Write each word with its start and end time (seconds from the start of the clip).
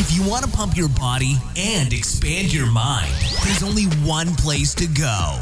If 0.00 0.16
you 0.16 0.26
want 0.26 0.46
to 0.46 0.50
pump 0.50 0.78
your 0.78 0.88
body 0.88 1.34
and 1.58 1.92
expand 1.92 2.54
your 2.54 2.64
mind, 2.72 3.12
there's 3.44 3.62
only 3.62 3.84
one 4.02 4.34
place 4.36 4.74
to 4.76 4.86
go 4.86 5.38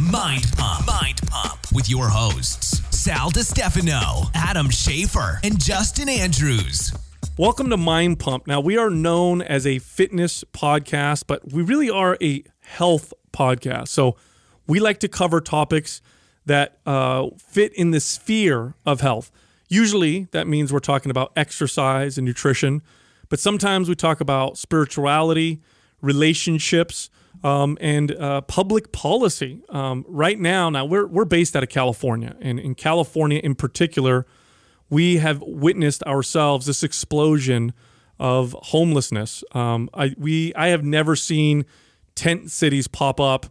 Mind 0.00 0.46
Pump. 0.56 0.84
Mind 0.84 1.20
Pump 1.28 1.60
with 1.72 1.88
your 1.88 2.08
hosts, 2.08 2.82
Sal 2.90 3.30
Stefano, 3.30 4.24
Adam 4.34 4.66
Schafer, 4.66 5.38
and 5.44 5.62
Justin 5.62 6.08
Andrews. 6.08 6.92
Welcome 7.38 7.70
to 7.70 7.76
Mind 7.76 8.18
Pump. 8.18 8.48
Now, 8.48 8.60
we 8.60 8.76
are 8.76 8.90
known 8.90 9.42
as 9.42 9.64
a 9.64 9.78
fitness 9.78 10.42
podcast, 10.52 11.28
but 11.28 11.52
we 11.52 11.62
really 11.62 11.88
are 11.88 12.18
a 12.20 12.42
health 12.62 13.14
podcast. 13.32 13.90
So, 13.90 14.16
we 14.66 14.80
like 14.80 14.98
to 14.98 15.08
cover 15.08 15.40
topics 15.40 16.02
that 16.46 16.78
uh, 16.84 17.28
fit 17.38 17.72
in 17.74 17.92
the 17.92 18.00
sphere 18.00 18.74
of 18.84 19.02
health. 19.02 19.30
Usually, 19.68 20.26
that 20.32 20.48
means 20.48 20.72
we're 20.72 20.80
talking 20.80 21.10
about 21.10 21.30
exercise 21.36 22.18
and 22.18 22.26
nutrition, 22.26 22.82
but 23.30 23.40
sometimes 23.40 23.88
we 23.88 23.94
talk 23.94 24.20
about 24.20 24.58
spirituality, 24.58 25.62
relationships, 26.02 27.08
um, 27.42 27.78
and 27.80 28.12
uh, 28.16 28.42
public 28.42 28.92
policy. 28.92 29.62
Um, 29.70 30.04
right 30.06 30.38
now, 30.38 30.68
now 30.68 30.84
we're 30.84 31.06
we're 31.06 31.24
based 31.24 31.56
out 31.56 31.62
of 31.62 31.70
California, 31.70 32.36
and 32.40 32.60
in 32.60 32.74
California 32.74 33.40
in 33.42 33.54
particular, 33.54 34.26
we 34.90 35.16
have 35.16 35.40
witnessed 35.40 36.02
ourselves 36.02 36.66
this 36.66 36.82
explosion 36.82 37.72
of 38.18 38.54
homelessness. 38.60 39.42
Um, 39.52 39.88
I 39.94 40.14
we 40.18 40.52
I 40.54 40.68
have 40.68 40.84
never 40.84 41.16
seen 41.16 41.64
tent 42.14 42.50
cities 42.50 42.88
pop 42.88 43.20
up 43.20 43.46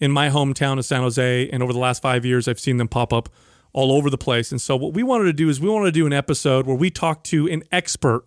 in 0.00 0.10
my 0.10 0.30
hometown 0.30 0.78
of 0.78 0.84
San 0.84 1.02
Jose, 1.02 1.50
and 1.50 1.62
over 1.62 1.72
the 1.72 1.78
last 1.78 2.00
five 2.00 2.24
years, 2.24 2.46
I've 2.48 2.60
seen 2.60 2.76
them 2.78 2.88
pop 2.88 3.12
up 3.12 3.28
all 3.72 3.90
over 3.90 4.08
the 4.08 4.18
place. 4.18 4.52
And 4.52 4.60
so, 4.60 4.76
what 4.76 4.94
we 4.94 5.02
wanted 5.02 5.24
to 5.24 5.32
do 5.32 5.48
is 5.48 5.60
we 5.60 5.68
wanted 5.68 5.86
to 5.86 5.92
do 5.92 6.06
an 6.06 6.12
episode 6.12 6.66
where 6.66 6.76
we 6.76 6.90
talk 6.90 7.24
to 7.24 7.48
an 7.48 7.64
expert 7.72 8.24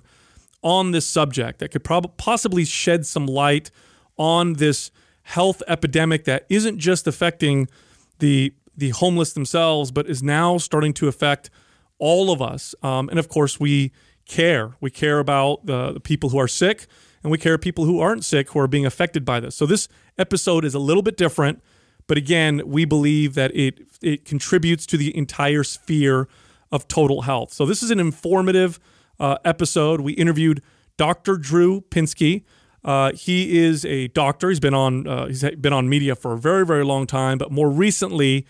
on 0.62 0.92
this 0.92 1.06
subject 1.06 1.60
that 1.60 1.72
could 1.72 1.84
probably 1.84 2.12
possibly 2.18 2.66
shed 2.66 3.06
some 3.06 3.26
light 3.26 3.72
on 4.18 4.54
this 4.54 4.92
health 5.24 5.62
epidemic 5.68 6.24
that 6.24 6.46
isn't 6.50 6.80
just 6.80 7.08
affecting 7.08 7.68
the 8.20 8.54
the 8.76 8.90
homeless 8.90 9.34
themselves, 9.34 9.92
but 9.92 10.08
is 10.08 10.22
now 10.22 10.58
starting 10.60 10.94
to 10.94 11.08
affect 11.08 11.50
all 11.98 12.32
of 12.32 12.42
us. 12.42 12.76
Um, 12.84 13.10
and 13.10 13.18
of 13.18 13.28
course, 13.28 13.60
we 13.60 13.92
care. 14.28 14.76
We 14.80 14.92
care 14.92 15.18
about 15.18 15.66
the, 15.66 15.94
the 15.94 16.00
people 16.00 16.30
who 16.30 16.38
are 16.38 16.48
sick, 16.48 16.86
and 17.24 17.32
we 17.32 17.40
care 17.40 17.58
people 17.58 17.86
who 17.86 18.00
aren't 18.00 18.24
sick 18.24 18.52
who 18.52 18.60
are 18.60 18.68
being 18.68 18.86
affected 18.86 19.26
by 19.26 19.40
this. 19.40 19.56
So 19.56 19.66
this 19.66 19.88
episode 20.18 20.64
is 20.64 20.76
a 20.76 20.80
little 20.80 21.02
bit 21.02 21.18
different, 21.18 21.64
but 22.06 22.18
again, 22.18 22.62
we 22.66 22.86
believe 22.86 23.34
that 23.34 23.56
it 23.56 23.80
it 24.02 24.26
contributes 24.26 24.86
to 24.88 24.98
the 24.98 25.16
entire 25.18 25.64
sphere 25.64 26.28
of 26.72 26.88
total 26.88 27.24
health. 27.24 27.52
So 27.54 27.66
this 27.66 27.82
is 27.82 27.92
an 27.92 28.00
informative 28.00 28.80
uh, 29.20 29.38
episode. 29.46 30.02
We 30.02 30.14
interviewed 30.14 30.62
Dr. 30.98 31.38
Drew 31.38 31.82
Pinsky. 31.82 32.44
Uh, 32.84 33.12
he 33.14 33.58
is 33.58 33.84
a 33.86 34.08
doctor. 34.10 34.50
He's 34.50 34.60
been 34.60 34.74
on 34.74 35.08
uh, 35.08 35.28
he's 35.28 35.44
been 35.44 35.74
on 35.74 35.90
media 35.90 36.16
for 36.16 36.34
a 36.34 36.38
very 36.38 36.66
very 36.66 36.86
long 36.86 37.06
time, 37.06 37.38
but 37.38 37.52
more 37.52 37.70
recently, 37.70 38.46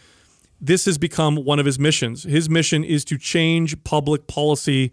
this 0.60 0.86
has 0.86 0.98
become 0.98 1.38
one 1.38 1.60
of 1.60 1.66
his 1.66 1.80
missions. 1.80 2.24
His 2.24 2.50
mission 2.50 2.84
is 2.84 3.04
to 3.06 3.18
change 3.18 3.84
public 3.84 4.28
policy 4.28 4.92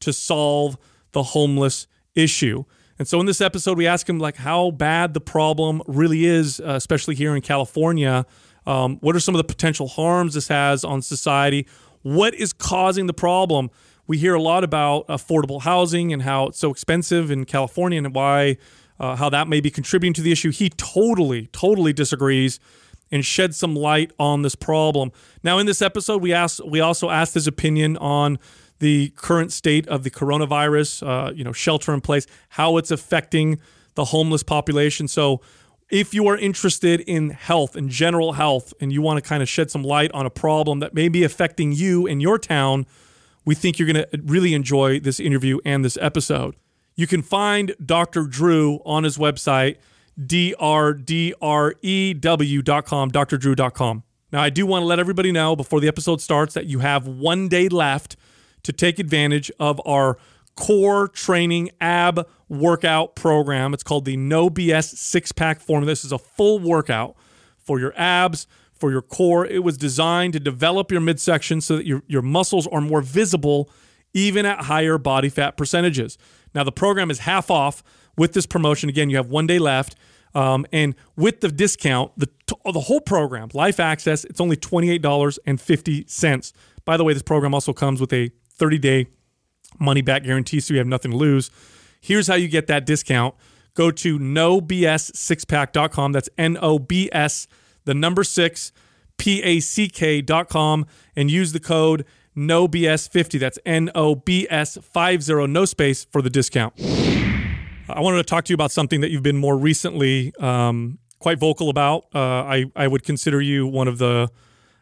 to 0.00 0.12
solve 0.12 0.76
the 1.12 1.22
homeless 1.22 1.86
issue. 2.14 2.64
And 2.98 3.08
so 3.08 3.18
in 3.18 3.26
this 3.26 3.40
episode, 3.40 3.76
we 3.76 3.86
ask 3.86 4.08
him 4.08 4.18
like 4.18 4.36
how 4.36 4.70
bad 4.70 5.14
the 5.14 5.20
problem 5.20 5.82
really 5.86 6.24
is, 6.24 6.60
uh, 6.60 6.74
especially 6.74 7.14
here 7.14 7.34
in 7.34 7.42
California. 7.42 8.26
Um, 8.66 8.98
what 8.98 9.16
are 9.16 9.20
some 9.20 9.34
of 9.34 9.38
the 9.38 9.44
potential 9.44 9.88
harms 9.88 10.34
this 10.34 10.48
has 10.48 10.84
on 10.84 11.02
society? 11.02 11.66
What 12.02 12.34
is 12.34 12.52
causing 12.52 13.06
the 13.06 13.14
problem? 13.14 13.70
We 14.06 14.18
hear 14.18 14.34
a 14.34 14.42
lot 14.42 14.64
about 14.64 15.06
affordable 15.08 15.62
housing 15.62 16.12
and 16.12 16.22
how 16.22 16.48
it's 16.48 16.58
so 16.58 16.70
expensive 16.70 17.30
in 17.30 17.44
California 17.44 17.98
and 17.98 18.14
why 18.14 18.58
uh, 19.00 19.16
how 19.16 19.28
that 19.30 19.48
may 19.48 19.60
be 19.60 19.70
contributing 19.70 20.12
to 20.14 20.22
the 20.22 20.32
issue. 20.32 20.50
He 20.50 20.70
totally, 20.70 21.46
totally 21.48 21.92
disagrees 21.92 22.60
and 23.10 23.24
shed 23.24 23.54
some 23.54 23.74
light 23.74 24.12
on 24.18 24.42
this 24.42 24.54
problem. 24.54 25.12
Now, 25.42 25.58
in 25.58 25.66
this 25.66 25.82
episode, 25.82 26.22
we 26.22 26.32
asked 26.32 26.60
we 26.66 26.80
also 26.80 27.10
asked 27.10 27.34
his 27.34 27.46
opinion 27.46 27.96
on 27.98 28.38
the 28.78 29.10
current 29.10 29.52
state 29.52 29.86
of 29.88 30.02
the 30.02 30.10
coronavirus, 30.10 31.06
uh, 31.06 31.32
you 31.32 31.44
know, 31.44 31.52
shelter 31.52 31.94
in 31.94 32.00
place, 32.00 32.26
how 32.50 32.76
it's 32.76 32.90
affecting 32.90 33.58
the 33.94 34.06
homeless 34.06 34.42
population. 34.42 35.08
So, 35.08 35.40
if 35.90 36.14
you 36.14 36.26
are 36.28 36.36
interested 36.36 37.00
in 37.00 37.30
health 37.30 37.76
and 37.76 37.88
general 37.88 38.32
health, 38.32 38.72
and 38.80 38.92
you 38.92 39.02
want 39.02 39.22
to 39.22 39.28
kind 39.28 39.42
of 39.42 39.48
shed 39.48 39.70
some 39.70 39.84
light 39.84 40.10
on 40.12 40.26
a 40.26 40.30
problem 40.30 40.80
that 40.80 40.94
may 40.94 41.08
be 41.08 41.24
affecting 41.24 41.72
you 41.72 42.06
in 42.06 42.20
your 42.20 42.38
town 42.38 42.86
we 43.44 43.54
think 43.54 43.78
you're 43.78 43.90
going 43.90 44.04
to 44.04 44.20
really 44.24 44.54
enjoy 44.54 45.00
this 45.00 45.20
interview 45.20 45.58
and 45.64 45.84
this 45.84 45.98
episode. 46.00 46.56
You 46.96 47.06
can 47.06 47.22
find 47.22 47.74
Dr. 47.84 48.24
Drew 48.24 48.80
on 48.84 49.04
his 49.04 49.18
website, 49.18 49.76
drdrew.com, 50.18 51.00
drdrew.com. 53.10 54.02
Now, 54.32 54.42
I 54.42 54.50
do 54.50 54.66
want 54.66 54.82
to 54.82 54.86
let 54.86 54.98
everybody 54.98 55.32
know 55.32 55.54
before 55.54 55.80
the 55.80 55.88
episode 55.88 56.20
starts 56.20 56.54
that 56.54 56.66
you 56.66 56.80
have 56.80 57.06
one 57.06 57.48
day 57.48 57.68
left 57.68 58.16
to 58.64 58.72
take 58.72 58.98
advantage 58.98 59.50
of 59.60 59.80
our 59.86 60.18
core 60.56 61.08
training 61.08 61.70
ab 61.80 62.26
workout 62.48 63.14
program. 63.14 63.74
It's 63.74 63.82
called 63.82 64.04
the 64.04 64.16
No 64.16 64.50
BS 64.50 64.96
Six 64.96 65.32
Pack 65.32 65.60
Formula. 65.60 65.90
This 65.90 66.04
is 66.04 66.12
a 66.12 66.18
full 66.18 66.58
workout 66.58 67.16
for 67.58 67.78
your 67.80 67.92
abs, 67.96 68.46
for 68.74 68.90
your 68.90 69.02
core. 69.02 69.46
It 69.46 69.62
was 69.62 69.76
designed 69.76 70.32
to 70.34 70.40
develop 70.40 70.90
your 70.90 71.00
midsection 71.00 71.60
so 71.60 71.76
that 71.76 71.86
your, 71.86 72.02
your 72.06 72.22
muscles 72.22 72.66
are 72.68 72.80
more 72.80 73.00
visible 73.00 73.70
even 74.12 74.46
at 74.46 74.62
higher 74.64 74.96
body 74.96 75.28
fat 75.28 75.56
percentages. 75.56 76.16
Now, 76.54 76.64
the 76.64 76.72
program 76.72 77.10
is 77.10 77.20
half 77.20 77.50
off 77.50 77.82
with 78.16 78.32
this 78.32 78.46
promotion. 78.46 78.88
Again, 78.88 79.10
you 79.10 79.16
have 79.16 79.28
one 79.28 79.46
day 79.46 79.58
left. 79.58 79.96
Um, 80.34 80.66
and 80.72 80.94
with 81.16 81.40
the 81.40 81.48
discount, 81.48 82.12
the, 82.16 82.28
the 82.64 82.80
whole 82.80 83.00
program, 83.00 83.50
Life 83.54 83.78
Access, 83.78 84.24
it's 84.24 84.40
only 84.40 84.56
$28.50. 84.56 86.52
By 86.84 86.96
the 86.96 87.04
way, 87.04 87.12
this 87.12 87.22
program 87.22 87.54
also 87.54 87.72
comes 87.72 88.00
with 88.00 88.12
a 88.12 88.30
30 88.56 88.78
day 88.78 89.06
money 89.78 90.02
back 90.02 90.24
guarantee, 90.24 90.60
so 90.60 90.74
you 90.74 90.78
have 90.78 90.86
nothing 90.86 91.10
to 91.12 91.16
lose. 91.16 91.50
Here's 92.00 92.28
how 92.28 92.34
you 92.34 92.48
get 92.48 92.66
that 92.68 92.86
discount 92.86 93.34
go 93.74 93.90
to 93.90 94.18
nobs6pack.com. 94.18 96.12
That's 96.12 96.28
N 96.38 96.56
O 96.60 96.78
B 96.78 97.10
S 97.12 97.48
the 97.84 97.94
number 97.94 98.24
six, 98.24 98.72
pack.com, 99.18 100.86
and 101.16 101.30
use 101.30 101.52
the 101.52 101.60
code 101.60 102.04
NOBS50. 102.36 103.38
That's 103.38 103.58
N 103.64 103.90
O 103.94 104.14
B 104.14 104.46
S 104.50 104.78
50, 104.82 105.46
no 105.46 105.64
space 105.64 106.04
for 106.04 106.22
the 106.22 106.30
discount. 106.30 106.74
I 107.88 108.00
wanted 108.00 108.18
to 108.18 108.24
talk 108.24 108.44
to 108.44 108.52
you 108.52 108.54
about 108.54 108.72
something 108.72 109.00
that 109.02 109.10
you've 109.10 109.22
been 109.22 109.36
more 109.36 109.56
recently 109.56 110.32
um, 110.38 110.98
quite 111.18 111.38
vocal 111.38 111.68
about. 111.68 112.06
Uh, 112.14 112.18
I, 112.18 112.64
I 112.74 112.88
would 112.88 113.04
consider 113.04 113.40
you 113.40 113.66
one 113.66 113.88
of 113.88 113.98
the, 113.98 114.30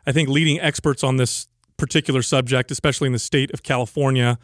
I 0.06 0.12
think, 0.12 0.28
leading 0.28 0.60
experts 0.60 1.02
on 1.02 1.16
this 1.16 1.48
particular 1.76 2.22
subject, 2.22 2.70
especially 2.70 3.06
in 3.06 3.12
the 3.12 3.19
state 3.19 3.52
of 3.52 3.62
California. 3.62 4.38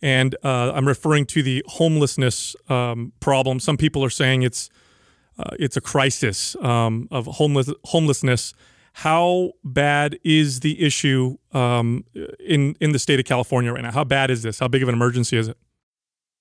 And 0.00 0.34
uh, 0.42 0.72
I'm 0.74 0.88
referring 0.88 1.26
to 1.26 1.42
the 1.44 1.64
homelessness 1.68 2.56
um, 2.68 3.12
problem. 3.20 3.60
Some 3.60 3.76
people 3.76 4.04
are 4.04 4.10
saying 4.10 4.42
it's 4.42 4.68
uh, 5.42 5.56
it's 5.58 5.76
a 5.76 5.80
crisis 5.80 6.56
um, 6.56 7.08
of 7.10 7.26
homeless 7.26 7.70
homelessness. 7.84 8.54
How 8.94 9.52
bad 9.64 10.18
is 10.22 10.60
the 10.60 10.80
issue 10.82 11.38
um, 11.52 12.04
in 12.38 12.76
in 12.80 12.92
the 12.92 12.98
state 12.98 13.18
of 13.18 13.24
California 13.26 13.72
right 13.72 13.82
now? 13.82 13.92
How 13.92 14.04
bad 14.04 14.30
is 14.30 14.42
this? 14.42 14.58
How 14.58 14.68
big 14.68 14.82
of 14.82 14.88
an 14.88 14.94
emergency 14.94 15.36
is 15.36 15.48
it? 15.48 15.56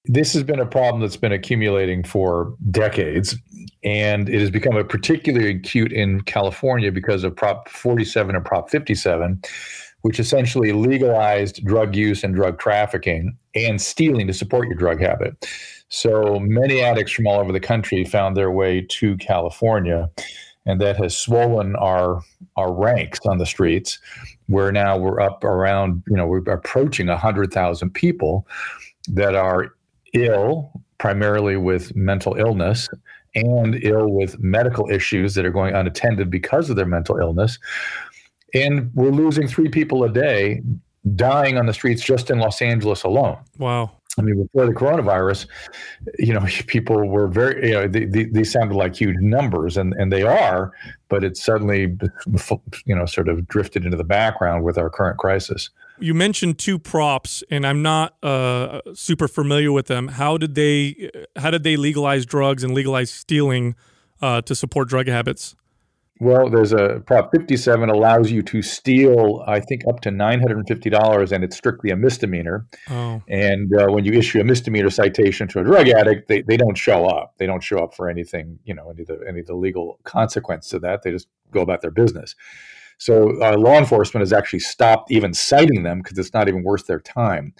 This 0.05 0.33
has 0.33 0.43
been 0.43 0.59
a 0.59 0.65
problem 0.65 1.01
that's 1.01 1.15
been 1.15 1.31
accumulating 1.31 2.03
for 2.03 2.55
decades, 2.71 3.35
and 3.83 4.27
it 4.29 4.39
has 4.39 4.49
become 4.49 4.75
a 4.75 4.83
particularly 4.83 5.51
acute 5.51 5.91
in 5.93 6.21
California 6.21 6.91
because 6.91 7.23
of 7.23 7.35
Prop 7.35 7.69
47 7.69 8.35
and 8.35 8.43
Prop 8.43 8.69
57, 8.71 9.41
which 10.01 10.19
essentially 10.19 10.71
legalized 10.71 11.63
drug 11.63 11.95
use 11.95 12.23
and 12.23 12.33
drug 12.33 12.57
trafficking 12.57 13.37
and 13.53 13.79
stealing 13.79 14.25
to 14.25 14.33
support 14.33 14.67
your 14.67 14.77
drug 14.77 14.99
habit. 14.99 15.47
So 15.91 16.39
many 16.39 16.81
addicts 16.81 17.11
from 17.11 17.27
all 17.27 17.39
over 17.39 17.51
the 17.51 17.59
country 17.59 18.05
found 18.05 18.37
their 18.37 18.49
way 18.49 18.81
to 18.91 19.17
California, 19.17 20.09
and 20.65 20.79
that 20.79 20.95
has 20.95 21.15
swollen 21.17 21.75
our 21.75 22.21
our 22.55 22.73
ranks 22.73 23.19
on 23.25 23.39
the 23.39 23.45
streets. 23.45 23.99
Where 24.47 24.71
now 24.71 24.97
we're 24.97 25.19
up 25.19 25.43
around, 25.43 26.01
you 26.07 26.15
know, 26.15 26.25
we're 26.25 26.49
approaching 26.49 27.07
hundred 27.07 27.51
thousand 27.51 27.91
people 27.91 28.47
that 29.09 29.35
are 29.35 29.75
ill, 30.13 30.71
primarily 30.97 31.57
with 31.57 31.93
mental 31.93 32.35
illness, 32.35 32.87
and 33.35 33.75
ill 33.83 34.07
with 34.07 34.39
medical 34.39 34.89
issues 34.89 35.35
that 35.35 35.45
are 35.45 35.51
going 35.51 35.75
unattended 35.75 36.31
because 36.31 36.69
of 36.69 36.77
their 36.77 36.85
mental 36.85 37.17
illness. 37.17 37.59
And 38.53 38.91
we're 38.93 39.11
losing 39.11 39.45
three 39.45 39.69
people 39.69 40.05
a 40.05 40.09
day 40.09 40.61
dying 41.15 41.57
on 41.57 41.65
the 41.65 41.73
streets 41.73 42.01
just 42.01 42.29
in 42.29 42.39
Los 42.39 42.61
Angeles 42.61 43.03
alone. 43.03 43.37
Wow. 43.57 43.91
I 44.17 44.23
mean, 44.23 44.43
before 44.43 44.65
the 44.65 44.73
coronavirus, 44.73 45.47
you 46.19 46.33
know, 46.33 46.45
people 46.67 47.07
were 47.07 47.27
very, 47.27 47.69
you 47.69 47.73
know, 47.73 47.87
these 47.87 48.51
sounded 48.51 48.75
like 48.75 48.95
huge 48.95 49.17
numbers, 49.19 49.77
and, 49.77 49.93
and 49.93 50.11
they 50.11 50.23
are, 50.23 50.71
but 51.09 51.23
it's 51.23 51.43
suddenly, 51.43 51.97
you 52.85 52.95
know, 52.95 53.05
sort 53.05 53.29
of 53.29 53.47
drifted 53.47 53.85
into 53.85 53.97
the 53.97 54.03
background 54.03 54.63
with 54.63 54.77
our 54.77 54.89
current 54.89 55.17
crisis. 55.17 55.69
you 55.99 56.13
mentioned 56.13 56.57
two 56.57 56.79
props, 56.79 57.43
and 57.49 57.65
I'm 57.65 57.81
not 57.81 58.15
uh, 58.23 58.81
super 58.93 59.27
familiar 59.27 59.71
with 59.71 59.87
them. 59.87 60.09
How 60.09 60.37
did 60.37 60.55
they 60.55 61.11
how 61.35 61.51
did 61.51 61.63
they 61.63 61.77
legalize 61.77 62.25
drugs 62.25 62.63
and 62.63 62.73
legalize 62.73 63.11
stealing 63.11 63.75
uh, 64.21 64.41
to 64.41 64.55
support 64.55 64.89
drug 64.89 65.07
habits? 65.07 65.55
Well, 66.21 66.51
there's 66.51 66.71
a 66.71 67.01
Prop 67.07 67.31
57 67.31 67.89
allows 67.89 68.29
you 68.29 68.43
to 68.43 68.61
steal, 68.61 69.43
I 69.47 69.59
think, 69.59 69.81
up 69.89 70.01
to 70.01 70.11
$950, 70.11 71.31
and 71.31 71.43
it's 71.43 71.57
strictly 71.57 71.89
a 71.89 71.95
misdemeanor. 71.95 72.67
Oh. 72.91 73.23
And 73.27 73.73
uh, 73.75 73.87
when 73.87 74.05
you 74.05 74.13
issue 74.13 74.39
a 74.39 74.43
misdemeanor 74.43 74.91
citation 74.91 75.47
to 75.47 75.61
a 75.61 75.63
drug 75.63 75.89
addict, 75.89 76.27
they, 76.27 76.43
they 76.43 76.57
don't 76.57 76.77
show 76.77 77.07
up. 77.07 77.33
They 77.39 77.47
don't 77.47 77.63
show 77.63 77.79
up 77.79 77.95
for 77.95 78.07
anything, 78.07 78.59
you 78.65 78.75
know, 78.75 78.91
any 78.91 79.01
of 79.01 79.07
the, 79.07 79.25
any 79.27 79.39
of 79.39 79.47
the 79.47 79.55
legal 79.55 79.99
consequence 80.03 80.69
to 80.69 80.79
that. 80.81 81.01
They 81.01 81.09
just 81.09 81.27
go 81.49 81.61
about 81.61 81.81
their 81.81 81.89
business. 81.89 82.35
So 82.99 83.41
uh, 83.41 83.57
law 83.57 83.79
enforcement 83.79 84.21
has 84.21 84.31
actually 84.31 84.59
stopped 84.59 85.09
even 85.09 85.33
citing 85.33 85.81
them 85.81 86.03
because 86.03 86.19
it's 86.19 86.35
not 86.35 86.47
even 86.47 86.61
worth 86.61 86.85
their 86.85 86.99
time. 86.99 87.55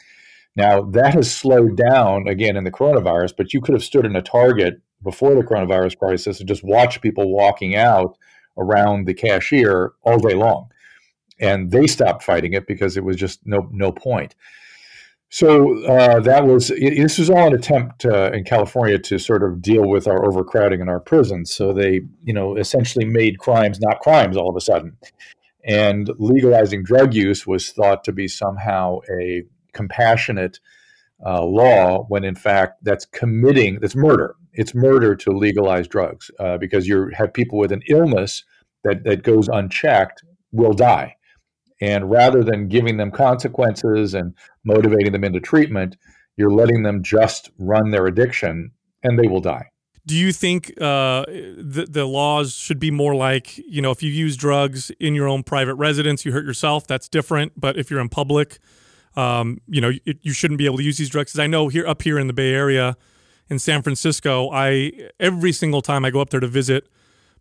Now, 0.56 0.84
that 0.84 1.16
has 1.16 1.34
slowed 1.34 1.78
down 1.78 2.28
again 2.28 2.56
in 2.58 2.64
the 2.64 2.72
coronavirus, 2.72 3.34
but 3.36 3.56
you 3.56 3.62
could 3.62 3.74
have 3.74 3.84
stood 3.84 4.06
in 4.06 4.16
a 4.16 4.22
Target 4.22 4.84
before 5.02 5.34
the 5.34 5.42
coronavirus 5.42 5.98
crisis 5.98 6.40
and 6.40 6.48
just 6.48 6.64
watched 6.64 7.02
people 7.02 7.34
walking 7.34 7.76
out 7.76 8.20
around 8.62 9.06
the 9.06 9.14
cashier 9.14 9.94
all 10.04 10.20
day 10.20 10.36
long. 10.36 10.70
And 11.40 11.72
they 11.72 11.88
stopped 11.88 12.24
fighting 12.24 12.54
it 12.54 12.68
because 12.68 12.98
it 12.98 13.04
was 13.04 13.16
just 13.16 13.40
no 13.46 13.68
no 13.72 13.92
point. 13.92 14.36
So 15.34 15.82
uh, 15.86 16.20
that 16.20 16.46
was 16.46 16.68
this 16.68 17.18
was 17.18 17.30
all 17.30 17.48
an 17.48 17.54
attempt 17.54 18.06
uh, 18.06 18.32
in 18.34 18.44
California 18.44 19.00
to 19.00 19.18
sort 19.18 19.44
of 19.44 19.62
deal 19.62 19.88
with 19.88 20.06
our 20.06 20.26
overcrowding 20.26 20.82
in 20.82 20.90
our 20.90 21.00
prisons. 21.00 21.56
So 21.56 21.72
they, 21.72 22.02
you 22.22 22.34
know, 22.34 22.58
essentially 22.58 23.06
made 23.06 23.40
crimes 23.40 23.80
not 23.80 24.02
crimes 24.02 24.36
all 24.36 24.50
of 24.50 24.58
a 24.58 24.62
sudden, 24.62 24.98
and 25.66 26.10
legalizing 26.20 26.84
drug 26.84 27.14
use 27.14 27.48
was 27.48 27.72
thought 27.72 28.04
to 28.04 28.12
be 28.12 28.28
somehow 28.28 29.00
a 29.10 29.44
compassionate 29.72 30.60
uh, 31.26 31.46
law 31.46 32.04
when 32.10 32.26
in 32.26 32.36
fact 32.36 32.84
that's 32.84 33.06
committing 33.06 33.80
that's 33.80 33.96
murder. 33.96 34.36
It's 34.52 34.76
murder 34.76 35.16
to 35.16 35.32
legalize 35.32 35.88
drugs 35.88 36.30
uh, 36.40 36.58
because 36.58 36.90
you 36.90 37.10
have 37.16 37.34
people 37.34 37.58
with 37.58 37.72
an 37.72 37.84
illness 37.88 38.44
that 38.84 39.04
that 39.04 39.24
goes 39.24 39.48
unchecked 39.48 40.24
will 40.52 40.74
die. 40.74 41.16
And 41.82 42.10
rather 42.12 42.44
than 42.44 42.68
giving 42.68 42.98
them 42.98 43.12
consequences 43.12 44.14
and 44.14 44.36
motivating 44.64 45.12
them 45.12 45.24
into 45.24 45.40
treatment, 45.40 45.98
you're 46.38 46.52
letting 46.52 46.84
them 46.84 47.02
just 47.04 47.50
run 47.58 47.90
their 47.90 48.06
addiction 48.06 48.72
and 49.04 49.18
they 49.18 49.28
will 49.28 49.42
die. 49.42 49.66
Do 50.06 50.16
you 50.16 50.32
think 50.32 50.72
uh, 50.82 51.26
the, 51.28 51.88
the 51.90 52.06
laws 52.06 52.54
should 52.54 52.80
be 52.80 52.92
more 52.92 53.16
like, 53.16 53.58
you 53.58 53.82
know, 53.82 53.92
if 53.92 54.02
you 54.02 54.12
use 54.12 54.36
drugs 54.36 54.92
in 55.00 55.14
your 55.14 55.28
own 55.28 55.44
private 55.44 55.76
residence, 55.76 56.26
you 56.26 56.32
hurt 56.32 56.46
yourself, 56.46 56.88
that's 56.88 57.08
different. 57.08 57.54
But 57.56 57.78
if 57.78 57.92
you're 57.92 58.00
in 58.00 58.10
public, 58.10 58.60
um, 59.16 59.60
you 59.68 59.82
know, 59.82 59.90
you, 59.90 60.00
you 60.22 60.34
shouldn't 60.34 60.58
be 60.58 60.66
able 60.66 60.78
to 60.78 60.84
use 60.84 60.98
these 60.98 61.10
drugs. 61.10 61.32
Because 61.32 61.40
I 61.40 61.48
know 61.48 61.68
here 61.68 61.86
up 61.88 62.02
here 62.02 62.18
in 62.18 62.28
the 62.28 62.34
Bay 62.34 62.54
Area, 62.54 62.98
in 63.50 63.60
San 63.60 63.82
Francisco, 63.82 64.50
I 64.52 64.92
every 65.20 65.52
single 65.52 65.82
time 65.82 66.06
I 66.06 66.10
go 66.10 66.22
up 66.22 66.30
there 66.30 66.40
to 66.40 66.48
visit 66.48 66.88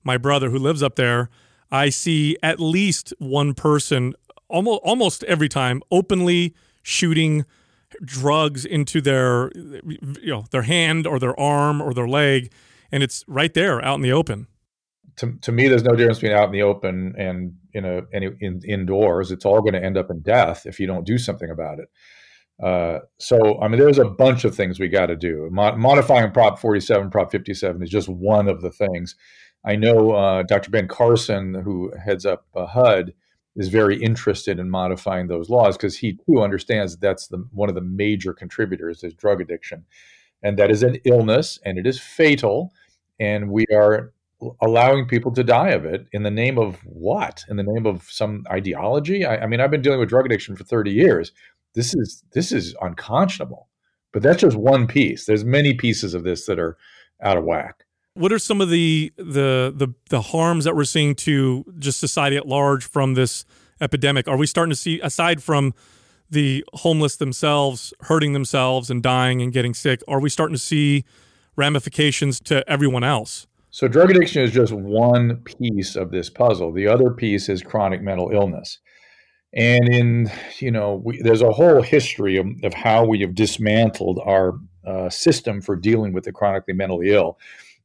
my 0.04 0.16
brother 0.16 0.50
who 0.50 0.58
lives 0.58 0.82
up 0.82 0.96
there, 0.96 1.28
I 1.70 1.90
see 1.90 2.36
at 2.42 2.58
least 2.58 3.12
one 3.18 3.54
person 3.54 4.14
almost 4.48 4.80
almost 4.82 5.24
every 5.24 5.48
time 5.48 5.82
openly 5.90 6.54
shooting 6.82 7.44
drugs 8.04 8.64
into 8.64 9.00
their 9.00 9.50
you 9.54 9.98
know 10.26 10.44
their 10.50 10.62
hand 10.62 11.06
or 11.06 11.18
their 11.18 11.38
arm 11.38 11.80
or 11.80 11.94
their 11.94 12.08
leg 12.08 12.52
and 12.92 13.02
it's 13.02 13.24
right 13.26 13.54
there 13.54 13.84
out 13.84 13.96
in 13.96 14.02
the 14.02 14.12
open. 14.12 14.46
To, 15.16 15.32
to 15.42 15.52
me 15.52 15.68
there's 15.68 15.84
no 15.84 15.94
difference 15.94 16.18
between 16.18 16.36
out 16.36 16.46
in 16.46 16.52
the 16.52 16.62
open 16.62 17.14
and 17.18 17.54
in 17.72 17.84
a 17.84 18.02
any 18.12 18.30
in, 18.40 18.60
indoors. 18.66 19.30
It's 19.30 19.44
all 19.44 19.60
going 19.60 19.74
to 19.74 19.84
end 19.84 19.96
up 19.96 20.10
in 20.10 20.20
death 20.20 20.66
if 20.66 20.80
you 20.80 20.86
don't 20.86 21.06
do 21.06 21.18
something 21.18 21.50
about 21.50 21.78
it. 21.78 21.88
Uh, 22.62 22.98
so 23.18 23.58
i 23.62 23.68
mean 23.68 23.80
there's 23.80 23.98
a 23.98 24.04
bunch 24.04 24.44
of 24.44 24.54
things 24.54 24.78
we 24.78 24.88
got 24.88 25.06
to 25.06 25.16
do. 25.16 25.48
Mo- 25.50 25.76
modifying 25.76 26.30
prop 26.30 26.58
47 26.58 27.10
prop 27.10 27.30
57 27.30 27.82
is 27.82 27.88
just 27.88 28.08
one 28.08 28.48
of 28.48 28.60
the 28.60 28.70
things 28.70 29.16
i 29.64 29.76
know 29.76 30.12
uh, 30.12 30.42
dr 30.42 30.70
ben 30.70 30.88
carson 30.88 31.54
who 31.54 31.92
heads 31.96 32.26
up 32.26 32.46
uh, 32.54 32.66
hud 32.66 33.12
is 33.56 33.68
very 33.68 34.00
interested 34.00 34.58
in 34.58 34.70
modifying 34.70 35.26
those 35.26 35.50
laws 35.50 35.76
because 35.76 35.98
he 35.98 36.18
too 36.26 36.40
understands 36.40 36.92
that 36.92 37.00
that's 37.00 37.26
the 37.28 37.44
one 37.52 37.68
of 37.68 37.74
the 37.74 37.80
major 37.80 38.32
contributors 38.32 39.02
is 39.02 39.14
drug 39.14 39.40
addiction, 39.40 39.84
and 40.42 40.58
that 40.58 40.70
is 40.70 40.82
an 40.82 40.96
illness 41.04 41.58
and 41.64 41.78
it 41.78 41.86
is 41.86 42.00
fatal, 42.00 42.72
and 43.18 43.50
we 43.50 43.66
are 43.74 44.12
allowing 44.62 45.06
people 45.06 45.30
to 45.32 45.44
die 45.44 45.70
of 45.70 45.84
it 45.84 46.06
in 46.12 46.22
the 46.22 46.30
name 46.30 46.56
of 46.58 46.76
what? 46.84 47.44
In 47.50 47.56
the 47.56 47.62
name 47.62 47.84
of 47.84 48.04
some 48.04 48.44
ideology? 48.50 49.26
I, 49.26 49.42
I 49.42 49.46
mean, 49.46 49.60
I've 49.60 49.70
been 49.70 49.82
dealing 49.82 50.00
with 50.00 50.08
drug 50.08 50.26
addiction 50.26 50.56
for 50.56 50.64
thirty 50.64 50.92
years. 50.92 51.32
This 51.74 51.94
is 51.94 52.22
this 52.32 52.52
is 52.52 52.74
unconscionable. 52.80 53.68
But 54.12 54.22
that's 54.22 54.40
just 54.40 54.56
one 54.56 54.88
piece. 54.88 55.26
There's 55.26 55.44
many 55.44 55.72
pieces 55.72 56.14
of 56.14 56.24
this 56.24 56.46
that 56.46 56.58
are 56.58 56.76
out 57.22 57.36
of 57.36 57.44
whack 57.44 57.84
what 58.14 58.32
are 58.32 58.38
some 58.38 58.60
of 58.60 58.70
the, 58.70 59.12
the 59.16 59.72
the 59.74 59.94
the 60.08 60.20
harms 60.20 60.64
that 60.64 60.74
we're 60.74 60.84
seeing 60.84 61.14
to 61.14 61.64
just 61.78 62.00
society 62.00 62.36
at 62.36 62.46
large 62.46 62.84
from 62.84 63.14
this 63.14 63.44
epidemic? 63.80 64.28
Are 64.28 64.36
we 64.36 64.46
starting 64.46 64.70
to 64.70 64.76
see 64.76 65.00
aside 65.00 65.42
from 65.42 65.74
the 66.30 66.64
homeless 66.74 67.16
themselves 67.16 67.92
hurting 68.02 68.32
themselves 68.32 68.90
and 68.90 69.02
dying 69.02 69.42
and 69.42 69.52
getting 69.52 69.74
sick, 69.74 70.00
are 70.08 70.20
we 70.20 70.30
starting 70.30 70.54
to 70.54 70.62
see 70.62 71.04
ramifications 71.56 72.40
to 72.40 72.68
everyone 72.70 73.04
else? 73.04 73.46
So 73.70 73.88
drug 73.88 74.10
addiction 74.10 74.42
is 74.42 74.52
just 74.52 74.72
one 74.72 75.42
piece 75.42 75.96
of 75.96 76.10
this 76.10 76.30
puzzle. 76.30 76.72
The 76.72 76.86
other 76.86 77.10
piece 77.10 77.48
is 77.48 77.62
chronic 77.62 78.02
mental 78.02 78.30
illness. 78.32 78.78
And 79.52 79.88
in, 79.92 80.30
you 80.58 80.70
know, 80.70 81.02
we, 81.04 81.20
there's 81.22 81.42
a 81.42 81.50
whole 81.50 81.82
history 81.82 82.36
of, 82.36 82.46
of, 82.62 82.72
how 82.72 83.04
we 83.04 83.20
have 83.20 83.34
dismantled 83.34 84.20
our 84.24 84.54
uh, 84.86 85.10
system 85.10 85.60
for 85.60 85.74
dealing 85.74 86.12
with 86.12 86.24
the 86.24 86.32
chronically 86.32 86.74
mentally 86.74 87.10
ill. 87.10 87.36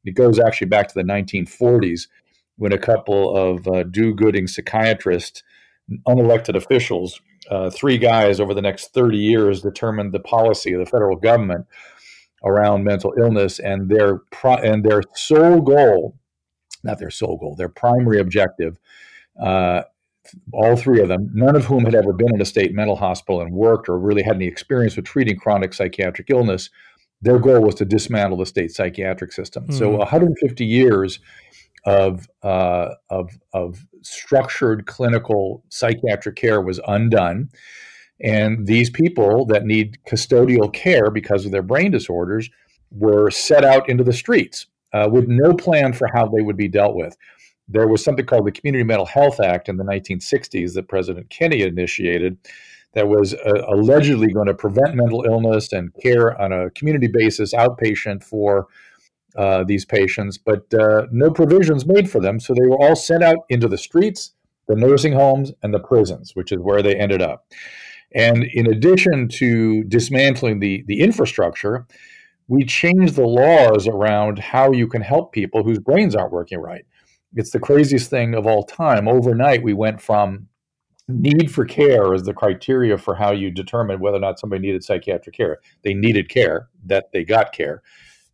It 0.06 0.14
goes 0.14 0.38
actually 0.38 0.68
back 0.68 0.88
to 0.88 0.94
the 0.94 1.02
1940s 1.02 2.08
when 2.56 2.72
a 2.72 2.78
couple 2.78 3.36
of 3.36 3.68
uh, 3.68 3.82
do-gooding 3.84 4.46
psychiatrists, 4.46 5.42
unelected 6.08 6.56
officials, 6.56 7.20
uh, 7.50 7.70
three 7.70 7.98
guys 7.98 8.40
over 8.40 8.54
the 8.54 8.62
next 8.62 8.92
30 8.92 9.18
years 9.18 9.62
determined 9.62 10.12
the 10.12 10.20
policy 10.20 10.72
of 10.72 10.80
the 10.80 10.86
federal 10.86 11.16
government 11.16 11.66
around 12.44 12.84
mental 12.84 13.14
illness 13.18 13.58
and 13.58 13.88
their 13.88 14.20
and 14.42 14.84
their 14.84 15.02
sole 15.14 15.60
goal, 15.60 16.16
not 16.82 16.98
their 16.98 17.10
sole 17.10 17.36
goal, 17.36 17.54
their 17.56 17.68
primary 17.68 18.20
objective. 18.20 18.78
Uh, 19.40 19.82
all 20.52 20.76
three 20.76 21.00
of 21.00 21.08
them, 21.08 21.30
none 21.34 21.54
of 21.54 21.66
whom 21.66 21.84
had 21.84 21.94
ever 21.94 22.12
been 22.12 22.34
in 22.34 22.40
a 22.40 22.44
state 22.44 22.74
mental 22.74 22.96
hospital 22.96 23.40
and 23.40 23.52
worked 23.52 23.88
or 23.88 23.98
really 23.98 24.22
had 24.22 24.36
any 24.36 24.46
experience 24.46 24.96
with 24.96 25.04
treating 25.04 25.36
chronic 25.36 25.72
psychiatric 25.72 26.28
illness, 26.30 26.68
their 27.22 27.38
goal 27.38 27.62
was 27.62 27.74
to 27.76 27.84
dismantle 27.84 28.38
the 28.38 28.46
state 28.46 28.70
psychiatric 28.72 29.32
system. 29.32 29.64
Mm-hmm. 29.64 29.78
So 29.78 29.90
150 29.90 30.64
years 30.64 31.18
of, 31.84 32.26
uh, 32.42 32.90
of, 33.10 33.30
of 33.52 33.86
structured 34.02 34.86
clinical 34.86 35.64
psychiatric 35.68 36.36
care 36.36 36.60
was 36.60 36.80
undone. 36.86 37.48
And 38.20 38.66
these 38.66 38.90
people 38.90 39.46
that 39.46 39.64
need 39.64 39.98
custodial 40.08 40.72
care 40.72 41.10
because 41.10 41.44
of 41.44 41.52
their 41.52 41.62
brain 41.62 41.90
disorders 41.90 42.50
were 42.90 43.30
set 43.30 43.64
out 43.64 43.88
into 43.88 44.04
the 44.04 44.12
streets 44.12 44.66
uh, 44.92 45.08
with 45.10 45.28
no 45.28 45.52
plan 45.54 45.92
for 45.92 46.08
how 46.08 46.26
they 46.26 46.42
would 46.42 46.56
be 46.56 46.68
dealt 46.68 46.96
with. 46.96 47.16
There 47.68 47.88
was 47.88 48.02
something 48.02 48.24
called 48.24 48.46
the 48.46 48.52
Community 48.52 48.84
Mental 48.84 49.06
Health 49.06 49.40
Act 49.40 49.68
in 49.68 49.76
the 49.76 49.84
1960s 49.84 50.74
that 50.74 50.88
President 50.88 51.28
Kennedy 51.30 51.62
initiated 51.62 52.38
that 52.96 53.08
was 53.08 53.34
uh, 53.34 53.62
allegedly 53.68 54.32
going 54.32 54.46
to 54.46 54.54
prevent 54.54 54.94
mental 54.94 55.22
illness 55.24 55.70
and 55.70 55.92
care 56.02 56.40
on 56.40 56.50
a 56.50 56.70
community 56.70 57.08
basis, 57.08 57.52
outpatient 57.52 58.24
for 58.24 58.68
uh, 59.36 59.62
these 59.64 59.84
patients, 59.84 60.38
but 60.38 60.72
uh, 60.72 61.06
no 61.12 61.30
provisions 61.30 61.84
made 61.84 62.10
for 62.10 62.22
them. 62.22 62.40
So 62.40 62.54
they 62.54 62.66
were 62.66 62.80
all 62.80 62.96
sent 62.96 63.22
out 63.22 63.40
into 63.50 63.68
the 63.68 63.76
streets, 63.76 64.32
the 64.66 64.74
nursing 64.74 65.12
homes, 65.12 65.52
and 65.62 65.74
the 65.74 65.78
prisons, 65.78 66.34
which 66.34 66.52
is 66.52 66.58
where 66.58 66.82
they 66.82 66.96
ended 66.96 67.20
up. 67.20 67.44
And 68.14 68.44
in 68.44 68.66
addition 68.66 69.28
to 69.28 69.84
dismantling 69.84 70.60
the, 70.60 70.82
the 70.86 71.00
infrastructure, 71.00 71.86
we 72.48 72.64
changed 72.64 73.16
the 73.16 73.26
laws 73.26 73.86
around 73.86 74.38
how 74.38 74.72
you 74.72 74.88
can 74.88 75.02
help 75.02 75.32
people 75.32 75.62
whose 75.62 75.80
brains 75.80 76.16
aren't 76.16 76.32
working 76.32 76.60
right. 76.60 76.86
It's 77.34 77.50
the 77.50 77.60
craziest 77.60 78.08
thing 78.08 78.34
of 78.34 78.46
all 78.46 78.62
time. 78.62 79.06
Overnight, 79.06 79.62
we 79.62 79.74
went 79.74 80.00
from 80.00 80.48
need 81.08 81.50
for 81.50 81.64
care 81.64 82.12
is 82.14 82.24
the 82.24 82.34
criteria 82.34 82.98
for 82.98 83.14
how 83.14 83.32
you 83.32 83.50
determine 83.50 84.00
whether 84.00 84.16
or 84.16 84.20
not 84.20 84.38
somebody 84.38 84.62
needed 84.62 84.82
psychiatric 84.82 85.36
care. 85.36 85.58
They 85.82 85.94
needed 85.94 86.28
care, 86.28 86.68
that 86.84 87.12
they 87.12 87.24
got 87.24 87.52
care. 87.52 87.82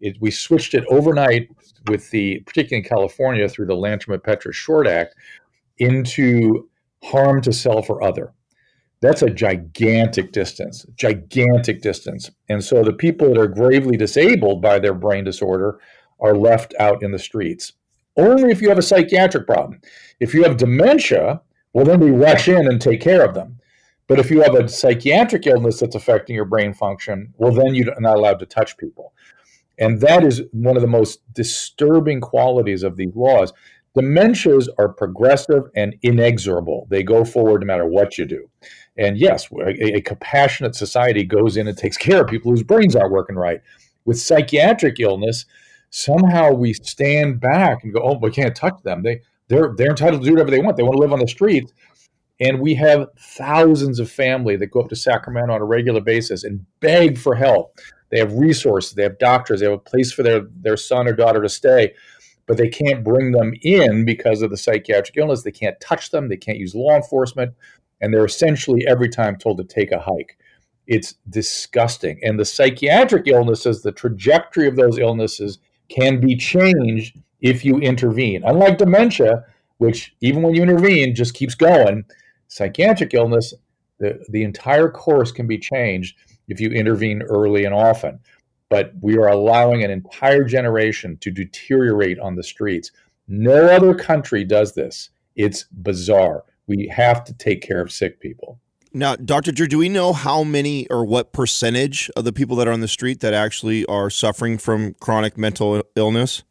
It, 0.00 0.17
we 0.21 0.31
switched 0.31 0.75
it 0.75 0.85
overnight 0.88 1.49
with 1.88 2.11
the, 2.11 2.41
particularly 2.41 2.83
in 2.83 2.88
California, 2.88 3.49
through 3.49 3.67
the 3.67 3.76
Lanterman-Petris-Short 3.76 4.87
Act, 4.87 5.14
into 5.79 6.69
harm 7.05 7.41
to 7.43 7.52
self 7.52 7.91
or 7.91 8.02
other. 8.02 8.33
That's 9.00 9.23
a 9.23 9.31
gigantic 9.31 10.33
distance, 10.33 10.87
gigantic 10.95 11.83
distance. 11.83 12.31
And 12.49 12.62
so 12.62 12.85
the 12.85 12.93
people 12.93 13.29
that 13.29 13.38
are 13.38 13.49
gravely 13.49 13.97
disabled 13.97 14.62
by 14.62 14.79
their 14.79 14.95
brain 14.95 15.25
disorder 15.25 15.81
are 16.21 16.37
left 16.37 16.73
out 16.79 17.02
in 17.02 17.11
the 17.11 17.19
streets. 17.19 17.73
Only 18.17 18.50
if 18.52 18.62
you 18.62 18.69
have 18.69 18.79
a 18.79 18.83
psychiatric 18.83 19.47
problem. 19.47 19.81
If 20.21 20.35
you 20.35 20.45
have 20.45 20.57
dementia, 20.57 21.43
well, 21.73 21.85
then 21.85 22.00
we 22.00 22.11
rush 22.11 22.49
in 22.49 22.69
and 22.69 22.81
take 22.81 23.00
care 23.00 23.25
of 23.25 23.35
them. 23.35 23.59
But 24.07 24.19
if 24.19 24.31
you 24.31 24.43
have 24.43 24.55
a 24.55 24.69
psychiatric 24.69 25.47
illness 25.47 25.81
that's 25.81 25.95
affecting 25.95 26.37
your 26.37 26.45
brain 26.45 26.75
function, 26.75 27.33
well, 27.38 27.52
then 27.52 27.75
you're 27.75 27.99
not 28.00 28.17
allowed 28.17 28.41
to 28.41 28.47
touch 28.47 28.76
people. 28.76 29.14
And 29.79 30.00
that 30.00 30.23
is 30.23 30.43
one 30.52 30.76
of 30.76 30.83
the 30.83 30.88
most 30.88 31.21
disturbing 31.33 32.21
qualities 32.21 32.83
of 32.83 32.97
these 32.97 33.14
laws. 33.14 33.52
Dementias 33.97 34.69
are 34.79 34.88
progressive 34.88 35.64
and 35.75 35.95
inexorable. 36.02 36.87
They 36.91 37.02
go 37.02 37.25
forward 37.25 37.62
no 37.62 37.67
matter 37.67 37.87
what 37.87 38.19
you 38.19 38.26
do. 38.26 38.49
And 38.97 39.19
yes, 39.19 39.49
a, 39.52 39.97
a, 39.97 40.00
compassionate 40.02 40.75
society 40.75 41.25
goes 41.25 41.57
in 41.57 41.67
and 41.67 41.76
takes 41.76 41.97
care 41.97 42.23
of 42.23 42.29
people 42.29 42.50
whose 42.50 42.62
brains 42.62 42.95
aren't 42.95 43.12
working 43.12 43.37
right. 43.37 43.61
With 44.05 44.21
psychiatric 44.21 45.00
illness, 45.00 45.47
somehow 45.91 46.52
we 46.52 46.75
stand 46.75 47.41
back 47.41 47.83
and 47.83 47.93
go, 47.93 48.00
"Oh, 48.02 48.19
we 48.19 48.31
can't 48.31 48.55
touch 48.55 48.83
them. 48.83 49.02
They 49.02 49.23
they're 49.52 49.75
they're 49.76 49.90
entitled 49.90 50.23
to 50.23 50.26
do 50.26 50.32
whatever 50.32 50.50
they 50.50 50.61
want. 50.61 50.76
They 50.76 50.82
want 50.82 50.97
to 50.97 51.00
live 51.02 51.12
on 51.12 51.21
the 51.21 51.28
streets." 51.28 51.73
And 52.40 52.61
we 52.61 52.75
have 52.75 53.06
thousands 53.37 54.00
of 54.00 54.11
family 54.11 54.56
that 54.56 54.66
go 54.66 54.80
up 54.80 54.88
to 54.88 54.97
Sacramento 54.97 55.54
on 55.54 55.61
a 55.61 55.64
regular 55.64 56.00
basis 56.00 56.42
and 56.42 56.66
beg 56.80 57.16
for 57.16 57.37
help. 57.37 57.78
They 58.11 58.18
have 58.18 58.32
resources, 58.35 58.94
they 58.94 59.04
have 59.04 59.18
doctors, 59.18 59.61
they 59.61 59.66
have 59.66 59.75
a 59.75 59.78
place 59.78 60.12
for 60.12 60.25
their, 60.25 60.42
their 60.61 60.76
son 60.76 61.06
or 61.06 61.12
daughter 61.12 61.40
to 61.40 61.49
stay, 61.49 61.94
but 62.47 62.56
they 62.56 62.68
can't 62.68 63.04
bring 63.04 63.30
them 63.30 63.54
in 63.62 64.04
because 64.04 64.42
of 64.42 64.50
the 64.50 64.56
psychiatric 64.56 65.16
illness. 65.16 65.42
They 65.42 65.52
can't 65.52 65.80
touch 65.80 66.11
them, 66.11 66.28
they 66.28 66.37
can't 66.37 66.59
use 66.59 66.75
law 66.75 66.97
enforcement, 66.97 67.54
and 68.00 68.12
they're 68.12 68.25
essentially 68.25 68.85
every 68.88 69.09
time 69.09 69.37
told 69.37 69.59
to 69.59 69.64
take 69.64 69.92
a 69.92 70.00
hike. 70.00 70.37
It's 70.88 71.14
disgusting. 71.30 72.18
And 72.25 72.40
the 72.40 72.44
psychiatric 72.44 73.28
illnesses, 73.28 73.82
the 73.82 73.92
trajectory 73.92 74.66
of 74.66 74.75
those 74.75 74.99
illnesses 74.99 75.61
can 75.88 76.21
be 76.21 76.37
changed 76.37 77.18
if 77.43 77.65
you 77.65 77.79
intervene. 77.79 78.43
Unlike 78.45 78.79
dementia, 78.79 79.45
which 79.79 80.15
even 80.21 80.43
when 80.43 80.55
you 80.55 80.63
intervene 80.63 81.15
just 81.15 81.35
keeps 81.35 81.55
going, 81.55 82.05
psychiatric 82.49 83.13
illness, 83.13 83.53
the, 83.99 84.25
the 84.29 84.45
entire 84.45 84.89
course 84.89 85.33
can 85.33 85.47
be 85.47 85.59
changed 85.59 86.17
if 86.49 86.61
you 86.61 86.71
intervene 86.71 87.23
early 87.23 87.65
and 87.65 87.75
often. 87.75 88.21
But 88.71 88.93
we 89.03 89.19
are 89.19 89.29
allowing 89.29 89.85
an 89.85 89.91
entire 89.91 90.45
generation 90.45 91.19
to 91.19 91.31
deteriorate 91.31 92.19
on 92.19 92.37
the 92.37 92.43
streets. 92.43 92.91
No 93.29 93.67
other 93.67 93.95
country 93.95 94.45
does 94.45 94.75
this. 94.75 95.11
It's 95.37 95.65
bizarre. 95.65 96.45
We 96.67 96.89
have 96.89 97.25
to 97.25 97.35
take 97.35 97.61
care 97.61 97.81
of 97.81 97.93
sick 97.93 98.21
people. 98.21 98.61
Now, 98.95 99.17
Dr. 99.17 99.53
Drew, 99.53 99.67
do 99.67 99.79
we 99.79 99.89
know 99.89 100.13
how 100.13 100.45
many 100.45 100.87
or 100.89 101.05
what 101.05 101.33
percentage 101.33 102.11
of 102.15 102.25
the 102.25 102.33
people 102.33 102.57
that 102.57 102.69
are 102.69 102.73
on 102.73 102.81
the 102.81 102.89
street 102.89 103.21
that 103.21 103.33
actually 103.33 103.87
are 103.87 104.11
suffering 104.11 104.59
from 104.59 104.95
chronic 105.01 105.39
mental 105.39 105.83
illness? 105.97 106.43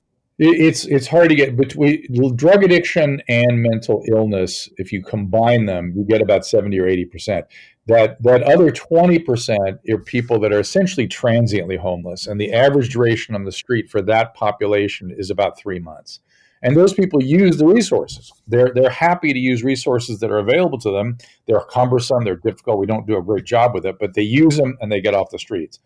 It's 0.44 0.86
it's 0.86 1.06
hard 1.06 1.30
to 1.30 1.36
get 1.36 1.56
between 1.56 2.36
drug 2.36 2.64
addiction 2.64 3.22
and 3.30 3.62
mental 3.62 4.04
illness. 4.12 4.68
If 4.78 4.92
you 4.92 5.04
combine 5.04 5.68
them, 5.68 5.94
you 5.96 6.04
get 6.04 6.20
about 6.20 6.48
seventy 6.48 6.80
or 6.80 6.88
eighty 6.88 7.06
percent. 7.06 7.46
That 7.86 8.22
that 8.24 8.42
other 8.44 8.72
20% 8.72 9.90
are 9.90 9.98
people 10.00 10.40
that 10.40 10.52
are 10.52 10.60
essentially 10.60 11.08
transiently 11.08 11.78
homeless 11.78 12.26
and 12.26 12.42
the 12.42 12.54
average 12.54 12.90
duration 12.90 13.36
on 13.36 13.44
the 13.44 13.52
street 13.52 13.88
for 13.90 14.02
that 14.04 14.34
population 14.34 15.14
is 15.16 15.30
about 15.30 15.58
3 15.60 15.80
months. 15.80 16.20
And 16.64 16.78
those 16.78 16.94
people 16.94 17.24
use 17.24 17.58
the 17.58 17.66
resources. 17.66 18.32
They're 18.48 18.72
they're 18.74 18.90
happy 18.90 19.34
to 19.34 19.40
use 19.40 19.64
resources 19.64 20.20
that 20.22 20.32
are 20.32 20.40
available 20.40 20.80
to 20.80 20.92
them. 20.92 21.20
They're 21.46 21.66
cumbersome 21.70 22.24
they're 22.24 22.36
difficult 22.36 22.80
we 22.80 22.88
don't 22.88 23.06
do 23.06 23.18
a 23.18 23.24
great 23.24 23.46
job 23.46 23.76
with 23.76 23.86
it 23.86 23.98
but 24.00 24.16
they 24.16 24.24
use 24.24 24.58
them 24.58 24.76
and 24.82 24.92
they 24.92 25.02
get 25.02 25.14
off 25.14 25.30
the 25.30 25.38
streets. 25.38 25.80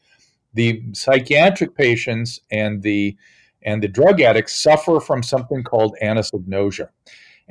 The 0.54 0.82
psychiatric 0.94 1.76
patients 1.76 2.40
and 2.50 2.84
the 2.84 3.18
and 3.66 3.84
the 3.84 3.88
drug 3.88 4.22
addicts 4.22 4.62
suffer 4.62 5.00
from 5.00 5.22
something 5.22 5.64
called 5.64 5.96
anosognosia 6.02 6.90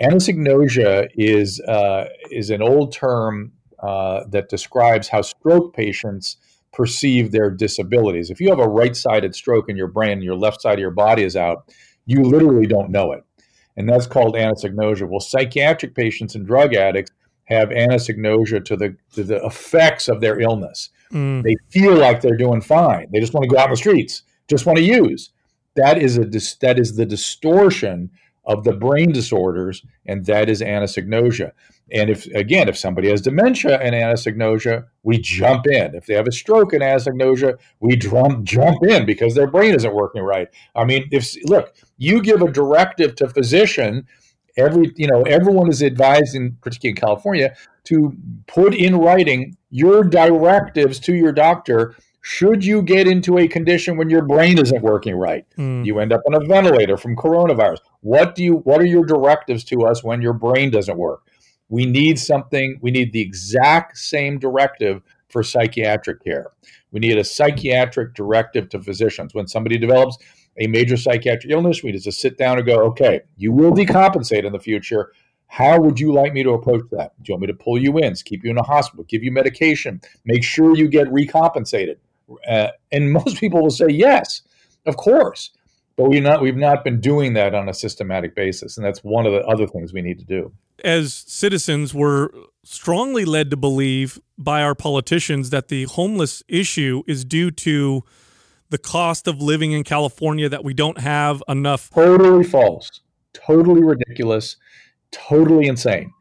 anosognosia 0.01 1.09
is 1.15 1.61
uh, 1.61 2.07
is 2.31 2.51
an 2.51 2.63
old 2.63 2.93
term 2.93 3.53
uh, 3.83 4.25
that 4.31 4.49
describes 4.49 5.09
how 5.09 5.23
stroke 5.23 5.75
patients 5.75 6.37
perceive 6.73 7.31
their 7.31 7.51
disabilities. 7.51 8.31
If 8.31 8.41
you 8.41 8.49
have 8.49 8.59
a 8.59 8.69
right 8.69 8.97
sided 8.97 9.35
stroke 9.35 9.69
in 9.69 9.77
your 9.77 9.87
brain 9.87 10.13
and 10.13 10.23
your 10.23 10.37
left 10.37 10.61
side 10.61 10.75
of 10.75 10.81
your 10.81 10.91
body 10.91 11.23
is 11.23 11.37
out, 11.37 11.73
you 12.07 12.23
literally 12.23 12.67
don't 12.67 12.91
know 12.91 13.13
it. 13.13 13.25
And 13.77 13.89
that's 13.89 14.07
called 14.07 14.35
anosognosia. 14.35 15.09
Well, 15.09 15.21
psychiatric 15.21 15.95
patients 15.95 16.35
and 16.35 16.47
drug 16.47 16.75
addicts 16.75 17.13
have 17.45 17.69
anosognosia 17.69 18.65
to 18.65 18.77
the, 18.77 18.97
to 19.13 19.23
the 19.23 19.45
effects 19.45 20.09
of 20.09 20.21
their 20.21 20.41
illness. 20.41 20.91
Mm. 21.13 21.43
They 21.43 21.57
feel 21.69 21.95
like 21.95 22.21
they're 22.21 22.37
doing 22.37 22.61
fine. 22.61 23.07
They 23.13 23.21
just 23.21 23.35
want 23.35 23.45
to 23.45 23.51
go 23.51 23.59
out 23.59 23.67
in 23.67 23.73
the 23.73 23.77
streets, 23.77 24.23
just 24.49 24.67
want 24.67 24.79
to 24.79 24.85
use. 24.85 25.31
That 25.77 25.99
is 25.99 26.19
a 26.19 26.25
that 26.61 26.79
is 26.79 26.97
the 26.97 27.07
distortion 27.07 28.11
of 28.47 28.65
the 28.65 28.73
brain 28.73 29.11
disorders, 29.13 29.83
and 30.07 30.27
that 30.27 30.49
is 30.49 30.61
anosognosia. 30.61 31.53
And 31.93 32.11
if 32.11 32.27
again, 32.27 32.69
if 32.69 32.79
somebody 32.79 33.11
has 33.11 33.21
dementia 33.21 33.79
and 33.79 33.95
anosognosia, 33.95 34.87
we 35.03 35.19
jump 35.19 35.67
in. 35.67 35.95
If 35.95 36.07
they 36.07 36.15
have 36.15 36.27
a 36.27 36.33
stroke 36.33 36.73
and 36.73 36.83
anosognosia, 36.83 37.59
we 37.81 37.97
jump 37.97 38.45
jump 38.45 38.85
in 38.85 39.07
because 39.07 39.35
their 39.35 39.47
brain 39.47 39.75
isn't 39.75 39.95
working 39.95 40.23
right. 40.23 40.49
I 40.75 40.85
mean, 40.85 41.09
if 41.11 41.35
look, 41.45 41.75
you 41.99 42.23
give 42.23 42.43
a 42.43 42.51
directive 42.51 43.17
to 43.17 43.29
physician, 43.29 44.07
every 44.57 44.93
you 44.97 45.09
know 45.09 45.23
everyone 45.23 45.69
is 45.69 45.83
advised, 45.83 46.35
in 46.35 46.57
particularly 46.61 46.91
in 46.91 46.97
California, 46.97 47.55
to 47.85 48.17
put 48.47 48.75
in 48.75 48.97
writing 48.97 49.57
your 49.71 50.05
directives 50.05 50.99
to 51.01 51.15
your 51.15 51.33
doctor 51.33 51.97
should 52.27 52.65
you 52.65 52.81
get 52.81 53.07
into 53.07 53.37
a 53.37 53.47
condition 53.47 53.99
when 53.99 54.09
your 54.09 54.23
brain 54.23 54.57
isn't 54.57 54.81
working 54.81 55.15
right 55.15 55.45
mm. 55.59 55.85
you 55.85 55.99
end 55.99 56.11
up 56.11 56.23
on 56.27 56.33
a 56.33 56.47
ventilator 56.47 56.97
from 56.97 57.15
coronavirus 57.15 57.81
what 58.01 58.35
do 58.35 58.43
you 58.43 58.57
what 58.65 58.81
are 58.81 58.87
your 58.87 59.05
directives 59.05 59.63
to 59.63 59.85
us 59.85 60.03
when 60.03 60.23
your 60.23 60.33
brain 60.33 60.71
doesn't 60.71 60.97
work 60.97 61.31
we 61.69 61.85
need 61.85 62.19
something 62.19 62.79
we 62.81 62.91
need 62.91 63.13
the 63.13 63.21
exact 63.21 63.99
same 63.99 64.39
directive 64.39 65.03
for 65.29 65.43
psychiatric 65.43 66.25
care 66.25 66.47
we 66.93 66.99
need 66.99 67.19
a 67.19 67.25
psychiatric 67.25 68.15
directive 68.15 68.71
to 68.71 68.81
physicians 68.81 69.35
when 69.35 69.47
somebody 69.47 69.77
develops 69.77 70.17
a 70.59 70.67
major 70.67 70.97
psychiatric 70.97 71.53
illness 71.53 71.83
we 71.83 71.93
need 71.93 72.03
to 72.03 72.11
sit 72.11 72.39
down 72.39 72.57
and 72.57 72.67
go 72.67 72.85
okay 72.85 73.21
you 73.37 73.53
will 73.53 73.73
decompensate 73.73 74.47
in 74.47 74.53
the 74.55 74.59
future 74.59 75.13
how 75.47 75.79
would 75.79 76.01
you 76.01 76.13
like 76.13 76.33
me 76.33 76.43
to 76.43 76.51
approach 76.51 76.83
that? 76.91 77.13
Do 77.23 77.31
you 77.31 77.35
want 77.35 77.43
me 77.43 77.47
to 77.47 77.55
pull 77.55 77.81
you 77.81 77.99
in, 77.99 78.13
keep 78.15 78.43
you 78.43 78.51
in 78.51 78.59
a 78.59 78.63
hospital, 78.65 79.05
give 79.05 79.23
you 79.23 79.31
medication, 79.31 80.01
make 80.25 80.43
sure 80.43 80.75
you 80.75 80.89
get 80.89 81.07
recompensated? 81.13 82.01
Uh, 82.49 82.69
and 82.93 83.13
most 83.25 83.39
people 83.39 83.63
will 83.63 83.71
say 83.71 83.89
yes, 83.89 84.43
of 84.87 84.97
course. 84.97 85.51
But 85.97 86.09
we've 86.09 86.23
not 86.23 86.43
we've 86.43 86.57
not 86.57 86.83
been 86.83 87.01
doing 87.01 87.35
that 87.35 87.55
on 87.55 87.69
a 87.69 87.75
systematic 87.75 88.35
basis, 88.35 88.77
and 88.77 88.85
that's 88.85 89.05
one 89.05 89.27
of 89.27 89.33
the 89.33 89.45
other 89.47 89.67
things 89.67 89.93
we 89.93 90.03
need 90.03 90.19
to 90.19 90.25
do. 90.25 90.53
As 90.85 91.15
citizens, 91.15 91.95
we're 91.95 92.31
strongly 92.65 93.25
led 93.25 93.51
to 93.51 93.57
believe 93.57 94.19
by 94.37 94.63
our 94.63 94.75
politicians 94.75 95.51
that 95.51 95.69
the 95.69 95.85
homeless 95.85 96.43
issue 96.49 97.05
is 97.07 97.25
due 97.25 97.53
to 97.53 98.03
the 98.71 98.79
cost 98.79 99.29
of 99.29 99.41
living 99.41 99.71
in 99.71 99.85
California 99.85 100.49
that 100.49 100.65
we 100.65 100.75
don't 100.75 100.99
have 100.99 101.43
enough. 101.49 101.91
Totally 101.91 102.43
false. 102.43 103.03
Totally 103.33 103.83
ridiculous. 103.83 104.57
Totally 105.13 105.69
insane. 105.69 106.13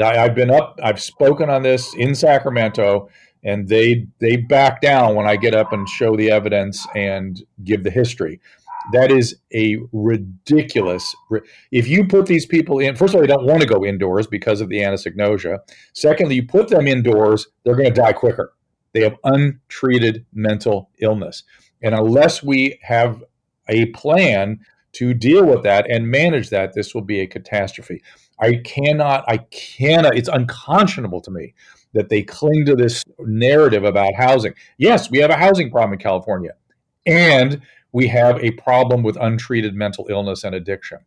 I've 0.00 0.34
been 0.34 0.50
up. 0.50 0.78
I've 0.82 1.00
spoken 1.00 1.48
on 1.48 1.62
this 1.62 1.94
in 1.94 2.14
Sacramento 2.14 3.08
and 3.44 3.68
they 3.68 4.06
they 4.20 4.36
back 4.36 4.80
down 4.80 5.14
when 5.14 5.26
I 5.26 5.36
get 5.36 5.54
up 5.54 5.72
and 5.72 5.88
show 5.88 6.16
the 6.16 6.30
evidence 6.30 6.86
and 6.94 7.42
give 7.64 7.84
the 7.84 7.90
history. 7.90 8.40
That 8.92 9.12
is 9.12 9.36
a 9.54 9.78
ridiculous. 9.92 11.14
If 11.70 11.86
you 11.86 12.06
put 12.06 12.26
these 12.26 12.46
people 12.46 12.80
in, 12.80 12.96
first 12.96 13.14
of 13.14 13.16
all, 13.16 13.20
they 13.20 13.32
don't 13.32 13.46
want 13.46 13.60
to 13.60 13.66
go 13.66 13.84
indoors 13.84 14.26
because 14.26 14.60
of 14.60 14.68
the 14.68 14.78
anosognosia. 14.78 15.58
Secondly, 15.92 16.36
you 16.36 16.46
put 16.46 16.68
them 16.68 16.88
indoors, 16.88 17.46
they're 17.64 17.76
going 17.76 17.92
to 17.92 18.00
die 18.00 18.12
quicker. 18.12 18.52
They 18.92 19.02
have 19.02 19.16
untreated 19.24 20.26
mental 20.32 20.90
illness, 21.00 21.44
and 21.82 21.94
unless 21.94 22.42
we 22.42 22.78
have 22.82 23.22
a 23.68 23.86
plan 23.86 24.60
to 24.92 25.14
deal 25.14 25.46
with 25.46 25.62
that 25.62 25.90
and 25.90 26.08
manage 26.08 26.50
that, 26.50 26.74
this 26.74 26.94
will 26.94 27.02
be 27.02 27.20
a 27.20 27.26
catastrophe. 27.26 28.02
I 28.40 28.56
cannot. 28.56 29.24
I 29.28 29.38
cannot. 29.38 30.16
It's 30.16 30.28
unconscionable 30.28 31.20
to 31.22 31.30
me 31.30 31.54
that 31.92 32.08
they 32.08 32.22
cling 32.22 32.64
to 32.66 32.74
this 32.74 33.04
narrative 33.18 33.84
about 33.84 34.14
housing. 34.14 34.54
Yes, 34.78 35.10
we 35.10 35.18
have 35.18 35.30
a 35.30 35.36
housing 35.36 35.70
problem 35.70 35.92
in 35.94 35.98
California, 35.98 36.52
and 37.06 37.60
we 37.92 38.06
have 38.08 38.38
a 38.42 38.50
problem 38.52 39.02
with 39.02 39.16
untreated 39.20 39.74
mental 39.74 40.06
illness 40.08 40.44
and 40.44 40.54
addiction. 40.54 40.98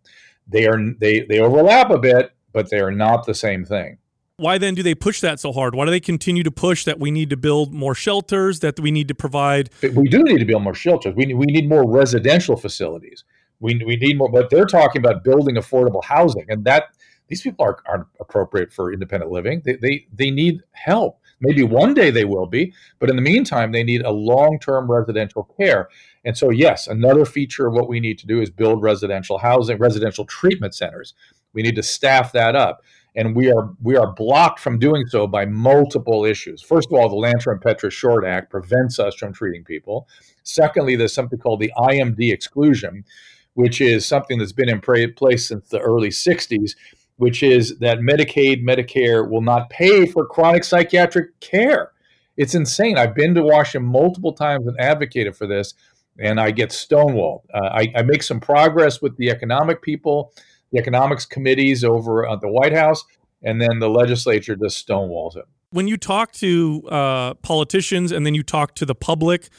They 0.48 0.68
are 0.68 0.80
they 1.00 1.22
they 1.22 1.40
overlap 1.40 1.90
a 1.90 1.98
bit, 1.98 2.32
but 2.54 2.70
they 2.70 2.80
are 2.80 2.92
not 2.92 3.26
the 3.26 3.34
same 3.34 3.66
thing. 3.66 3.98
Why 4.38 4.58
then 4.58 4.76
do 4.76 4.84
they 4.84 4.96
push 4.96 5.22
that 5.22 5.40
so 5.40 5.54
hard? 5.54 5.76
Why 5.76 5.86
do 5.86 5.92
they 5.92 6.02
continue 6.02 6.44
to 6.44 6.52
push 6.52 6.84
that 6.84 7.00
we 7.00 7.10
need 7.10 7.30
to 7.30 7.38
build 7.38 7.74
more 7.74 7.96
shelters, 7.96 8.60
that 8.60 8.78
we 8.80 8.92
need 8.92 9.08
to 9.08 9.16
provide? 9.16 9.70
We 9.82 10.10
do 10.10 10.24
need 10.24 10.40
to 10.40 10.46
build 10.46 10.62
more 10.62 10.74
shelters. 10.74 11.16
We, 11.16 11.26
need, 11.26 11.36
we 11.36 11.46
need 11.46 11.70
more 11.70 11.90
residential 11.90 12.58
facilities. 12.58 13.24
We, 13.62 13.82
we 13.86 13.96
need 13.96 14.18
more, 14.18 14.30
but 14.30 14.50
they're 14.50 14.66
talking 14.66 15.00
about 15.02 15.24
building 15.24 15.56
affordable 15.56 16.04
housing. 16.04 16.46
And 16.50 16.66
that 16.66 16.88
these 17.28 17.42
people 17.42 17.66
are, 17.66 17.78
aren't 17.88 18.08
appropriate 18.20 18.72
for 18.72 18.94
independent 18.94 19.32
living. 19.32 19.62
They, 19.66 19.76
they, 19.76 20.08
they 20.14 20.32
need 20.32 20.62
help. 20.72 21.20
Maybe 21.42 21.64
one 21.64 21.94
day 21.94 22.12
they 22.12 22.26
will 22.26 22.46
be, 22.46 22.74
but 23.00 23.10
in 23.10 23.18
the 23.18 23.22
meantime, 23.22 23.72
they 23.72 23.84
need 23.84 24.02
a 24.02 24.12
long 24.12 24.58
term 24.60 24.90
residential 24.90 25.44
care. 25.60 25.90
And 26.24 26.38
so, 26.38 26.50
yes, 26.50 26.88
another 26.88 27.26
feature 27.26 27.68
of 27.68 27.74
what 27.74 27.90
we 27.90 28.00
need 28.00 28.18
to 28.20 28.28
do 28.28 28.42
is 28.42 28.50
build 28.50 28.82
residential 28.82 29.38
housing, 29.38 29.78
residential 29.78 30.26
treatment 30.26 30.74
centers. 30.74 31.14
We 31.54 31.62
need 31.62 31.76
to 31.76 31.84
staff 31.84 32.32
that 32.34 32.56
up. 32.56 32.82
and 33.16 33.36
we 33.36 33.52
are 33.52 33.70
we 33.82 33.96
are 33.96 34.14
blocked 34.14 34.60
from 34.60 34.78
doing 34.78 35.06
so 35.08 35.26
by 35.26 35.46
multiple 35.46 36.26
issues. 36.26 36.62
First 36.62 36.90
of 36.92 37.00
all, 37.00 37.10
the 37.10 37.16
Lanterman-Petris-Short 37.16 38.26
Act 38.26 38.50
prevents 38.50 39.00
us 39.00 39.16
from 39.16 39.34
treating 39.34 39.64
people. 39.64 40.08
Secondly, 40.44 40.96
there's 40.96 41.14
something 41.14 41.40
called 41.40 41.60
the 41.62 41.72
IMD 41.78 42.32
exclusion, 42.32 43.06
which 43.54 43.82
is 43.82 44.06
something 44.06 44.38
that's 44.38 44.52
been 44.52 44.70
in 44.70 44.82
place 44.82 45.48
since 45.48 45.70
the 45.70 45.80
early 45.80 46.10
60s, 46.10 46.72
which 47.18 47.44
is 47.44 47.78
that 47.80 48.00
Medicaid, 48.00 48.64
Medicare 48.64 49.30
will 49.30 49.42
not 49.42 49.70
pay 49.70 50.06
for 50.06 50.26
chronic 50.26 50.64
psychiatric 50.64 51.40
care. 51.40 51.92
It's 52.38 52.56
insane. 52.56 52.98
I've 52.98 53.16
been 53.16 53.34
to 53.36 53.44
Washington 53.44 53.90
multiple 53.90 54.34
times 54.34 54.68
and 54.68 54.80
advocated 54.80 55.36
for 55.36 55.48
this, 55.48 55.74
and 56.20 56.40
I 56.40 56.52
get 56.52 56.70
stonewalled. 56.70 57.42
Uh, 57.54 57.70
I, 57.72 57.94
I 57.96 58.02
make 58.02 58.24
some 58.24 58.40
progress 58.40 59.02
with 59.02 59.16
the 59.18 59.30
economic 59.30 59.82
people, 59.82 60.34
the 60.72 60.80
economics 60.80 61.26
committees 61.26 61.84
over 61.84 62.30
at 62.30 62.42
the 62.42 62.50
White 62.50 62.74
House, 62.74 63.04
and 63.44 63.62
then 63.62 63.80
the 63.80 63.90
legislature 63.90 64.56
just 64.56 64.86
stonewalls 64.86 65.38
it. 65.38 65.46
When 65.72 65.88
you 65.88 65.98
talk 65.98 66.32
to 66.34 66.84
uh, 66.90 67.34
politicians 67.36 68.12
and 68.12 68.26
then 68.26 68.34
you 68.34 68.44
talk 68.44 68.76
to 68.76 68.86
the 68.86 68.96
public, 68.96 69.50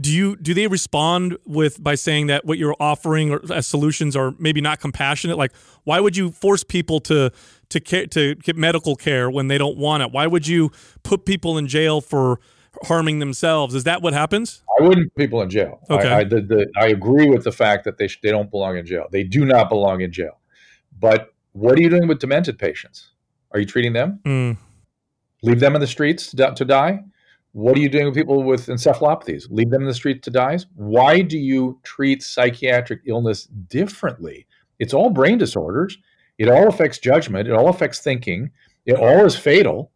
do 0.00 0.12
you 0.12 0.36
do 0.36 0.54
they 0.54 0.66
respond 0.66 1.36
with 1.46 1.82
by 1.82 1.94
saying 1.94 2.26
that 2.26 2.44
what 2.44 2.58
you're 2.58 2.76
offering 2.80 3.38
as 3.52 3.66
solutions 3.66 4.16
are 4.16 4.34
maybe 4.38 4.60
not 4.60 4.80
compassionate? 4.80 5.38
Like 5.38 5.52
why 5.84 6.00
would 6.00 6.16
you 6.16 6.30
force 6.30 6.64
people 6.64 7.00
to 7.00 7.30
to 7.70 7.80
care, 7.80 8.06
to 8.08 8.34
get 8.36 8.56
medical 8.56 8.96
care 8.96 9.30
when 9.30 9.48
they 9.48 9.58
don't 9.58 9.76
want 9.76 10.02
it? 10.02 10.12
Why 10.12 10.26
would 10.26 10.46
you 10.46 10.70
put 11.02 11.24
people 11.24 11.58
in 11.58 11.66
jail 11.66 12.00
for 12.00 12.40
harming 12.84 13.20
themselves? 13.20 13.74
Is 13.74 13.84
that 13.84 14.02
what 14.02 14.12
happens? 14.12 14.62
I 14.78 14.82
wouldn't 14.82 15.14
put 15.14 15.20
people 15.20 15.42
in 15.42 15.50
jail. 15.50 15.80
Okay. 15.88 16.08
I, 16.08 16.18
I, 16.20 16.24
the, 16.24 16.40
the, 16.40 16.66
I 16.76 16.86
agree 16.88 17.28
with 17.28 17.44
the 17.44 17.52
fact 17.52 17.84
that 17.84 17.98
they, 17.98 18.08
sh- 18.08 18.20
they 18.22 18.30
don't 18.30 18.50
belong 18.50 18.76
in 18.76 18.84
jail. 18.84 19.06
They 19.10 19.22
do 19.22 19.44
not 19.44 19.68
belong 19.68 20.00
in 20.00 20.12
jail. 20.12 20.40
But 20.98 21.32
what 21.52 21.78
are 21.78 21.82
you 21.82 21.88
doing 21.88 22.08
with 22.08 22.18
demented 22.18 22.58
patients? 22.58 23.10
Are 23.52 23.60
you 23.60 23.66
treating 23.66 23.92
them? 23.92 24.20
Mm. 24.24 24.56
leave 25.42 25.60
them 25.60 25.74
in 25.74 25.80
the 25.80 25.86
streets 25.86 26.32
to, 26.32 26.52
to 26.54 26.64
die 26.64 27.00
what 27.54 27.76
are 27.76 27.80
you 27.80 27.88
doing 27.88 28.06
with 28.06 28.16
people 28.16 28.42
with 28.42 28.66
encephalopathies? 28.66 29.46
Leave 29.48 29.70
them 29.70 29.82
in 29.82 29.86
the 29.86 29.94
street 29.94 30.24
to 30.24 30.30
die? 30.30 30.58
Why 30.74 31.20
do 31.20 31.38
you 31.38 31.78
treat 31.84 32.20
psychiatric 32.20 33.02
illness 33.06 33.44
differently? 33.44 34.48
It's 34.80 34.92
all 34.92 35.08
brain 35.08 35.38
disorders. 35.38 35.96
It 36.36 36.48
all 36.48 36.66
affects 36.66 36.98
judgment. 36.98 37.48
It 37.48 37.54
all 37.54 37.68
affects 37.68 38.00
thinking. 38.00 38.50
It 38.86 38.96
all 38.96 39.24
is 39.24 39.36
fatal. 39.36 39.92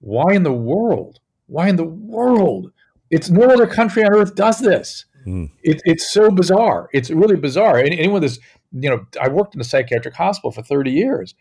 Why 0.00 0.34
in 0.34 0.42
the 0.42 0.52
world? 0.52 1.20
Why 1.46 1.68
in 1.68 1.76
the 1.76 1.84
world? 1.84 2.72
It's 3.12 3.30
no 3.30 3.44
other 3.44 3.68
country 3.68 4.02
on 4.02 4.12
earth 4.12 4.34
does 4.34 4.58
this. 4.58 5.04
Mm. 5.24 5.52
It, 5.62 5.80
it's 5.84 6.12
so 6.12 6.32
bizarre. 6.32 6.88
It's 6.92 7.10
really 7.10 7.36
bizarre. 7.36 7.78
Anyone 7.78 8.22
that's, 8.22 8.40
you 8.72 8.90
know, 8.90 9.06
I 9.20 9.28
worked 9.28 9.54
in 9.54 9.60
a 9.60 9.64
psychiatric 9.64 10.14
hospital 10.14 10.50
for 10.50 10.62
30 10.62 10.90
years. 10.90 11.36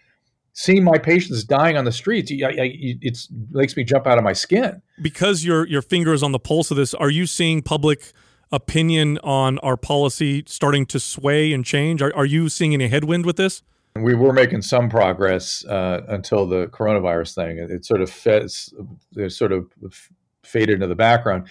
Seeing 0.60 0.84
my 0.84 0.98
patients 0.98 1.44
dying 1.44 1.78
on 1.78 1.86
the 1.86 1.92
streets, 1.92 2.32
it 2.32 3.28
makes 3.52 3.78
me 3.78 3.84
jump 3.84 4.08
out 4.08 4.18
of 4.18 4.24
my 4.24 4.34
skin 4.34 4.82
because 5.00 5.46
your 5.46 5.68
your 5.68 5.84
finger 5.84 6.14
is 6.14 6.24
on 6.24 6.32
the 6.32 6.40
pulse 6.40 6.72
of 6.72 6.78
this, 6.78 6.96
are 6.96 7.12
you 7.12 7.28
seeing 7.28 7.62
public 7.62 8.12
opinion 8.52 9.20
on 9.20 9.60
our 9.60 9.78
policy 9.78 10.44
starting 10.48 10.86
to 10.88 11.00
sway 11.00 11.54
and 11.54 11.64
change? 11.64 12.02
Are, 12.02 12.12
are 12.16 12.26
you 12.26 12.50
seeing 12.50 12.74
any 12.74 12.88
headwind 12.88 13.26
with 13.26 13.36
this? 13.36 13.62
We 13.96 14.16
were 14.16 14.34
making 14.34 14.62
some 14.62 14.90
progress 14.90 15.66
uh, 15.66 16.02
until 16.08 16.46
the 16.46 16.68
coronavirus 16.68 17.36
thing. 17.36 17.58
It, 17.58 17.72
it 17.72 17.86
sort 17.86 18.02
of 18.02 18.12
it 18.26 19.32
sort 19.32 19.52
of 19.52 19.70
faded 20.44 20.76
into 20.76 20.88
the 20.88 20.96
background. 20.96 21.48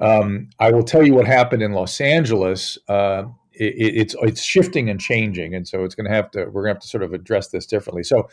Um, 0.00 0.50
I 0.58 0.72
will 0.72 0.82
tell 0.82 1.02
you 1.02 1.14
what 1.14 1.26
happened 1.26 1.62
in 1.62 1.72
Los 1.72 2.00
Angeles. 2.00 2.78
Uh, 2.88 3.24
it, 3.62 3.96
it's 3.96 4.16
it's 4.20 4.42
shifting 4.42 4.90
and 4.90 5.00
changing, 5.00 5.54
and 5.54 5.66
so 5.66 5.84
it's 5.84 5.94
going 5.94 6.08
to 6.08 6.14
have 6.14 6.30
to. 6.32 6.46
We're 6.46 6.62
going 6.62 6.74
to 6.74 6.74
have 6.74 6.82
to 6.82 6.88
sort 6.88 7.02
of 7.02 7.12
address 7.12 7.48
this 7.48 7.66
differently. 7.66 8.02
So 8.02 8.28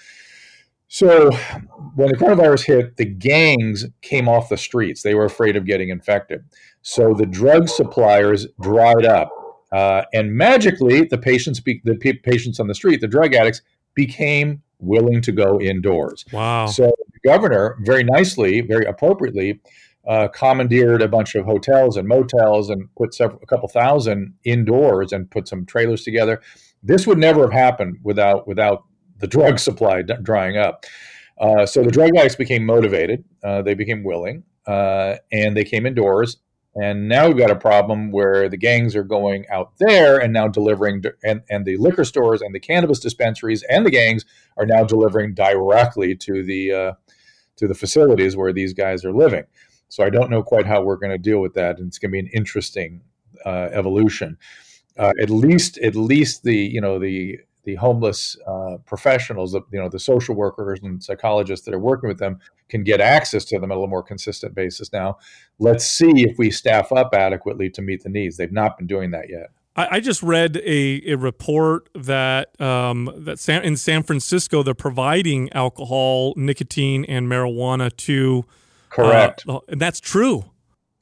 so 0.90 1.30
when 1.96 2.10
the 2.10 2.18
coronavirus 2.18 2.66
hit, 2.66 2.98
the 2.98 3.06
gangs 3.06 3.86
came 4.02 4.28
off 4.28 4.50
the 4.50 4.58
streets. 4.58 5.04
They 5.04 5.14
were 5.14 5.26
afraid 5.26 5.56
of 5.56 5.66
getting 5.66 5.90
infected. 5.90 6.44
So 6.82 7.14
the 7.14 7.28
drug 7.28 7.70
suppliers 7.70 8.48
dried 8.60 9.06
up. 9.06 9.32
Uh, 9.72 10.04
and 10.14 10.34
magically, 10.34 11.04
the 11.06 11.18
patients, 11.20 11.60
be- 11.60 11.82
the 11.84 11.94
p- 11.94 12.14
patients 12.14 12.60
on 12.60 12.66
the 12.66 12.74
street, 12.74 13.02
the 13.02 13.08
drug 13.08 13.36
addicts, 13.36 13.62
became 13.94 14.64
willing 14.80 15.22
to 15.22 15.32
go 15.32 15.62
indoors. 15.62 16.26
Wow! 16.34 16.66
So 16.66 16.92
the 17.14 17.30
governor, 17.30 17.78
very 17.82 18.04
nicely, 18.04 18.62
very 18.62 18.86
appropriately, 18.86 19.60
uh, 20.10 20.28
commandeered 20.28 21.04
a 21.04 21.08
bunch 21.08 21.36
of 21.36 21.46
hotels 21.46 21.96
and 21.96 22.08
motels 22.08 22.72
and 22.72 22.94
put 22.96 23.14
several, 23.14 23.40
a 23.44 23.46
couple 23.46 23.70
thousand 23.70 24.34
indoors 24.44 25.14
and 25.14 25.30
put 25.30 25.48
some 25.48 25.68
trailers 25.68 26.04
together. 26.04 26.42
This 26.82 27.06
would 27.06 27.20
never 27.20 27.44
have 27.44 27.54
happened 27.54 28.00
without 28.04 28.48
without 28.48 28.86
the 29.20 29.28
drug 29.28 29.60
supply 29.68 30.02
d- 30.02 30.16
drying 30.24 30.58
up. 30.58 30.86
Uh, 31.40 31.66
so 31.66 31.84
the 31.84 31.92
drug 31.92 32.10
addicts 32.18 32.36
became 32.36 32.66
motivated. 32.66 33.24
Uh, 33.44 33.62
they 33.62 33.76
became 33.76 34.04
willing, 34.04 34.44
uh, 34.66 35.16
and 35.32 35.56
they 35.56 35.64
came 35.64 35.86
indoors. 35.86 36.38
And 36.76 37.08
now 37.08 37.28
we've 37.28 37.38
got 37.38 37.52
a 37.52 37.56
problem 37.56 38.12
where 38.12 38.50
the 38.50 38.58
gangs 38.58 38.96
are 38.96 39.04
going 39.04 39.46
out 39.50 39.74
there 39.80 40.18
and 40.18 40.34
now 40.34 40.48
delivering, 40.48 41.04
and, 41.24 41.42
and 41.50 41.66
the 41.66 41.78
liquor 41.78 42.06
stores 42.06 42.42
and 42.42 42.54
the 42.54 42.60
cannabis 42.60 43.00
dispensaries 43.00 43.64
and 43.70 43.86
the 43.86 43.92
gangs 43.92 44.26
are 44.58 44.66
now 44.66 44.84
delivering 44.84 45.34
directly 45.36 46.16
to 46.16 46.44
the 46.44 46.74
uh, 46.74 46.94
to 47.58 47.68
the 47.68 47.76
facilities 47.76 48.36
where 48.36 48.54
these 48.54 48.74
guys 48.74 49.06
are 49.06 49.14
living. 49.14 49.44
So 49.90 50.04
I 50.04 50.10
don't 50.10 50.30
know 50.30 50.44
quite 50.44 50.66
how 50.66 50.82
we're 50.82 50.98
going 50.98 51.12
to 51.12 51.18
deal 51.18 51.40
with 51.40 51.54
that, 51.56 51.78
and 51.78 51.88
it's 51.88 52.00
going 52.00 52.12
to 52.12 52.14
be 52.14 52.20
an 52.20 52.30
interesting 52.34 53.02
uh, 53.46 53.70
evolution. 53.72 54.38
Uh, 54.98 55.14
at 55.22 55.30
least, 55.30 55.78
at 55.80 55.96
least 55.96 56.44
the 56.44 56.56
you 56.56 56.82
know 56.82 57.00
the 57.00 57.40
the 57.70 57.76
homeless 57.76 58.38
uh, 58.48 58.78
professionals, 58.86 59.54
you 59.54 59.80
know, 59.80 59.90
the 59.90 60.00
social 60.00 60.34
workers 60.34 60.80
and 60.82 61.04
psychologists 61.04 61.66
that 61.66 61.74
are 61.74 61.80
working 61.80 62.08
with 62.08 62.18
them 62.18 62.40
can 62.70 62.84
get 62.84 63.02
access 63.02 63.46
to 63.46 63.60
them 63.60 63.66
on 63.66 63.72
a 63.72 63.74
little 63.76 63.88
more 63.88 64.04
consistent 64.04 64.56
basis 64.56 64.92
now. 64.94 65.18
Let's 65.60 65.86
see 65.86 66.24
if 66.24 66.38
we 66.38 66.52
staff 66.52 66.92
up 66.92 67.14
adequately 67.14 67.70
to 67.72 67.82
meet 67.82 68.04
the 68.04 68.10
needs. 68.10 68.38
They've 68.38 68.52
not 68.52 68.78
been 68.78 68.88
doing 68.88 69.12
that 69.12 69.30
yet. 69.30 69.52
I, 69.76 70.02
just 70.02 70.22
read 70.22 70.58
a, 70.58 71.12
a 71.12 71.16
report 71.16 71.90
that 71.96 72.60
um, 72.60 73.10
that 73.16 73.40
San, 73.40 73.64
in 73.64 73.78
San 73.78 74.04
Francisco 74.04 74.62
they're 74.62 74.74
providing 74.74 75.52
alcohol, 75.54 76.34
nicotine, 76.36 77.06
and 77.06 77.28
marijuana 77.28 77.96
to 77.98 78.46
correct, 78.90 79.46
uh, 79.48 79.60
and 79.68 79.80
that's 79.80 80.00
true. 80.00 80.46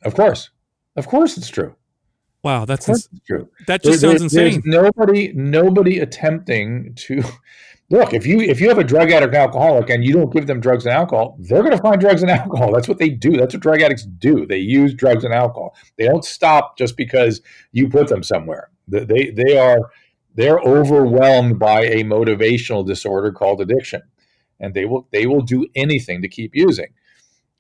Of 0.04 0.14
course, 0.14 0.50
of 0.96 1.08
course, 1.08 1.38
it's 1.38 1.50
true. 1.50 1.76
Wow, 2.44 2.66
that's 2.66 2.88
ins- 2.88 3.10
true. 3.26 3.50
That 3.68 3.84
just 3.84 4.02
there, 4.02 4.18
sounds 4.18 4.32
there, 4.32 4.48
insane. 4.48 4.62
nobody, 4.66 5.34
nobody 5.34 6.00
attempting 6.00 6.94
to 6.96 7.22
look. 7.90 8.14
If 8.14 8.26
you 8.26 8.40
if 8.40 8.62
you 8.62 8.70
have 8.70 8.78
a 8.78 8.84
drug 8.84 9.12
addict, 9.12 9.34
alcoholic, 9.34 9.90
and 9.90 10.06
you 10.06 10.14
don't 10.14 10.32
give 10.32 10.48
them 10.48 10.60
drugs 10.60 10.86
and 10.86 10.94
alcohol, 10.94 11.36
they're 11.40 11.64
going 11.64 11.76
to 11.76 11.82
find 11.82 12.00
drugs 12.00 12.22
and 12.22 12.32
alcohol. 12.42 12.72
That's 12.72 12.88
what 12.88 13.00
they 13.00 13.10
do. 13.10 13.32
That's 13.32 13.54
what 13.54 13.62
drug 13.62 13.82
addicts 13.82 14.06
do. 14.06 14.46
They 14.46 14.60
use 14.60 14.94
drugs 14.94 15.24
and 15.24 15.34
alcohol. 15.34 15.76
They 15.98 16.06
don't 16.06 16.24
stop 16.24 16.78
just 16.78 16.96
because 16.96 17.42
you 17.72 17.90
put 17.90 18.08
them 18.08 18.24
somewhere. 18.24 18.70
They 18.88 19.32
they 19.32 19.58
are 19.58 19.92
they're 20.36 20.60
overwhelmed 20.60 21.60
by 21.60 21.82
a 21.82 22.04
motivational 22.04 22.86
disorder 22.86 23.32
called 23.32 23.60
addiction, 23.60 24.04
and 24.60 24.74
they 24.74 24.86
will 24.86 25.08
they 25.12 25.26
will 25.26 25.42
do 25.42 25.68
anything 25.76 26.22
to 26.22 26.28
keep 26.30 26.56
using 26.56 26.94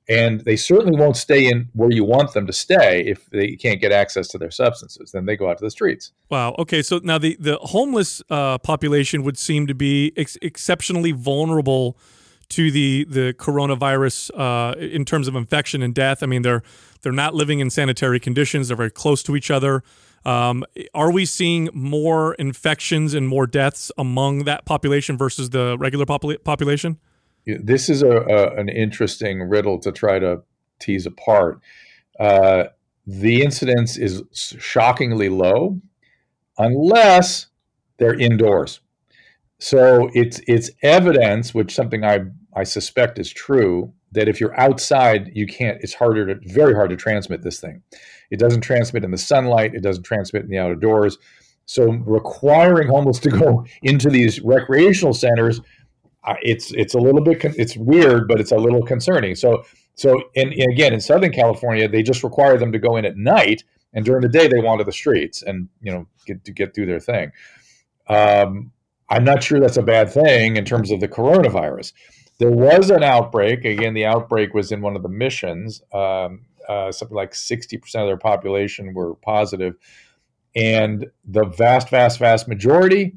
and 0.09 0.41
they 0.41 0.55
certainly 0.55 0.97
won't 0.97 1.17
stay 1.17 1.49
in 1.49 1.67
where 1.73 1.91
you 1.91 2.03
want 2.03 2.33
them 2.33 2.47
to 2.47 2.53
stay 2.53 3.01
if 3.01 3.29
they 3.29 3.55
can't 3.55 3.81
get 3.81 3.91
access 3.91 4.27
to 4.29 4.37
their 4.37 4.51
substances. 4.51 5.11
Then 5.11 5.25
they 5.25 5.35
go 5.35 5.49
out 5.49 5.57
to 5.57 5.63
the 5.63 5.71
streets. 5.71 6.11
Wow. 6.29 6.55
Okay. 6.59 6.81
So 6.81 6.99
now 7.03 7.17
the 7.17 7.35
the 7.39 7.57
homeless 7.57 8.21
uh, 8.29 8.57
population 8.59 9.23
would 9.23 9.37
seem 9.37 9.67
to 9.67 9.75
be 9.75 10.13
ex- 10.15 10.37
exceptionally 10.41 11.11
vulnerable 11.11 11.97
to 12.49 12.71
the 12.71 13.05
the 13.09 13.33
coronavirus 13.37 14.31
uh, 14.37 14.77
in 14.79 15.03
terms 15.03 15.27
of 15.27 15.35
infection 15.35 15.81
and 15.81 15.93
death. 15.93 16.23
I 16.23 16.25
mean 16.25 16.41
they're 16.41 16.63
they're 17.01 17.11
not 17.11 17.33
living 17.35 17.59
in 17.59 17.69
sanitary 17.69 18.19
conditions. 18.19 18.69
They're 18.69 18.77
very 18.77 18.91
close 18.91 19.23
to 19.23 19.35
each 19.35 19.51
other. 19.51 19.83
Um, 20.25 20.65
are 20.93 21.11
we 21.11 21.25
seeing 21.25 21.69
more 21.73 22.33
infections 22.35 23.13
and 23.13 23.27
more 23.27 23.47
deaths 23.47 23.91
among 23.97 24.43
that 24.43 24.65
population 24.65 25.17
versus 25.17 25.51
the 25.51 25.77
regular 25.79 26.05
popula- 26.05 26.43
population 26.43 26.97
this 27.47 27.89
is 27.89 28.01
a, 28.01 28.17
a, 28.17 28.55
an 28.55 28.69
interesting 28.69 29.41
riddle 29.41 29.79
to 29.79 29.91
try 29.91 30.19
to 30.19 30.41
tease 30.79 31.05
apart. 31.05 31.61
Uh, 32.19 32.65
the 33.05 33.41
incidence 33.41 33.97
is 33.97 34.23
shockingly 34.33 35.29
low, 35.29 35.79
unless 36.57 37.47
they're 37.97 38.19
indoors. 38.19 38.81
So 39.59 40.09
it's 40.13 40.39
it's 40.45 40.69
evidence, 40.83 41.53
which 41.53 41.73
something 41.73 42.03
I 42.03 42.19
I 42.53 42.63
suspect 42.63 43.17
is 43.17 43.31
true, 43.31 43.93
that 44.11 44.27
if 44.27 44.39
you're 44.39 44.59
outside, 44.59 45.31
you 45.33 45.47
can't. 45.47 45.79
It's 45.81 45.93
harder 45.93 46.33
to 46.33 46.53
very 46.53 46.75
hard 46.75 46.89
to 46.91 46.95
transmit 46.95 47.41
this 47.41 47.59
thing. 47.59 47.81
It 48.29 48.39
doesn't 48.39 48.61
transmit 48.61 49.03
in 49.03 49.11
the 49.11 49.17
sunlight. 49.17 49.73
It 49.73 49.81
doesn't 49.81 50.03
transmit 50.03 50.43
in 50.43 50.49
the 50.49 50.59
outdoors. 50.59 51.17
So 51.65 51.91
requiring 51.91 52.87
homeless 52.87 53.19
to 53.19 53.29
go 53.29 53.65
into 53.83 54.09
these 54.09 54.41
recreational 54.41 55.13
centers 55.13 55.61
it's 56.41 56.71
it's 56.71 56.93
a 56.93 56.99
little 56.99 57.21
bit 57.21 57.43
it's 57.43 57.77
weird, 57.77 58.27
but 58.27 58.39
it's 58.39 58.51
a 58.51 58.57
little 58.57 58.83
concerning. 58.83 59.35
So 59.35 59.63
so 59.95 60.21
and, 60.35 60.51
and, 60.53 60.71
again 60.71 60.93
in 60.93 61.01
Southern 61.01 61.31
California, 61.31 61.87
they 61.87 62.03
just 62.03 62.23
require 62.23 62.57
them 62.57 62.71
to 62.71 62.79
go 62.79 62.95
in 62.97 63.05
at 63.05 63.17
night, 63.17 63.63
and 63.93 64.05
during 64.05 64.21
the 64.21 64.29
day 64.29 64.47
they 64.47 64.59
wander 64.59 64.83
the 64.83 64.91
streets 64.91 65.41
and 65.41 65.69
you 65.81 65.91
know 65.91 66.07
get 66.25 66.43
to 66.45 66.51
get 66.51 66.73
through 66.73 66.87
their 66.87 66.99
thing. 66.99 67.31
Um, 68.07 68.71
I'm 69.09 69.23
not 69.23 69.43
sure 69.43 69.59
that's 69.59 69.77
a 69.77 69.83
bad 69.83 70.11
thing 70.11 70.57
in 70.57 70.65
terms 70.65 70.91
of 70.91 70.99
the 70.99 71.07
coronavirus. 71.07 71.93
There 72.39 72.51
was 72.51 72.89
an 72.91 73.03
outbreak. 73.03 73.65
Again, 73.65 73.93
the 73.93 74.05
outbreak 74.05 74.53
was 74.53 74.71
in 74.71 74.81
one 74.81 74.95
of 74.95 75.03
the 75.03 75.09
missions. 75.09 75.81
Um, 75.93 76.45
uh, 76.67 76.91
something 76.91 77.15
like 77.15 77.31
60% 77.31 77.81
of 77.95 78.07
their 78.07 78.17
population 78.17 78.93
were 78.93 79.15
positive, 79.15 79.75
and 80.55 81.07
the 81.23 81.45
vast, 81.45 81.89
vast, 81.89 82.19
vast 82.19 82.47
majority 82.47 83.13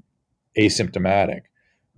asymptomatic, 0.57 1.42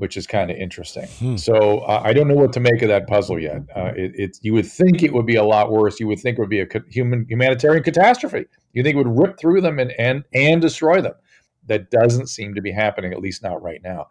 which 0.03 0.17
is 0.17 0.27
kind 0.27 0.51
of 0.51 0.57
interesting. 0.57 1.07
Hmm. 1.21 1.37
So 1.37 1.79
uh, 1.83 2.03
I 2.05 2.13
don't 2.13 2.27
know 2.27 2.35
what 2.35 2.53
to 2.55 2.59
make 2.59 2.83
of 2.83 2.89
that 2.89 3.07
puzzle 3.07 3.39
yet. 3.39 3.63
Uh, 3.77 3.93
it, 3.95 4.11
it's 4.17 4.41
you 4.43 4.53
would 4.53 4.67
think 4.67 5.01
it 5.05 5.13
would 5.13 5.27
be 5.27 5.37
a 5.37 5.45
lot 5.45 5.71
worse. 5.71 6.01
You 6.01 6.09
would 6.09 6.19
think 6.19 6.39
it 6.39 6.41
would 6.41 6.51
be 6.51 6.59
a 6.59 6.67
human 6.91 7.25
humanitarian 7.29 7.85
catastrophe. 7.85 8.47
You 8.73 8.83
think 8.83 8.97
it 8.97 8.99
would 8.99 9.17
rip 9.17 9.39
through 9.39 9.61
them 9.61 9.79
and 9.79 9.93
and 10.01 10.25
and 10.35 10.61
destroy 10.61 11.01
them. 11.01 11.15
That 11.67 11.93
doesn't 11.93 12.27
seem 12.27 12.57
to 12.57 12.61
be 12.61 12.73
happening, 12.73 13.13
at 13.13 13.21
least 13.21 13.45
not 13.45 13.63
right 13.63 13.81
now. 13.85 14.09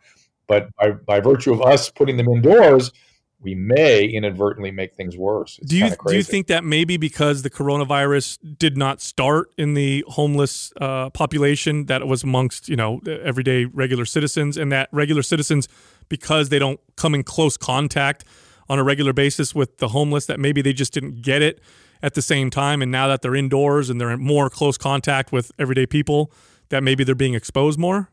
But 0.47 0.73
by, 0.77 0.91
by 0.91 1.19
virtue 1.19 1.51
of 1.51 1.61
us 1.61 1.89
putting 1.89 2.15
them 2.15 2.29
indoors, 2.29 2.93
we 3.41 3.55
may 3.55 4.05
inadvertently 4.05 4.71
make 4.71 4.95
things 4.95 5.17
worse. 5.17 5.57
It's 5.61 5.69
do 5.69 5.77
you 5.77 5.89
do 6.07 6.15
you 6.15 6.23
think 6.23 6.47
that 6.47 6.63
maybe 6.63 6.97
because 6.97 7.41
the 7.41 7.49
coronavirus 7.49 8.37
did 8.57 8.77
not 8.77 9.01
start 9.01 9.51
in 9.57 9.73
the 9.73 10.03
homeless 10.07 10.71
uh, 10.79 11.09
population, 11.09 11.85
that 11.87 12.01
it 12.01 12.07
was 12.07 12.23
amongst 12.23 12.69
you 12.69 12.75
know 12.75 13.01
everyday 13.05 13.65
regular 13.65 14.05
citizens, 14.05 14.57
and 14.57 14.71
that 14.71 14.89
regular 14.91 15.23
citizens, 15.23 15.67
because 16.07 16.49
they 16.49 16.59
don't 16.59 16.79
come 16.95 17.15
in 17.15 17.23
close 17.23 17.57
contact 17.57 18.23
on 18.69 18.79
a 18.79 18.83
regular 18.83 19.13
basis 19.13 19.55
with 19.55 19.79
the 19.79 19.89
homeless, 19.89 20.27
that 20.27 20.39
maybe 20.39 20.61
they 20.61 20.73
just 20.73 20.93
didn't 20.93 21.21
get 21.21 21.41
it 21.41 21.59
at 22.03 22.13
the 22.13 22.21
same 22.21 22.49
time, 22.49 22.81
and 22.81 22.91
now 22.91 23.07
that 23.07 23.21
they're 23.21 23.35
indoors 23.35 23.89
and 23.89 23.99
they're 23.99 24.11
in 24.11 24.21
more 24.21 24.49
close 24.49 24.77
contact 24.77 25.31
with 25.31 25.51
everyday 25.57 25.85
people, 25.85 26.31
that 26.69 26.83
maybe 26.83 27.03
they're 27.03 27.15
being 27.15 27.33
exposed 27.33 27.79
more. 27.79 28.09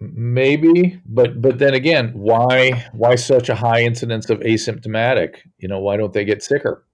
Maybe, 0.00 0.98
but 1.04 1.42
but 1.42 1.58
then 1.58 1.74
again, 1.74 2.12
why 2.14 2.86
why 2.92 3.16
such 3.16 3.50
a 3.50 3.54
high 3.54 3.82
incidence 3.82 4.30
of 4.30 4.40
asymptomatic? 4.40 5.36
You 5.58 5.68
know, 5.68 5.78
why 5.78 5.98
don't 5.98 6.14
they 6.14 6.24
get 6.24 6.42
sicker? 6.42 6.86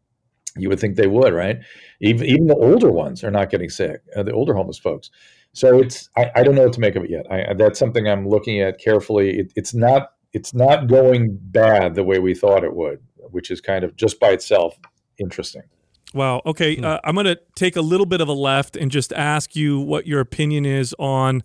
You 0.56 0.68
would 0.70 0.80
think 0.80 0.96
they 0.96 1.06
would, 1.06 1.32
right? 1.32 1.58
Even 2.00 2.26
even 2.26 2.46
the 2.48 2.56
older 2.56 2.90
ones 2.90 3.22
are 3.22 3.30
not 3.30 3.50
getting 3.50 3.70
sick. 3.70 4.00
Uh, 4.16 4.24
the 4.24 4.32
older 4.32 4.54
homeless 4.54 4.78
folks. 4.78 5.10
So 5.52 5.78
it's 5.78 6.10
I, 6.16 6.32
I 6.34 6.42
don't 6.42 6.56
know 6.56 6.64
what 6.64 6.72
to 6.72 6.80
make 6.80 6.96
of 6.96 7.04
it 7.04 7.10
yet. 7.10 7.30
I, 7.30 7.54
that's 7.54 7.78
something 7.78 8.08
I'm 8.08 8.28
looking 8.28 8.60
at 8.60 8.78
carefully. 8.78 9.38
It, 9.38 9.52
it's 9.54 9.72
not 9.72 10.10
it's 10.32 10.52
not 10.52 10.88
going 10.88 11.38
bad 11.40 11.94
the 11.94 12.02
way 12.02 12.18
we 12.18 12.34
thought 12.34 12.64
it 12.64 12.74
would, 12.74 13.00
which 13.30 13.52
is 13.52 13.60
kind 13.60 13.84
of 13.84 13.94
just 13.94 14.18
by 14.18 14.30
itself 14.30 14.76
interesting. 15.18 15.62
Wow. 16.12 16.42
Okay. 16.44 16.76
Hmm. 16.76 16.84
Uh, 16.84 16.98
I'm 17.04 17.14
going 17.14 17.26
to 17.26 17.38
take 17.54 17.76
a 17.76 17.80
little 17.80 18.06
bit 18.06 18.20
of 18.20 18.28
a 18.28 18.32
left 18.32 18.76
and 18.76 18.90
just 18.90 19.12
ask 19.12 19.54
you 19.54 19.78
what 19.78 20.06
your 20.06 20.20
opinion 20.20 20.66
is 20.66 20.94
on 20.98 21.42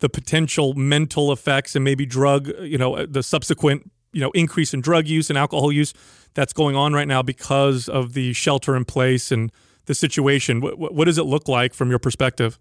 the 0.00 0.08
potential 0.08 0.74
mental 0.74 1.32
effects 1.32 1.76
and 1.76 1.84
maybe 1.84 2.04
drug, 2.04 2.48
you 2.60 2.78
know, 2.78 2.96
uh, 2.96 3.06
the 3.08 3.22
subsequent, 3.22 3.90
you 4.12 4.20
know, 4.20 4.30
increase 4.32 4.74
in 4.74 4.80
drug 4.80 5.06
use 5.06 5.30
and 5.30 5.38
alcohol 5.38 5.70
use 5.70 5.94
that's 6.34 6.52
going 6.52 6.74
on 6.74 6.92
right 6.92 7.08
now 7.08 7.22
because 7.22 7.88
of 7.88 8.14
the 8.14 8.32
shelter 8.32 8.76
in 8.76 8.84
place 8.84 9.30
and 9.30 9.52
the 9.86 9.94
situation. 9.94 10.60
What, 10.60 10.94
what 10.94 11.04
does 11.04 11.18
it 11.18 11.24
look 11.24 11.48
like 11.48 11.74
from 11.74 11.90
your 11.90 11.98
perspective? 11.98 12.58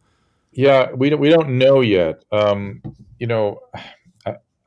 Yeah, 0.51 0.91
we 0.93 1.09
don't, 1.09 1.19
we 1.19 1.29
don't 1.29 1.57
know 1.57 1.81
yet. 1.81 2.23
Um, 2.31 2.81
you 3.19 3.27
know, 3.27 3.59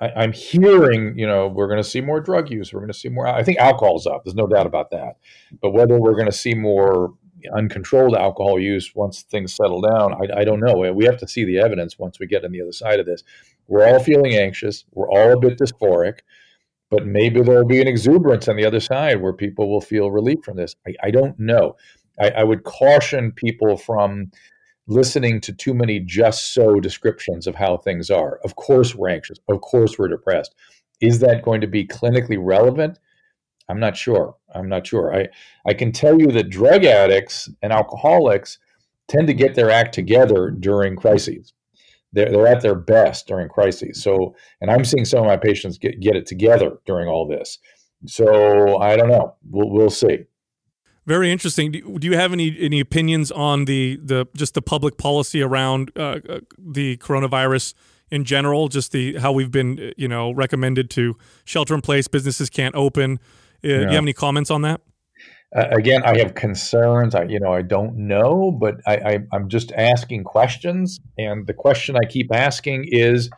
I, 0.02 0.24
am 0.24 0.32
hearing, 0.32 1.16
you 1.16 1.26
know, 1.26 1.46
we're 1.46 1.68
going 1.68 1.82
to 1.82 1.88
see 1.88 2.00
more 2.00 2.20
drug 2.20 2.50
use. 2.50 2.72
We're 2.72 2.80
going 2.80 2.92
to 2.92 2.98
see 2.98 3.08
more. 3.08 3.26
I 3.26 3.44
think 3.44 3.58
alcohol's 3.58 4.06
up. 4.06 4.24
There's 4.24 4.34
no 4.34 4.48
doubt 4.48 4.66
about 4.66 4.90
that. 4.90 5.18
But 5.60 5.70
whether 5.70 5.98
we're 5.98 6.14
going 6.14 6.26
to 6.26 6.32
see 6.32 6.54
more 6.54 7.14
uncontrolled 7.54 8.14
alcohol 8.14 8.58
use 8.58 8.92
once 8.94 9.22
things 9.22 9.54
settle 9.54 9.80
down, 9.80 10.14
I, 10.14 10.40
I, 10.40 10.44
don't 10.44 10.60
know. 10.60 10.92
We 10.92 11.04
have 11.04 11.18
to 11.18 11.28
see 11.28 11.44
the 11.44 11.58
evidence 11.58 11.98
once 11.98 12.18
we 12.18 12.26
get 12.26 12.44
on 12.44 12.52
the 12.52 12.62
other 12.62 12.72
side 12.72 13.00
of 13.00 13.06
this. 13.06 13.22
We're 13.68 13.86
all 13.86 14.00
feeling 14.00 14.34
anxious. 14.34 14.84
We're 14.92 15.10
all 15.10 15.32
a 15.32 15.40
bit 15.40 15.58
dysphoric, 15.58 16.20
but 16.90 17.06
maybe 17.06 17.42
there'll 17.42 17.66
be 17.66 17.80
an 17.80 17.88
exuberance 17.88 18.48
on 18.48 18.56
the 18.56 18.66
other 18.66 18.80
side 18.80 19.22
where 19.22 19.32
people 19.32 19.70
will 19.70 19.80
feel 19.80 20.10
relief 20.10 20.38
from 20.44 20.56
this. 20.56 20.74
I, 20.86 20.94
I 21.04 21.10
don't 21.10 21.38
know. 21.38 21.76
I, 22.20 22.30
I 22.30 22.44
would 22.44 22.64
caution 22.64 23.32
people 23.32 23.76
from 23.76 24.30
listening 24.86 25.40
to 25.40 25.52
too 25.52 25.74
many 25.74 26.00
just 26.00 26.54
so 26.54 26.80
descriptions 26.80 27.46
of 27.46 27.54
how 27.54 27.76
things 27.76 28.10
are. 28.10 28.40
Of 28.44 28.56
course, 28.56 28.94
we're 28.94 29.10
anxious. 29.10 29.38
Of 29.48 29.60
course, 29.60 29.98
we're 29.98 30.08
depressed. 30.08 30.54
Is 31.00 31.20
that 31.20 31.42
going 31.42 31.60
to 31.60 31.66
be 31.66 31.86
clinically 31.86 32.38
relevant? 32.40 32.98
I'm 33.68 33.80
not 33.80 33.96
sure. 33.96 34.34
I'm 34.54 34.68
not 34.68 34.86
sure. 34.86 35.14
I, 35.14 35.28
I 35.66 35.74
can 35.74 35.92
tell 35.92 36.20
you 36.20 36.28
that 36.28 36.50
drug 36.50 36.84
addicts 36.84 37.48
and 37.62 37.72
alcoholics 37.72 38.58
tend 39.08 39.26
to 39.26 39.34
get 39.34 39.54
their 39.54 39.70
act 39.70 39.94
together 39.94 40.50
during 40.50 40.96
crises. 40.96 41.52
They're, 42.12 42.30
they're 42.30 42.46
at 42.46 42.60
their 42.60 42.74
best 42.74 43.26
during 43.26 43.48
crises. 43.48 44.02
So, 44.02 44.34
and 44.60 44.70
I'm 44.70 44.84
seeing 44.84 45.04
some 45.04 45.20
of 45.20 45.26
my 45.26 45.36
patients 45.36 45.78
get, 45.78 46.00
get 46.00 46.16
it 46.16 46.26
together 46.26 46.78
during 46.86 47.08
all 47.08 47.26
this. 47.26 47.58
So 48.06 48.78
I 48.78 48.96
don't 48.96 49.08
know. 49.08 49.36
We'll, 49.50 49.70
we'll 49.70 49.90
see. 49.90 50.24
Very 51.06 51.32
interesting. 51.32 51.72
Do, 51.72 51.98
do 51.98 52.06
you 52.06 52.16
have 52.16 52.32
any 52.32 52.56
any 52.60 52.78
opinions 52.78 53.32
on 53.32 53.64
the 53.64 53.98
the 54.02 54.26
just 54.36 54.54
the 54.54 54.62
public 54.62 54.98
policy 54.98 55.42
around 55.42 55.90
uh, 55.96 56.20
uh 56.28 56.40
the 56.56 56.96
coronavirus 56.98 57.74
in 58.10 58.24
general? 58.24 58.68
Just 58.68 58.92
the 58.92 59.16
how 59.18 59.32
we've 59.32 59.50
been 59.50 59.92
you 59.96 60.06
know 60.06 60.30
recommended 60.30 60.90
to 60.90 61.16
shelter 61.44 61.74
in 61.74 61.80
place, 61.80 62.06
businesses 62.06 62.48
can't 62.50 62.74
open. 62.76 63.18
Yeah. 63.62 63.78
Do 63.78 63.82
you 63.82 63.88
have 63.88 64.04
any 64.04 64.12
comments 64.12 64.50
on 64.50 64.62
that? 64.62 64.80
Uh, 65.54 65.68
again, 65.70 66.02
I 66.04 66.18
have 66.18 66.34
concerns. 66.34 67.14
I, 67.14 67.24
you 67.24 67.38
know, 67.38 67.52
I 67.52 67.62
don't 67.62 67.94
know, 67.96 68.50
but 68.50 68.76
I, 68.86 68.94
I, 68.96 69.18
I'm 69.32 69.48
just 69.48 69.70
asking 69.72 70.24
questions, 70.24 70.98
and 71.18 71.46
the 71.46 71.52
question 71.52 71.94
I 71.96 72.06
keep 72.06 72.34
asking 72.34 72.86
is: 72.88 73.28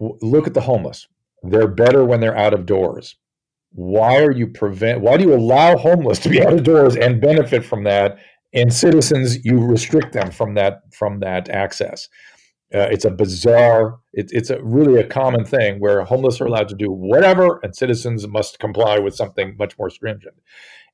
Look 0.00 0.46
at 0.46 0.54
the 0.54 0.62
homeless. 0.62 1.06
They're 1.42 1.68
better 1.68 2.04
when 2.04 2.20
they're 2.20 2.36
out 2.36 2.54
of 2.54 2.64
doors. 2.64 3.16
Why 3.72 4.22
are 4.22 4.30
you 4.30 4.46
prevent? 4.46 5.00
Why 5.00 5.18
do 5.18 5.24
you 5.24 5.34
allow 5.34 5.76
homeless 5.76 6.18
to 6.20 6.30
be 6.30 6.42
out 6.42 6.54
of 6.54 6.62
doors 6.62 6.96
and 6.96 7.20
benefit 7.20 7.64
from 7.64 7.84
that, 7.84 8.18
and 8.54 8.72
citizens 8.72 9.44
you 9.44 9.58
restrict 9.58 10.12
them 10.14 10.30
from 10.30 10.54
that 10.54 10.80
from 10.92 11.20
that 11.20 11.50
access? 11.50 12.08
Uh, 12.74 12.88
it's 12.90 13.04
a 13.04 13.10
bizarre. 13.10 14.00
It, 14.12 14.30
it's 14.32 14.50
a 14.50 14.62
really 14.62 15.00
a 15.00 15.06
common 15.06 15.44
thing 15.44 15.78
where 15.78 16.02
homeless 16.02 16.40
are 16.40 16.46
allowed 16.46 16.68
to 16.70 16.74
do 16.74 16.90
whatever, 16.90 17.60
and 17.62 17.74
citizens 17.74 18.26
must 18.26 18.58
comply 18.58 18.98
with 18.98 19.14
something 19.14 19.56
much 19.56 19.78
more 19.78 19.90
stringent. 19.90 20.34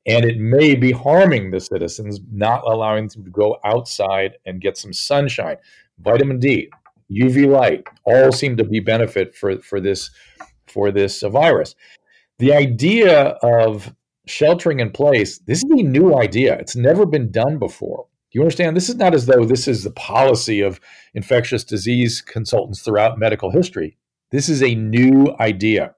And 0.07 0.25
it 0.25 0.39
may 0.39 0.75
be 0.75 0.93
harming 0.93 1.51
the 1.51 1.61
citizens, 1.61 2.21
not 2.31 2.63
allowing 2.67 3.09
them 3.09 3.25
to 3.25 3.31
go 3.31 3.59
outside 3.65 4.33
and 4.47 4.61
get 4.61 4.77
some 4.77 4.93
sunshine, 4.93 5.57
vitamin 5.99 6.39
D, 6.39 6.71
UV 7.11 7.51
light, 7.51 7.87
all 8.05 8.33
seem 8.33 8.57
to 8.57 8.65
be 8.65 8.81
benefit 8.81 9.35
for 9.35 9.59
for 9.61 9.81
this 9.81 10.11
for 10.67 10.91
this 10.91 11.23
virus. 11.23 11.75
The 12.39 12.55
idea 12.55 13.37
of 13.43 13.95
sheltering 14.27 14.81
in 14.81 14.91
place, 14.91 15.39
this 15.41 15.59
is 15.59 15.71
a 15.71 15.83
new 15.83 16.15
idea. 16.17 16.57
It's 16.59 16.77
never 16.77 17.05
been 17.05 17.31
done 17.31 17.59
before. 17.59 18.07
Do 18.31 18.39
you 18.39 18.43
understand? 18.43 18.77
This 18.77 18.89
is 18.89 18.95
not 18.95 19.13
as 19.13 19.27
though 19.27 19.45
this 19.45 19.67
is 19.67 19.83
the 19.83 19.91
policy 19.91 20.61
of 20.61 20.81
infectious 21.15 21.65
disease 21.65 22.21
consultants 22.23 22.81
throughout 22.81 23.19
medical 23.19 23.51
history. 23.51 23.97
This 24.31 24.49
is 24.49 24.63
a 24.63 24.77
new 24.77 25.35
idea. 25.41 25.97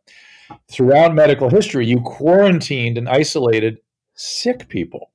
Throughout 0.71 1.14
medical 1.14 1.51
history, 1.51 1.87
you 1.87 2.01
quarantined 2.01 2.97
and 2.97 3.07
isolated 3.07 3.81
sick 4.14 4.71
people. 4.71 5.11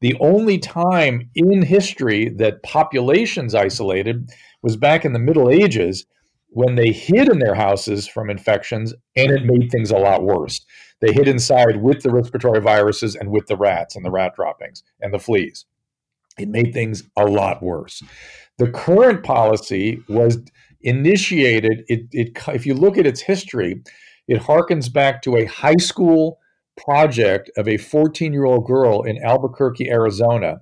The 0.00 0.16
only 0.18 0.58
time 0.58 1.30
in 1.36 1.62
history 1.62 2.30
that 2.30 2.64
populations 2.64 3.54
isolated 3.54 4.28
was 4.60 4.76
back 4.76 5.04
in 5.04 5.12
the 5.12 5.20
Middle 5.20 5.48
Ages 5.48 6.04
when 6.48 6.74
they 6.74 6.90
hid 6.90 7.28
in 7.28 7.38
their 7.38 7.54
houses 7.54 8.08
from 8.08 8.28
infections 8.28 8.92
and 9.14 9.30
it 9.30 9.44
made 9.44 9.70
things 9.70 9.92
a 9.92 9.98
lot 9.98 10.24
worse. 10.24 10.64
They 11.00 11.12
hid 11.12 11.28
inside 11.28 11.80
with 11.80 12.02
the 12.02 12.10
respiratory 12.10 12.60
viruses 12.60 13.14
and 13.14 13.30
with 13.30 13.46
the 13.46 13.56
rats 13.56 13.94
and 13.94 14.04
the 14.04 14.10
rat 14.10 14.34
droppings 14.34 14.82
and 15.00 15.14
the 15.14 15.20
fleas 15.20 15.64
it 16.38 16.48
made 16.48 16.72
things 16.72 17.04
a 17.16 17.24
lot 17.24 17.62
worse. 17.62 18.02
The 18.58 18.70
current 18.70 19.22
policy 19.22 20.02
was 20.08 20.38
initiated. 20.82 21.84
It, 21.88 22.06
it, 22.12 22.30
if 22.48 22.66
you 22.66 22.74
look 22.74 22.98
at 22.98 23.06
its 23.06 23.20
history, 23.20 23.82
it 24.28 24.40
harkens 24.40 24.92
back 24.92 25.22
to 25.22 25.36
a 25.36 25.44
high 25.46 25.76
school 25.76 26.38
project 26.76 27.50
of 27.56 27.68
a 27.68 27.76
14 27.76 28.32
year 28.32 28.44
old 28.44 28.66
girl 28.66 29.02
in 29.02 29.22
Albuquerque, 29.22 29.90
Arizona, 29.90 30.60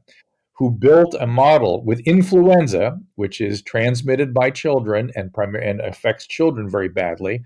who 0.56 0.70
built 0.70 1.14
a 1.18 1.26
model 1.26 1.84
with 1.84 2.00
influenza, 2.00 2.98
which 3.16 3.40
is 3.40 3.62
transmitted 3.62 4.32
by 4.32 4.50
children 4.50 5.10
and, 5.16 5.32
prim- 5.32 5.56
and 5.56 5.80
affects 5.80 6.26
children 6.26 6.70
very 6.70 6.88
badly. 6.88 7.42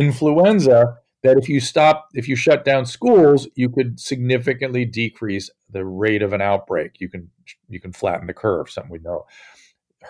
Influenza 0.00 0.98
that 1.24 1.38
if 1.38 1.48
you 1.48 1.58
stop, 1.58 2.08
if 2.12 2.28
you 2.28 2.36
shut 2.36 2.64
down 2.64 2.86
schools, 2.86 3.48
you 3.56 3.68
could 3.68 3.98
significantly 3.98 4.84
decrease 4.84 5.50
the 5.70 5.84
rate 5.84 6.22
of 6.22 6.32
an 6.32 6.40
outbreak. 6.40 7.00
You 7.00 7.08
can 7.08 7.30
you 7.68 7.80
can 7.80 7.92
flatten 7.92 8.26
the 8.26 8.34
curve. 8.34 8.70
Something 8.70 8.92
we 8.92 8.98
know. 9.00 9.24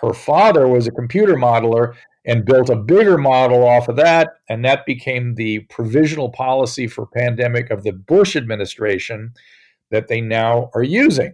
Her 0.01 0.13
father 0.13 0.67
was 0.67 0.87
a 0.87 0.91
computer 0.91 1.35
modeler 1.35 1.95
and 2.25 2.45
built 2.45 2.69
a 2.69 2.75
bigger 2.75 3.17
model 3.17 3.65
off 3.65 3.87
of 3.87 3.95
that, 3.95 4.33
and 4.49 4.63
that 4.65 4.85
became 4.85 5.35
the 5.35 5.59
provisional 5.69 6.29
policy 6.29 6.85
for 6.85 7.05
pandemic 7.07 7.71
of 7.71 7.83
the 7.83 7.93
Bush 7.93 8.35
administration 8.35 9.33
that 9.91 10.09
they 10.09 10.19
now 10.19 10.69
are 10.73 10.83
using. 10.83 11.33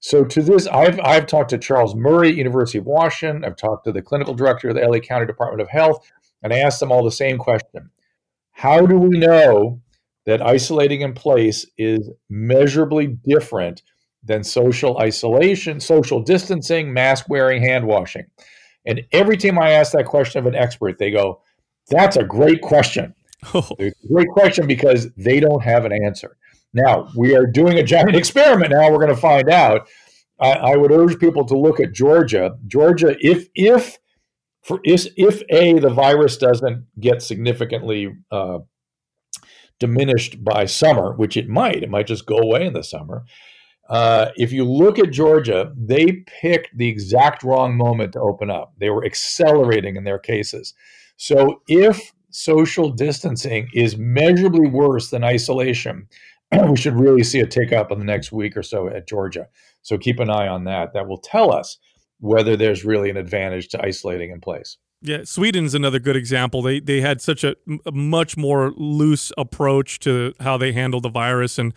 So 0.00 0.24
to 0.24 0.42
this, 0.42 0.68
I've 0.68 1.00
I've 1.00 1.26
talked 1.26 1.50
to 1.50 1.58
Charles 1.58 1.96
Murray, 1.96 2.32
University 2.32 2.78
of 2.78 2.86
Washington. 2.86 3.44
I've 3.44 3.56
talked 3.56 3.84
to 3.86 3.92
the 3.92 4.00
clinical 4.00 4.32
director 4.32 4.68
of 4.68 4.76
the 4.76 4.82
LA 4.82 5.00
County 5.00 5.26
Department 5.26 5.60
of 5.60 5.68
Health 5.68 6.08
and 6.42 6.52
I 6.52 6.58
asked 6.58 6.80
them 6.80 6.92
all 6.92 7.04
the 7.04 7.10
same 7.10 7.38
question 7.38 7.90
How 8.58 8.84
do 8.84 8.98
we 8.98 9.20
know 9.20 9.80
that 10.26 10.42
isolating 10.42 11.02
in 11.02 11.12
place 11.12 11.64
is 11.78 12.10
measurably 12.28 13.06
different 13.06 13.82
than 14.24 14.42
social 14.42 14.98
isolation, 14.98 15.78
social 15.78 16.20
distancing, 16.20 16.92
mask 16.92 17.28
wearing, 17.28 17.62
hand 17.62 17.86
washing? 17.86 18.24
And 18.84 19.02
every 19.12 19.36
time 19.36 19.60
I 19.60 19.70
ask 19.70 19.92
that 19.92 20.06
question 20.06 20.40
of 20.40 20.46
an 20.46 20.56
expert, 20.56 20.98
they 20.98 21.12
go, 21.12 21.40
That's 21.88 22.16
a 22.16 22.24
great 22.24 22.60
question. 22.60 23.14
Oh. 23.54 23.70
It's 23.78 24.04
a 24.04 24.12
great 24.12 24.28
question 24.30 24.66
because 24.66 25.08
they 25.14 25.38
don't 25.38 25.62
have 25.62 25.84
an 25.84 25.92
answer. 25.92 26.36
Now, 26.74 27.08
we 27.16 27.36
are 27.36 27.46
doing 27.46 27.78
a 27.78 27.84
giant 27.84 28.16
experiment 28.22 28.72
now. 28.72 28.90
We're 28.90 28.98
going 28.98 29.14
to 29.14 29.20
find 29.20 29.48
out. 29.48 29.86
I, 30.40 30.50
I 30.50 30.76
would 30.76 30.90
urge 30.90 31.20
people 31.20 31.44
to 31.44 31.56
look 31.56 31.78
at 31.78 31.92
Georgia. 31.92 32.56
Georgia, 32.66 33.14
if 33.20 33.46
if 33.54 33.98
for 34.68 34.80
if, 34.84 35.06
if 35.16 35.42
a 35.48 35.78
the 35.78 35.88
virus 35.88 36.36
doesn't 36.36 36.84
get 37.00 37.22
significantly 37.22 38.14
uh, 38.30 38.58
diminished 39.80 40.44
by 40.44 40.66
summer, 40.66 41.14
which 41.14 41.38
it 41.38 41.48
might, 41.48 41.82
it 41.82 41.88
might 41.88 42.06
just 42.06 42.26
go 42.26 42.36
away 42.36 42.66
in 42.66 42.74
the 42.74 42.84
summer. 42.84 43.24
Uh, 43.88 44.26
if 44.36 44.52
you 44.52 44.64
look 44.64 44.98
at 44.98 45.10
Georgia, 45.10 45.72
they 45.74 46.24
picked 46.42 46.76
the 46.76 46.86
exact 46.86 47.42
wrong 47.42 47.78
moment 47.78 48.12
to 48.12 48.20
open 48.20 48.50
up. 48.50 48.74
They 48.78 48.90
were 48.90 49.06
accelerating 49.06 49.96
in 49.96 50.04
their 50.04 50.18
cases. 50.18 50.74
So 51.16 51.62
if 51.66 52.12
social 52.30 52.90
distancing 52.90 53.68
is 53.72 53.96
measurably 53.96 54.68
worse 54.68 55.08
than 55.08 55.24
isolation, 55.24 56.08
we 56.68 56.76
should 56.76 56.94
really 56.94 57.24
see 57.24 57.40
a 57.40 57.46
take 57.46 57.72
up 57.72 57.90
in 57.90 57.98
the 57.98 58.04
next 58.04 58.32
week 58.32 58.54
or 58.54 58.62
so 58.62 58.88
at 58.88 59.08
Georgia. 59.08 59.48
So 59.80 59.96
keep 59.96 60.20
an 60.20 60.28
eye 60.28 60.48
on 60.48 60.64
that. 60.64 60.92
That 60.92 61.08
will 61.08 61.18
tell 61.18 61.50
us 61.50 61.78
whether 62.20 62.56
there's 62.56 62.84
really 62.84 63.10
an 63.10 63.16
advantage 63.16 63.68
to 63.68 63.84
isolating 63.84 64.30
in 64.30 64.40
place. 64.40 64.78
Yeah, 65.00 65.18
Sweden's 65.24 65.74
another 65.74 66.00
good 66.00 66.16
example. 66.16 66.60
They 66.60 66.80
they 66.80 67.00
had 67.00 67.20
such 67.20 67.44
a, 67.44 67.54
a 67.86 67.92
much 67.92 68.36
more 68.36 68.72
loose 68.76 69.30
approach 69.38 70.00
to 70.00 70.34
how 70.40 70.56
they 70.56 70.72
handled 70.72 71.04
the 71.04 71.08
virus, 71.08 71.58
and 71.58 71.72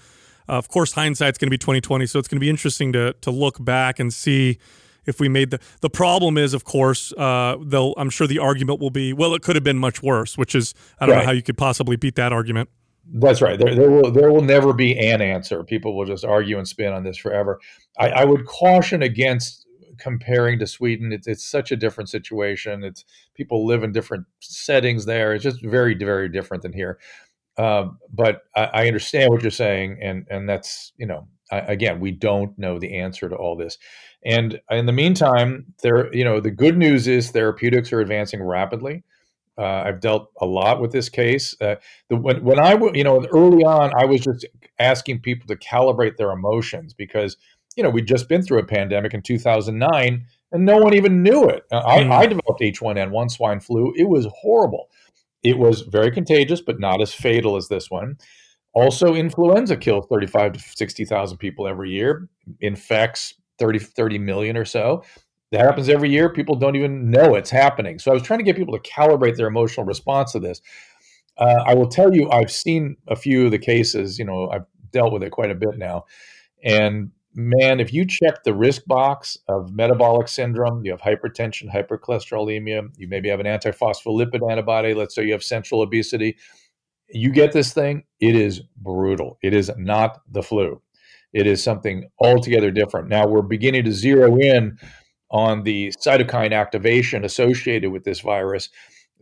uh, 0.50 0.54
of 0.54 0.70
course, 0.70 0.94
hindsight's 0.94 1.38
going 1.38 1.48
to 1.48 1.52
be 1.52 1.58
twenty 1.60 1.82
twenty. 1.82 2.08
So 2.08 2.18
it's 2.18 2.28
going 2.28 2.38
to 2.38 2.42
be 2.42 2.50
interesting 2.50 2.92
to 2.94 3.14
to 3.22 3.30
look 3.30 3.64
back 3.64 4.00
and 4.00 4.12
see 4.12 4.58
if 5.06 5.20
we 5.20 5.30
made 5.30 5.52
the 5.52 5.60
the 5.82 5.90
problem 5.90 6.38
is, 6.38 6.56
of 6.56 6.64
course, 6.64 7.14
uh, 7.14 7.58
though 7.62 7.94
I'm 7.96 8.10
sure 8.10 8.26
the 8.26 8.40
argument 8.40 8.80
will 8.80 8.90
be, 8.90 9.14
well, 9.14 9.36
it 9.36 9.44
could 9.44 9.56
have 9.56 9.64
been 9.64 9.78
much 9.78 10.02
worse, 10.02 10.36
which 10.36 10.56
is 10.56 10.74
I 11.00 11.06
don't 11.06 11.16
right. 11.16 11.22
know 11.22 11.26
how 11.26 11.32
you 11.32 11.44
could 11.44 11.58
possibly 11.58 11.98
beat 11.98 12.16
that 12.16 12.34
argument. 12.34 12.70
That's 13.14 13.42
right. 13.42 13.60
There, 13.60 13.76
there 13.76 13.90
will 13.90 14.12
there 14.12 14.32
will 14.32 14.42
never 14.42 14.74
be 14.74 14.98
an 14.98 15.22
answer. 15.22 15.64
People 15.64 15.96
will 15.96 16.06
just 16.06 16.24
argue 16.24 16.58
and 16.58 16.68
spin 16.68 16.94
on 16.94 17.04
this 17.04 17.18
forever. 17.18 17.60
I, 18.00 18.10
I 18.10 18.26
would 18.26 18.46
caution 18.46 19.02
against 19.04 19.61
comparing 20.02 20.60
to 20.60 20.68
Sweden. 20.68 21.12
It's 21.12 21.28
it's 21.28 21.46
such 21.46 21.72
a 21.72 21.76
different 21.76 22.10
situation. 22.10 22.84
It's 22.84 23.06
people 23.36 23.66
live 23.66 23.84
in 23.84 23.92
different 23.92 24.26
settings 24.40 25.06
there. 25.06 25.34
It's 25.34 25.44
just 25.44 25.64
very 25.64 25.96
very 25.96 26.30
different 26.30 26.64
than 26.64 26.74
here. 26.74 27.00
Um, 27.58 28.00
but 28.12 28.44
I, 28.56 28.64
I, 28.74 28.88
understand 28.88 29.30
what 29.30 29.42
you're 29.42 29.52
saying, 29.52 30.00
and 30.02 30.26
and 30.30 30.48
that's 30.48 30.94
you 30.98 31.06
know 31.06 31.28
I, 31.52 31.60
again 31.60 32.00
we 32.00 32.12
don't 32.12 32.58
know 32.58 32.80
the 32.80 32.98
answer 32.98 33.30
to 33.30 33.36
all 33.36 33.56
this. 33.56 33.78
And 34.24 34.60
in 34.70 34.86
the 34.86 34.94
meantime, 34.94 35.66
there 35.84 36.14
you 36.16 36.24
know 36.24 36.40
the 36.40 36.52
good 36.52 36.78
news 36.78 37.08
is 37.08 37.32
therapeutics 37.32 37.92
are 37.94 38.00
advancing 38.00 38.42
rapidly. 38.42 39.04
Uh, 39.58 39.84
I've 39.86 40.00
dealt 40.00 40.32
a 40.40 40.46
lot 40.46 40.82
with 40.82 40.92
this 40.92 41.10
case. 41.10 41.56
Uh, 41.62 41.76
the, 42.10 42.16
when, 42.16 42.44
when 42.44 42.60
I, 42.60 42.74
you 42.94 43.04
know, 43.04 43.24
early 43.34 43.64
on, 43.64 43.94
I 43.94 44.06
was 44.06 44.22
just 44.22 44.46
asking 44.80 45.20
people 45.20 45.46
to 45.48 45.56
calibrate 45.56 46.18
their 46.18 46.32
emotions 46.32 46.94
because, 46.94 47.36
you 47.82 47.88
know, 47.88 47.90
we'd 47.90 48.06
just 48.06 48.30
been 48.30 48.44
through 48.44 48.60
a 48.60 48.64
pandemic 48.64 49.16
in 49.16 49.24
2009 49.24 50.28
and 50.52 50.66
no 50.66 50.78
one 50.78 50.94
even 50.94 51.24
knew 51.24 51.50
it. 51.50 51.64
Uh, 51.72 51.82
I, 51.84 52.04
mm. 52.04 52.12
I 52.12 52.28
developed 52.28 52.62
H1N1 52.62 53.32
swine 53.32 53.60
flu. 53.60 53.92
It 53.96 54.08
was 54.08 54.28
horrible. 54.40 54.92
It 55.42 55.58
was 55.58 55.82
very 55.82 56.12
contagious, 56.12 56.62
but 56.62 56.80
not 56.80 57.02
as 57.02 57.12
fatal 57.12 57.58
as 57.58 57.70
this 57.70 57.90
one. 57.90 58.20
Also, 58.74 59.16
influenza 59.16 59.76
kills 59.76 60.06
35 60.12 60.54
to 60.54 60.60
60,000 60.60 61.38
people 61.38 61.68
every 61.68 61.90
year, 61.90 62.30
infects 62.60 63.34
30, 63.58 63.80
30 63.80 64.20
million 64.20 64.56
or 64.56 64.66
so. 64.66 65.04
That 65.52 65.62
happens 65.62 65.90
every 65.90 66.12
year. 66.12 66.30
People 66.30 66.54
don't 66.54 66.76
even 66.76 67.10
know 67.10 67.34
it's 67.34 67.50
happening. 67.50 67.98
So 67.98 68.12
I 68.12 68.14
was 68.14 68.22
trying 68.22 68.42
to 68.42 68.46
get 68.46 68.56
people 68.56 68.78
to 68.78 68.90
calibrate 68.90 69.38
their 69.38 69.48
emotional 69.48 69.88
response 69.88 70.34
to 70.34 70.40
this. 70.40 70.62
Uh, 71.36 71.64
I 71.66 71.74
will 71.74 71.88
tell 71.88 72.14
you, 72.14 72.30
I've 72.30 72.52
seen 72.52 72.98
a 73.08 73.16
few 73.16 73.46
of 73.46 73.52
the 73.52 73.58
cases. 73.58 74.20
You 74.20 74.26
know, 74.26 74.52
I've 74.52 74.66
dealt 74.92 75.14
with 75.14 75.24
it 75.24 75.32
quite 75.32 75.50
a 75.50 75.56
bit 75.56 75.80
now, 75.80 76.06
and 76.64 77.10
man, 77.34 77.80
if 77.80 77.94
you 77.94 78.06
check 78.06 78.44
the 78.44 78.54
risk 78.54 78.86
box 78.86 79.38
of 79.48 79.74
metabolic 79.74 80.28
syndrome, 80.28 80.84
you 80.84 80.92
have 80.92 81.02
hypertension, 81.02 81.74
hypercholesterolemia, 81.74 82.90
you 82.98 83.08
maybe 83.08 83.30
have 83.30 83.40
an 83.40 83.46
antiphospholipid 83.46 84.50
antibody. 84.50 84.94
Let's 84.94 85.16
say 85.16 85.26
you 85.26 85.34
have 85.34 85.44
central 85.44 85.82
obesity. 85.82 86.38
You 87.10 87.32
get 87.32 87.52
this 87.52 87.74
thing, 87.74 88.04
it 88.20 88.36
is 88.36 88.62
brutal. 88.78 89.38
It 89.42 89.54
is 89.54 89.72
not 89.78 90.22
the 90.30 90.44
flu. 90.44 90.82
It 91.34 91.48
is 91.48 91.64
something 91.64 92.10
altogether 92.20 92.72
different. 92.72 93.08
Now 93.08 93.28
we're 93.28 93.42
beginning 93.42 93.86
to 93.86 93.92
zero 93.92 94.38
in 94.38 94.78
on 95.30 95.64
the 95.64 95.94
cytokine 96.06 96.54
activation 96.54 97.24
associated 97.24 97.92
with 97.92 98.04
this 98.04 98.20
virus. 98.20 98.70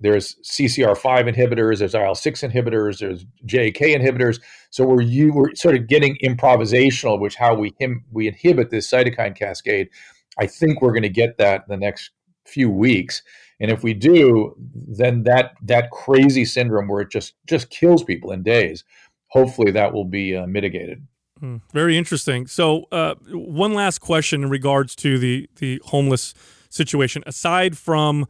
There's 0.01 0.35
CCR5 0.43 1.33
inhibitors, 1.33 1.79
there's 1.79 1.93
IL6 1.93 2.49
inhibitors, 2.49 2.99
there's 2.99 3.25
JAK 3.45 3.95
inhibitors. 3.95 4.39
So 4.69 4.85
we're 4.85 5.01
you 5.01 5.33
we're 5.33 5.55
sort 5.55 5.75
of 5.75 5.87
getting 5.87 6.17
improvisational, 6.23 7.19
which 7.19 7.35
how 7.35 7.55
we 7.55 7.73
him, 7.79 8.03
we 8.11 8.27
inhibit 8.27 8.69
this 8.69 8.89
cytokine 8.89 9.35
cascade. 9.35 9.89
I 10.37 10.47
think 10.47 10.81
we're 10.81 10.93
going 10.93 11.03
to 11.03 11.09
get 11.09 11.37
that 11.37 11.65
in 11.67 11.69
the 11.69 11.77
next 11.77 12.11
few 12.45 12.69
weeks. 12.69 13.21
And 13.59 13.69
if 13.69 13.83
we 13.83 13.93
do, 13.93 14.55
then 14.73 15.23
that 15.23 15.53
that 15.63 15.91
crazy 15.91 16.45
syndrome 16.45 16.87
where 16.87 17.01
it 17.01 17.11
just 17.11 17.33
just 17.47 17.69
kills 17.69 18.03
people 18.03 18.31
in 18.31 18.43
days, 18.43 18.83
hopefully 19.27 19.71
that 19.71 19.93
will 19.93 20.05
be 20.05 20.35
uh, 20.35 20.47
mitigated. 20.47 21.05
Hmm. 21.39 21.57
very 21.71 21.97
interesting. 21.97 22.47
So, 22.47 22.85
uh, 22.91 23.15
one 23.31 23.73
last 23.73 23.99
question 23.99 24.43
in 24.43 24.49
regards 24.49 24.95
to 24.97 25.17
the 25.17 25.49
the 25.57 25.81
homeless 25.85 26.33
situation. 26.69 27.23
Aside 27.25 27.77
from, 27.77 28.27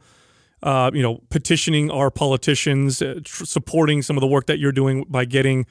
uh, 0.62 0.90
you 0.92 1.02
know, 1.02 1.22
petitioning 1.30 1.90
our 1.90 2.10
politicians, 2.10 3.00
uh, 3.00 3.20
tr- 3.24 3.44
supporting 3.44 4.02
some 4.02 4.16
of 4.16 4.20
the 4.20 4.26
work 4.26 4.46
that 4.46 4.58
you're 4.58 4.72
doing 4.72 5.04
by 5.08 5.24
getting 5.24 5.66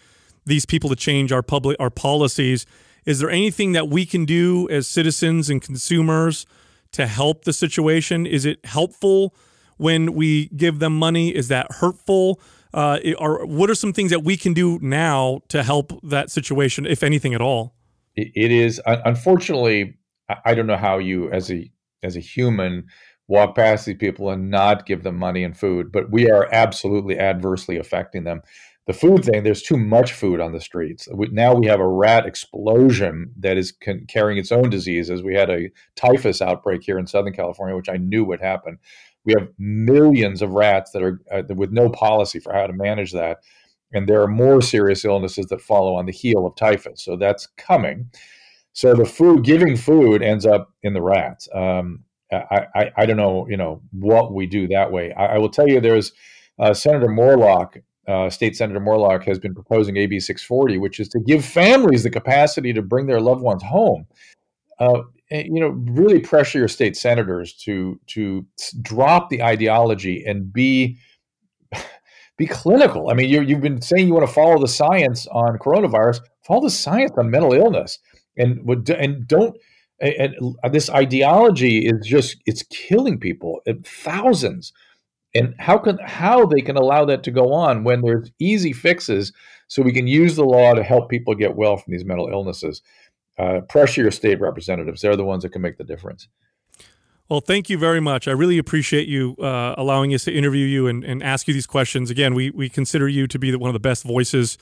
these 0.45 0.65
people 0.65 0.89
to 0.89 0.95
change 0.95 1.31
our 1.31 1.43
public 1.43 1.77
our 1.79 1.89
policies, 1.89 2.65
is 3.05 3.19
there 3.19 3.29
anything 3.29 3.71
that 3.73 3.87
we 3.87 4.05
can 4.05 4.25
do 4.25 4.67
as 4.69 4.87
citizens 4.87 5.49
and 5.49 5.61
consumers 5.61 6.45
to 6.91 7.07
help 7.07 7.45
the 7.45 7.53
situation? 7.53 8.25
Is 8.25 8.45
it 8.45 8.65
helpful 8.65 9.35
when 9.77 10.13
we 10.13 10.47
give 10.49 10.79
them 10.79 10.97
money? 10.97 11.35
Is 11.35 11.47
that 11.49 11.71
hurtful? 11.73 12.39
uh, 12.73 12.99
are 13.17 13.45
what 13.45 13.69
are 13.69 13.75
some 13.75 13.93
things 13.93 14.11
that 14.11 14.23
we 14.23 14.37
can 14.37 14.53
do 14.53 14.79
now 14.81 15.41
to 15.49 15.63
help 15.63 15.99
that 16.03 16.29
situation, 16.29 16.85
if 16.85 17.03
anything 17.03 17.33
at 17.33 17.41
all? 17.41 17.75
It 18.15 18.51
is 18.51 18.81
unfortunately, 18.85 19.97
I 20.45 20.53
don't 20.53 20.67
know 20.67 20.77
how 20.77 20.97
you 20.97 21.31
as 21.31 21.51
a 21.51 21.71
as 22.03 22.15
a 22.15 22.19
human 22.19 22.87
walk 23.29 23.55
past 23.55 23.85
these 23.85 23.95
people 23.95 24.31
and 24.31 24.49
not 24.49 24.87
give 24.87 25.03
them 25.03 25.15
money 25.15 25.43
and 25.43 25.55
food, 25.55 25.91
but 25.91 26.11
we 26.11 26.29
are 26.29 26.49
absolutely 26.51 27.17
adversely 27.17 27.77
affecting 27.77 28.23
them. 28.23 28.41
The 28.87 28.93
food 28.93 29.23
thing, 29.23 29.43
there's 29.43 29.61
too 29.61 29.77
much 29.77 30.13
food 30.13 30.41
on 30.41 30.51
the 30.51 30.59
streets. 30.59 31.07
We, 31.13 31.27
now 31.27 31.53
we 31.53 31.67
have 31.67 31.79
a 31.79 31.87
rat 31.87 32.25
explosion 32.25 33.31
that 33.37 33.55
is 33.55 33.71
con- 33.71 34.05
carrying 34.07 34.39
its 34.39 34.51
own 34.51 34.71
diseases. 34.71 35.21
We 35.21 35.35
had 35.35 35.51
a 35.51 35.69
typhus 35.95 36.41
outbreak 36.41 36.81
here 36.81 36.97
in 36.97 37.05
Southern 37.05 37.33
California, 37.33 37.75
which 37.75 37.87
I 37.87 37.97
knew 37.97 38.25
would 38.25 38.41
happen. 38.41 38.79
We 39.25 39.33
have 39.37 39.49
millions 39.59 40.41
of 40.41 40.53
rats 40.53 40.89
that 40.91 41.03
are 41.03 41.21
uh, 41.31 41.43
with 41.49 41.71
no 41.71 41.89
policy 41.89 42.39
for 42.39 42.51
how 42.51 42.65
to 42.65 42.73
manage 42.73 43.11
that. 43.11 43.41
And 43.93 44.09
there 44.09 44.23
are 44.23 44.27
more 44.27 44.59
serious 44.59 45.05
illnesses 45.05 45.45
that 45.47 45.61
follow 45.61 45.93
on 45.93 46.07
the 46.07 46.11
heel 46.11 46.47
of 46.47 46.55
typhus. 46.55 47.03
So 47.03 47.15
that's 47.15 47.45
coming. 47.57 48.09
So 48.73 48.95
the 48.95 49.05
food, 49.05 49.43
giving 49.43 49.77
food 49.77 50.23
ends 50.23 50.47
up 50.47 50.73
in 50.81 50.93
the 50.93 51.01
rats. 51.01 51.47
Um, 51.53 52.05
I, 52.31 52.67
I, 52.75 52.91
I, 52.97 53.05
don't 53.05 53.17
know, 53.17 53.47
you 53.49 53.57
know, 53.57 53.81
what 53.91 54.33
we 54.33 54.45
do 54.45 54.67
that 54.67 54.91
way. 54.91 55.13
I, 55.13 55.35
I 55.35 55.37
will 55.37 55.49
tell 55.49 55.67
you 55.67 55.79
there's 55.79 56.11
uh, 56.59 56.73
Senator 56.73 57.07
Moorlach, 57.07 57.81
uh, 58.07 58.29
State 58.29 58.55
Senator 58.55 58.79
Moorlach, 58.79 59.23
has 59.23 59.39
been 59.39 59.55
proposing 59.55 59.97
AB 59.97 60.19
640, 60.19 60.77
which 60.77 60.99
is 60.99 61.07
to 61.09 61.19
give 61.19 61.43
families 61.43 62.03
the 62.03 62.09
capacity 62.09 62.73
to 62.73 62.81
bring 62.81 63.07
their 63.07 63.21
loved 63.21 63.41
ones 63.41 63.63
home. 63.63 64.05
Uh, 64.79 65.01
you 65.31 65.59
know 65.59 65.69
really 65.93 66.19
pressure 66.19 66.57
your 66.57 66.67
state 66.67 66.97
senators 66.97 67.53
to 67.53 67.99
to 68.07 68.45
drop 68.81 69.29
the 69.29 69.43
ideology 69.43 70.23
and 70.25 70.51
be 70.51 70.97
be 72.37 72.47
clinical. 72.47 73.09
I 73.09 73.13
mean, 73.13 73.29
you 73.29 73.45
have 73.45 73.61
been 73.61 73.81
saying 73.81 74.07
you 74.07 74.13
want 74.13 74.25
to 74.25 74.33
follow 74.33 74.59
the 74.59 74.67
science 74.67 75.27
on 75.27 75.59
coronavirus. 75.59 76.21
Follow 76.41 76.61
the 76.61 76.69
science 76.69 77.11
on 77.17 77.29
mental 77.29 77.53
illness, 77.53 77.99
and 78.37 78.67
and 78.89 79.27
don't. 79.27 79.55
And 80.01 80.35
this 80.71 80.89
ideology 80.89 81.85
is 81.85 82.05
just 82.05 82.37
it's 82.45 82.63
killing 82.63 83.19
people, 83.19 83.61
thousands. 83.83 84.71
And 85.35 85.53
how 85.59 85.77
can 85.77 85.99
how 86.03 86.45
they 86.45 86.61
can 86.61 86.77
allow 86.77 87.05
that 87.05 87.23
to 87.23 87.31
go 87.31 87.53
on 87.53 87.83
when 87.83 88.01
there's 88.01 88.31
easy 88.39 88.73
fixes, 88.73 89.31
so 89.67 89.83
we 89.83 89.93
can 89.93 90.07
use 90.07 90.35
the 90.35 90.45
law 90.45 90.73
to 90.73 90.83
help 90.83 91.09
people 91.09 91.35
get 91.35 91.55
well 91.55 91.77
from 91.77 91.91
these 91.91 92.05
mental 92.05 92.29
illnesses 92.29 92.81
uh, 93.39 93.61
pressure 93.61 94.01
your 94.01 94.11
state 94.11 94.39
representatives. 94.41 95.01
They're 95.01 95.15
the 95.15 95.23
ones 95.23 95.43
that 95.43 95.49
can 95.49 95.61
make 95.61 95.77
the 95.77 95.83
difference. 95.83 96.27
Well, 97.29 97.41
thank 97.41 97.69
you 97.69 97.77
very 97.77 97.99
much. 97.99 98.27
I 98.27 98.31
really 98.31 98.57
appreciate 98.57 99.07
you 99.07 99.35
uh, 99.39 99.75
allowing 99.77 100.13
us 100.13 100.23
to 100.25 100.33
interview 100.33 100.65
you 100.65 100.87
and, 100.87 101.03
and 101.03 101.23
ask 101.23 101.47
you 101.47 101.53
these 101.53 101.67
questions. 101.67 102.09
Again, 102.09 102.33
we, 102.33 102.49
we 102.49 102.69
consider 102.69 103.07
you 103.07 103.27
to 103.27 103.39
be 103.39 103.55
one 103.55 103.69
of 103.69 103.73
the 103.73 103.79
best 103.79 104.03
voices 104.03 104.57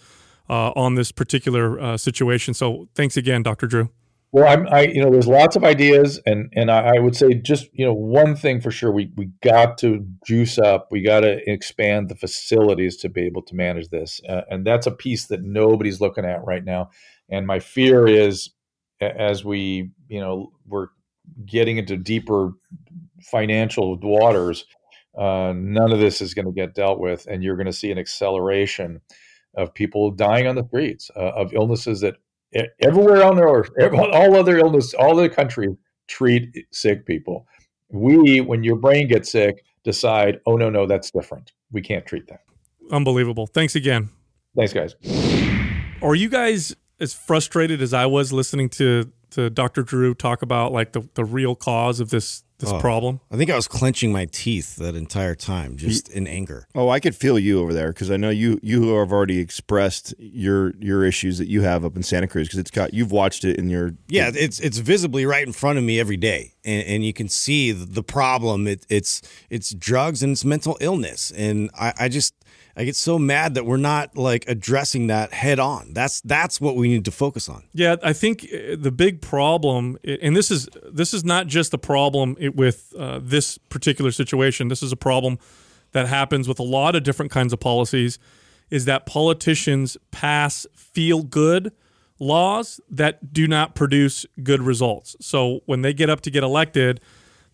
uh, 0.50 0.72
on 0.76 0.96
this 0.96 1.12
particular 1.12 1.80
uh, 1.80 1.98
situation. 1.98 2.54
So 2.54 2.88
thanks 2.94 3.18
again, 3.18 3.42
Dr. 3.42 3.68
Drew. 3.68 3.90
Well, 4.34 4.48
I'm, 4.48 4.68
I, 4.68 4.82
you 4.82 5.02
know, 5.02 5.10
there's 5.10 5.28
lots 5.28 5.56
of 5.56 5.64
ideas, 5.64 6.20
and 6.26 6.52
and 6.54 6.70
I, 6.70 6.96
I 6.96 7.00
would 7.00 7.16
say 7.16 7.34
just 7.34 7.70
you 7.72 7.86
know 7.86 7.94
one 7.94 8.36
thing 8.36 8.60
for 8.60 8.72
sure, 8.72 8.92
we 8.92 9.12
we 9.16 9.30
got 9.42 9.78
to 9.80 10.06
juice 10.26 10.58
up, 10.58 10.90
we 10.92 11.02
got 11.02 11.22
to 11.22 11.50
expand 11.50 12.10
the 12.10 12.16
facilities 12.16 12.98
to 12.98 13.10
be 13.10 13.22
able 13.22 13.42
to 13.44 13.56
manage 13.56 13.88
this, 13.90 14.20
uh, 14.28 14.42
and 14.50 14.66
that's 14.66 14.86
a 14.86 14.92
piece 14.92 15.28
that 15.28 15.44
nobody's 15.44 16.02
looking 16.02 16.26
at 16.26 16.44
right 16.44 16.66
now. 16.66 16.90
And 17.30 17.48
my 17.48 17.60
fear 17.60 18.06
is, 18.06 18.50
as 19.00 19.46
we, 19.46 19.92
you 20.10 20.20
know, 20.20 20.52
we're 20.68 20.88
getting 21.46 21.78
into 21.78 21.96
deeper 21.96 22.52
financial 23.22 23.98
waters, 24.02 24.66
uh, 25.18 25.54
none 25.56 25.92
of 25.94 26.00
this 26.00 26.22
is 26.22 26.34
going 26.34 26.46
to 26.46 26.52
get 26.52 26.76
dealt 26.76 27.00
with, 27.00 27.28
and 27.28 27.44
you're 27.44 27.58
going 27.58 27.66
to 27.66 27.74
see 27.74 27.92
an 27.92 27.98
acceleration 27.98 29.00
of 29.56 29.74
people 29.74 30.12
dying 30.12 30.48
on 30.48 30.56
the 30.56 30.66
streets 30.68 31.10
uh, 31.16 31.32
of 31.36 31.54
illnesses 31.54 32.02
that 32.02 32.18
everywhere 32.82 33.24
on 33.24 33.40
earth, 33.40 33.70
all 33.94 34.36
other 34.36 34.58
illness, 34.58 34.94
all 34.94 35.16
the 35.16 35.30
countries 35.30 35.76
treat 36.08 36.56
sick 36.72 37.06
people. 37.06 37.48
We, 37.90 38.42
when 38.42 38.64
your 38.64 38.76
brain 38.76 39.08
gets 39.08 39.32
sick, 39.32 39.64
decide, 39.84 40.40
oh 40.46 40.58
no, 40.58 40.70
no, 40.70 40.86
that's 40.86 41.12
different. 41.12 41.52
We 41.72 41.82
can't 41.82 42.06
treat 42.06 42.28
that. 42.28 42.42
Unbelievable. 42.92 43.48
Thanks 43.48 43.76
again. 43.76 44.10
Thanks, 44.56 44.74
guys. 44.74 44.96
Are 46.02 46.16
you 46.16 46.30
guys 46.30 46.76
as 47.00 47.14
frustrated 47.14 47.82
as 47.82 47.94
I 47.94 48.06
was 48.06 48.34
listening 48.34 48.70
to 48.70 49.12
to 49.32 49.50
Dr. 49.50 49.84
Drew 49.84 50.14
talk 50.14 50.42
about 50.42 50.72
like 50.72 50.94
the, 50.94 51.08
the 51.16 51.26
real 51.26 51.54
cause 51.54 52.00
of 52.00 52.10
this 52.10 52.44
this 52.60 52.72
oh, 52.72 52.80
problem? 52.80 53.20
I 53.32 53.38
think 53.38 53.50
I 53.50 53.56
was 53.56 53.68
clenching 53.68 54.12
my 54.12 54.26
teeth 54.26 54.78
that 54.78 54.96
entire 54.96 55.36
time, 55.36 55.78
just 55.78 56.10
in 56.10 56.28
anger. 56.28 56.68
Oh, 56.74 56.90
I 56.90 57.00
could 57.00 57.16
feel 57.16 57.38
you 57.38 57.60
over 57.62 57.74
there 57.74 57.90
because 57.90 58.10
I 58.10 58.18
know 58.18 58.30
you 58.30 58.60
you 58.64 58.96
have 58.96 59.12
already 59.12 59.40
expressed 59.40 60.14
your 60.18 60.74
your 60.78 61.04
issues 61.04 61.38
that 61.38 61.48
you 61.48 61.62
have 61.62 61.86
up 61.86 61.96
in 61.96 62.04
Santa 62.04 62.28
Cruz 62.28 62.48
because 62.48 62.60
it's 62.60 62.72
got 62.72 62.94
you've 62.94 63.12
watched 63.12 63.44
it 63.44 63.58
in 63.58 63.70
your 63.70 63.94
yeah 64.08 64.32
it's 64.34 64.60
it's 64.60 64.78
visibly 64.80 65.26
right 65.26 65.46
in 65.46 65.54
front 65.54 65.78
of 65.78 65.84
me 65.84 66.00
every 66.00 66.18
day 66.18 66.54
and, 66.68 66.88
and 66.88 67.06
you 67.06 67.14
can 67.14 67.30
see 67.30 67.72
the 67.72 68.04
problem. 68.04 68.68
It, 68.68 68.86
it's 68.90 69.22
it's 69.50 69.74
drugs 69.74 70.22
and 70.22 70.34
it's 70.34 70.46
mental 70.46 70.78
illness, 70.82 71.32
and 71.32 71.72
I, 71.74 71.94
I 71.98 72.10
just 72.10 72.36
I 72.76 72.84
get 72.84 72.96
so 72.96 73.18
mad 73.18 73.56
that 73.56 73.66
we're 73.66 73.78
not 73.78 74.16
like 74.16 74.48
addressing 74.48 75.08
that 75.08 75.34
head 75.34 75.58
on. 75.58 75.94
That's 75.94 76.22
that's 76.22 76.62
what 76.62 76.76
we 76.76 76.90
need 76.90 77.06
to 77.06 77.12
focus 77.12 77.50
on. 77.50 77.64
Yeah, 77.74 77.96
I 78.04 78.14
think 78.14 78.44
uh, 78.44 78.76
the 78.78 78.92
big 78.92 79.22
problem, 79.22 79.98
and 80.04 80.36
this 80.36 80.52
is 80.52 80.70
this 80.92 81.14
is 81.14 81.24
not 81.24 81.48
just 81.48 81.72
the 81.72 81.80
problem 81.80 82.36
with 82.50 82.94
uh, 82.98 83.20
this 83.22 83.58
particular 83.58 84.12
situation. 84.12 84.68
This 84.68 84.84
is 84.84 84.92
a 84.92 84.98
problem 84.98 85.40
that 85.92 86.08
happens 86.08 86.48
with 86.48 86.60
a 86.60 86.64
lot 86.64 86.96
of 86.96 87.04
different 87.04 87.32
kinds 87.32 87.54
of 87.54 87.60
policies. 87.60 88.20
Is 88.70 88.86
that 88.86 89.06
politicians 89.06 89.98
pass 90.12 90.68
feel 90.76 91.24
good 91.24 91.72
laws 92.20 92.82
that 92.90 93.32
do 93.32 93.48
not 93.48 93.76
produce 93.76 94.26
good 94.44 94.62
results. 94.62 95.16
So 95.22 95.62
when 95.66 95.82
they 95.82 95.94
get 95.94 96.10
up 96.10 96.22
to 96.22 96.32
get 96.32 96.44
elected, 96.44 97.00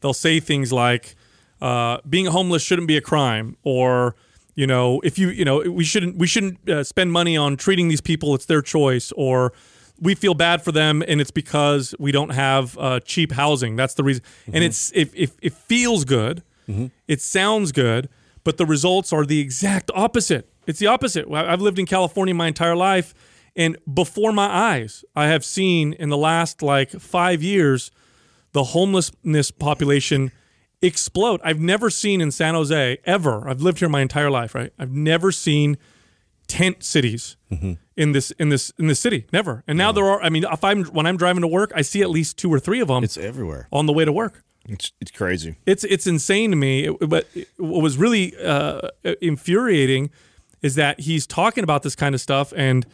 they'll 0.01 0.13
say 0.13 0.39
things 0.39 0.73
like, 0.73 1.15
uh, 1.61 1.97
"Being 2.07 2.25
homeless 2.27 2.63
shouldn't 2.63 2.87
be 2.87 2.97
a 2.97 3.01
crime," 3.01 3.57
or 3.63 4.15
you 4.55 4.67
know 4.67 5.01
if 5.03 5.17
you 5.17 5.29
you 5.29 5.45
know 5.45 5.59
we 5.59 5.83
shouldn't 5.83 6.17
we 6.17 6.27
shouldn't 6.27 6.69
uh, 6.69 6.83
spend 6.83 7.11
money 7.11 7.35
on 7.35 7.57
treating 7.57 7.87
these 7.87 8.01
people 8.01 8.35
it's 8.35 8.45
their 8.45 8.61
choice 8.61 9.11
or 9.15 9.53
we 10.01 10.15
feel 10.15 10.33
bad 10.33 10.61
for 10.61 10.71
them 10.71 11.03
and 11.07 11.21
it's 11.21 11.31
because 11.31 11.95
we 11.99 12.11
don't 12.11 12.31
have 12.31 12.77
uh, 12.77 12.99
cheap 13.01 13.31
housing 13.31 13.75
that's 13.75 13.93
the 13.93 14.03
reason 14.03 14.23
mm-hmm. 14.41 14.55
and 14.55 14.63
it's 14.63 14.91
if, 14.93 15.13
if 15.15 15.35
it 15.41 15.53
feels 15.53 16.05
good 16.05 16.43
mm-hmm. 16.67 16.87
it 17.07 17.21
sounds 17.21 17.71
good 17.71 18.09
but 18.43 18.57
the 18.57 18.65
results 18.65 19.13
are 19.13 19.25
the 19.25 19.39
exact 19.39 19.89
opposite 19.93 20.49
it's 20.67 20.79
the 20.79 20.87
opposite 20.87 21.31
i've 21.31 21.61
lived 21.61 21.79
in 21.79 21.85
california 21.85 22.33
my 22.33 22.47
entire 22.47 22.75
life 22.75 23.13
and 23.55 23.77
before 23.93 24.31
my 24.31 24.47
eyes 24.47 25.05
i 25.15 25.27
have 25.27 25.45
seen 25.45 25.93
in 25.93 26.09
the 26.09 26.17
last 26.17 26.61
like 26.61 26.91
five 26.91 27.41
years 27.43 27.91
the 28.53 28.65
homelessness 28.65 29.51
population 29.51 30.31
explode. 30.83 31.41
I've 31.43 31.59
never 31.59 31.89
seen 31.89 32.21
in 32.21 32.31
San 32.31 32.53
Jose 32.53 32.97
ever. 33.05 33.49
I've 33.49 33.61
lived 33.61 33.79
here 33.79 33.89
my 33.89 34.01
entire 34.01 34.29
life, 34.29 34.53
right? 34.53 34.71
I've 34.77 34.91
never 34.91 35.31
seen 35.31 35.77
tent 36.47 36.83
cities 36.83 37.37
mm-hmm. 37.51 37.73
in 37.95 38.11
this 38.11 38.31
in 38.31 38.49
this 38.49 38.71
in 38.77 38.87
this 38.87 38.99
city. 38.99 39.25
Never. 39.31 39.63
And 39.67 39.77
now 39.77 39.89
yeah. 39.89 39.93
there 39.93 40.05
are. 40.05 40.21
I 40.21 40.29
mean, 40.29 40.43
if 40.43 40.63
I'm 40.63 40.85
when 40.85 41.05
I'm 41.05 41.17
driving 41.17 41.41
to 41.41 41.47
work, 41.47 41.71
I 41.75 41.81
see 41.81 42.01
at 42.01 42.09
least 42.09 42.37
two 42.37 42.51
or 42.53 42.59
three 42.59 42.79
of 42.79 42.87
them. 42.87 43.03
It's 43.03 43.17
everywhere 43.17 43.67
on 43.71 43.85
the 43.85 43.93
way 43.93 44.05
to 44.05 44.11
work. 44.11 44.43
It's 44.67 44.91
it's 45.01 45.11
crazy. 45.11 45.57
It's 45.65 45.83
it's 45.83 46.07
insane 46.07 46.51
to 46.51 46.55
me. 46.55 46.87
It, 46.87 47.09
but 47.09 47.27
it, 47.35 47.49
what 47.57 47.81
was 47.81 47.97
really 47.97 48.33
uh, 48.37 48.89
infuriating 49.21 50.09
is 50.61 50.75
that 50.75 51.01
he's 51.01 51.27
talking 51.27 51.63
about 51.63 51.83
this 51.83 51.95
kind 51.95 52.15
of 52.15 52.21
stuff 52.21 52.53
and 52.55 52.85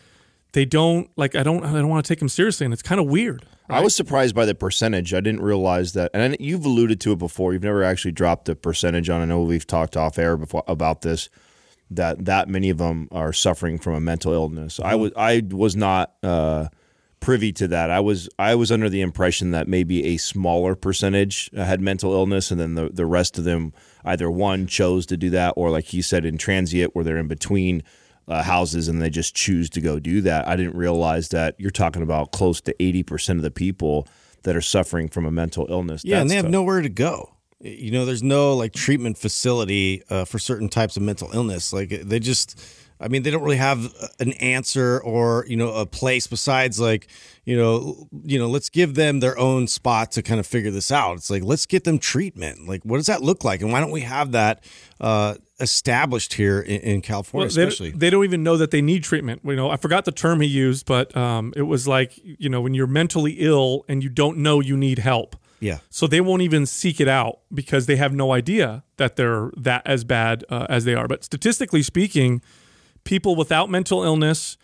they 0.54 0.66
don't 0.66 1.10
like. 1.16 1.36
I 1.36 1.44
don't. 1.44 1.64
I 1.64 1.74
don't 1.74 1.90
want 1.90 2.04
to 2.06 2.14
take 2.14 2.22
him 2.22 2.30
seriously, 2.30 2.66
and 2.66 2.74
it's 2.74 2.82
kind 2.82 3.00
of 3.00 3.08
weird. 3.08 3.46
Right? 3.70 3.78
I 3.78 3.82
was 3.82 3.96
surprised 3.96 4.34
by 4.34 4.46
the 4.46 4.56
percentage. 4.56 5.14
I 5.14 5.20
didn't 5.20 5.42
realize 5.42 5.94
that, 5.94 6.10
and 6.14 6.36
you've 6.40 6.66
alluded 6.66 7.00
to 7.02 7.12
it 7.12 7.20
before. 7.20 7.54
You've 7.54 7.64
never 7.64 7.84
actually 7.84 8.14
dropped 8.14 8.46
the 8.46 8.56
percentage 8.56 9.10
on. 9.10 9.22
I 9.22 9.26
know 9.26 9.42
we've 9.44 9.68
talked 9.68 9.96
off 9.96 10.18
air 10.18 10.38
before 10.38 10.64
about 10.68 11.02
this. 11.02 11.30
That 11.92 12.26
that 12.26 12.48
many 12.48 12.70
of 12.70 12.78
them 12.78 13.08
are 13.12 13.34
suffering 13.34 13.80
from 13.80 13.94
a 13.94 14.00
mental 14.00 14.34
illness. 14.34 14.78
Mm-hmm. 14.78 14.90
I 14.90 14.96
was 14.96 15.12
I 15.16 15.44
was 15.50 15.76
not 15.76 16.14
uh, 16.22 16.68
privy 17.20 17.52
to 17.54 17.68
that. 17.70 17.90
I 17.90 18.00
was 18.00 18.30
I 18.38 18.56
was 18.56 18.72
under 18.72 18.90
the 18.90 19.02
impression 19.02 19.52
that 19.52 19.68
maybe 19.68 20.06
a 20.06 20.18
smaller 20.18 20.76
percentage 20.76 21.50
had 21.56 21.82
mental 21.82 22.14
illness, 22.14 22.52
and 22.52 22.60
then 22.60 22.76
the 22.76 22.90
the 22.90 23.06
rest 23.06 23.38
of 23.38 23.44
them 23.44 23.74
either 24.06 24.30
one 24.30 24.68
chose 24.68 25.06
to 25.08 25.18
do 25.18 25.30
that, 25.32 25.54
or 25.58 25.70
like 25.72 25.86
he 25.86 26.02
said 26.02 26.26
in 26.26 26.38
transient, 26.38 26.96
where 26.96 27.04
they're 27.04 27.18
in 27.18 27.28
between 27.28 27.84
uh, 28.30 28.44
houses 28.44 28.88
and 28.88 29.02
they 29.02 29.10
just 29.10 29.36
choose 29.36 29.70
to 29.72 29.82
go 29.82 30.00
do 30.00 30.22
that. 30.22 30.48
I 30.48 30.56
didn't 30.56 30.76
realize 30.76 31.30
that 31.30 31.56
you're 31.58 31.72
talking 31.72 32.04
about 32.04 32.32
close 32.32 32.62
to 32.62 32.74
80% 32.80 33.38
of 33.38 33.42
the 33.42 33.52
people 33.52 34.08
that 34.44 34.56
are 34.56 34.62
suffering 34.62 35.10
from 35.10 35.26
a 35.26 35.32
mental 35.32 35.66
illness. 35.70 36.04
Yeah, 36.06 36.22
and 36.22 36.30
they 36.30 36.36
have 36.36 36.50
nowhere 36.50 36.82
to 36.82 36.90
go. 36.90 37.34
You 37.62 37.92
know, 37.92 38.06
there's 38.06 38.24
no 38.24 38.56
like 38.56 38.74
treatment 38.74 39.18
facility 39.18 40.04
uh, 40.10 40.26
for 40.26 40.40
certain 40.40 40.70
types 40.70 40.96
of 40.96 41.04
mental 41.04 41.30
illness. 41.34 41.74
Like 41.74 41.90
they 41.90 42.20
just 42.20 42.58
I 43.02 43.08
mean, 43.08 43.24
they 43.24 43.32
don't 43.32 43.44
really 43.44 43.58
have 43.58 43.94
an 44.20 44.34
answer 44.34 45.00
or 45.00 45.46
you 45.48 45.56
know 45.56 45.74
a 45.74 45.86
place 45.86 46.28
besides 46.28 46.80
like 46.80 47.08
you 47.46 47.58
know 47.58 48.08
you 48.24 48.38
know 48.38 48.48
let's 48.48 48.70
give 48.70 48.96
them 48.96 49.22
their 49.22 49.38
own 49.40 49.68
spot 49.68 50.12
to 50.14 50.22
kind 50.22 50.40
of 50.40 50.46
figure 50.46 50.72
this 50.72 50.92
out. 50.92 51.16
It's 51.16 51.30
like 51.30 51.44
let's 51.44 51.66
get 51.66 51.86
them 51.86 51.98
treatment. 51.98 52.68
Like 52.68 52.84
what 52.84 52.98
does 52.98 53.06
that 53.06 53.22
look 53.22 53.46
like, 53.46 53.62
and 53.62 53.72
why 53.72 53.80
don't 53.80 53.92
we 53.92 54.02
have 54.02 54.34
that 54.34 54.64
uh, 55.00 55.36
established 55.62 56.34
here 56.34 56.60
in, 56.60 56.82
in 56.82 57.02
California? 57.02 57.44
Well, 57.44 57.48
especially, 57.48 57.92
they, 57.92 57.98
they, 57.98 58.10
don't 58.10 58.26
even 58.26 58.44
know 58.44 58.58
that 58.58 58.72
they 58.72 58.82
need 58.82 59.06
treatment. 59.06 59.42
You 59.46 59.56
know, 59.56 59.70
I 59.70 59.78
forgot 59.78 60.04
the 60.04 60.12
term 60.12 60.42
he 60.42 60.48
used, 60.48 60.86
but 60.86 61.16
um, 61.16 61.54
it 61.56 61.64
was 61.64 61.88
like 61.88 62.20
you 62.22 62.50
know 62.50 62.60
when 62.60 62.74
you're 62.74 62.88
mentally 62.88 63.38
ill 63.40 63.86
and 63.88 64.04
you 64.04 64.10
don't 64.10 64.40
know 64.40 64.60
you 64.60 64.76
need 64.76 65.00
help. 65.00 65.38
Yeah. 65.60 65.80
So 65.90 66.08
they 66.08 66.22
won't 66.22 66.42
even 66.42 66.66
seek 66.66 67.00
it 67.02 67.08
out 67.08 67.40
because 67.54 67.86
they 67.86 67.98
have 67.98 68.14
no 68.14 68.32
idea 68.32 68.84
that 68.98 69.16
they're 69.16 69.52
that 69.58 69.82
as 69.86 70.04
bad 70.04 70.46
uh, 70.50 70.66
as 70.70 70.86
they 70.86 70.94
are. 70.94 71.08
But 71.08 71.24
statistically 71.24 71.84
speaking 71.84 72.42
people 73.04 73.36
without 73.36 73.70
mental 73.70 74.04
illness 74.04 74.58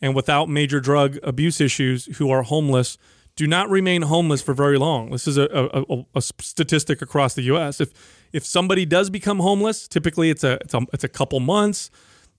and 0.00 0.14
without 0.14 0.48
major 0.48 0.80
drug 0.80 1.18
abuse 1.22 1.60
issues 1.60 2.16
who 2.16 2.30
are 2.30 2.42
homeless 2.42 2.98
do 3.34 3.46
not 3.46 3.70
remain 3.70 4.02
homeless 4.02 4.42
for 4.42 4.52
very 4.52 4.76
long. 4.76 5.10
This 5.10 5.26
is 5.26 5.38
a, 5.38 5.48
a, 5.50 6.04
a, 6.14 6.20
statistic 6.20 7.00
across 7.00 7.34
the 7.34 7.42
U.S. 7.42 7.80
If 7.80 7.92
if 8.32 8.44
somebody 8.44 8.84
does 8.84 9.10
become 9.10 9.38
homeless, 9.38 9.88
typically 9.88 10.30
it's 10.30 10.44
a 10.44 10.58
it's 10.60 10.74
a, 10.74 10.80
it's 10.92 11.04
a 11.04 11.08
couple 11.08 11.40
months. 11.40 11.90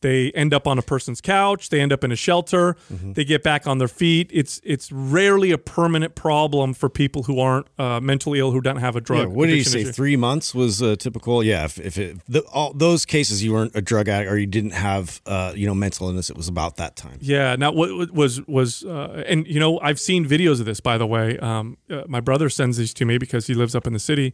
They 0.04 0.32
end 0.34 0.54
up 0.54 0.68
on 0.68 0.78
a 0.78 0.82
person's 0.82 1.22
couch. 1.22 1.70
They 1.70 1.80
end 1.80 1.94
up 1.94 2.04
in 2.04 2.12
a 2.12 2.16
shelter. 2.18 2.76
Mm-hmm. 2.94 3.13
They 3.13 3.24
get 3.24 3.42
back 3.42 3.66
on 3.66 3.78
their 3.78 3.88
feet. 3.88 4.30
It's 4.34 4.60
it's 4.66 4.92
rarely 4.92 5.52
a 5.52 5.58
permanent 5.58 6.13
problem 6.13 6.74
for 6.74 6.89
people 6.89 7.24
who 7.24 7.39
aren't 7.39 7.68
uh, 7.80 8.02
mentally 8.02 8.39
ill 8.39 8.52
who 8.52 8.60
don't 8.60 8.78
have 8.78 8.98
a 8.98 9.02
drug. 9.02 9.30
Yeah, 9.30 9.34
what 9.34 9.48
did 9.48 9.56
you 9.56 9.63
say? 9.63 9.82
Issue. 9.82 9.94
Three 9.94 10.18
months 10.18 10.54
was 10.54 10.82
uh, 10.84 10.98
typical. 10.98 11.42
Yeah, 11.42 11.63
if, 11.63 11.80
if 11.80 11.98
it, 11.98 12.18
the, 12.28 12.42
all 12.52 12.74
those 12.74 13.06
cases 13.06 13.42
you 13.46 13.54
weren't 13.54 13.74
a 13.76 13.82
drug 13.82 14.10
addict 14.10 14.30
or 14.30 14.38
you 14.38 14.46
didn't 14.46 14.72
have 14.72 15.22
uh, 15.26 15.54
you 15.56 15.66
know 15.66 15.74
mental 15.74 16.10
illness, 16.10 16.30
it 16.30 16.36
was 16.36 16.50
about 16.50 16.76
that 16.76 16.98
time. 16.98 17.18
Yeah. 17.22 17.56
Now 17.56 17.72
what 17.72 18.12
was 18.12 18.46
was 18.46 18.84
uh, 18.84 19.24
and 19.26 19.48
you 19.48 19.60
know 19.62 19.80
I've 19.80 20.01
seen 20.01 20.26
videos 20.28 20.60
of 20.60 20.66
this 20.66 20.82
by 20.82 20.97
the 20.97 21.08
way. 21.08 21.39
Um, 21.39 21.78
uh, 21.89 22.04
my 22.08 22.20
brother 22.20 22.49
sends 22.49 22.76
these 22.76 22.93
to 22.95 23.06
me 23.06 23.18
because 23.18 23.47
he 23.47 23.54
lives 23.54 23.74
up 23.74 23.88
in 23.88 23.93
the 23.93 23.99
city, 23.99 24.34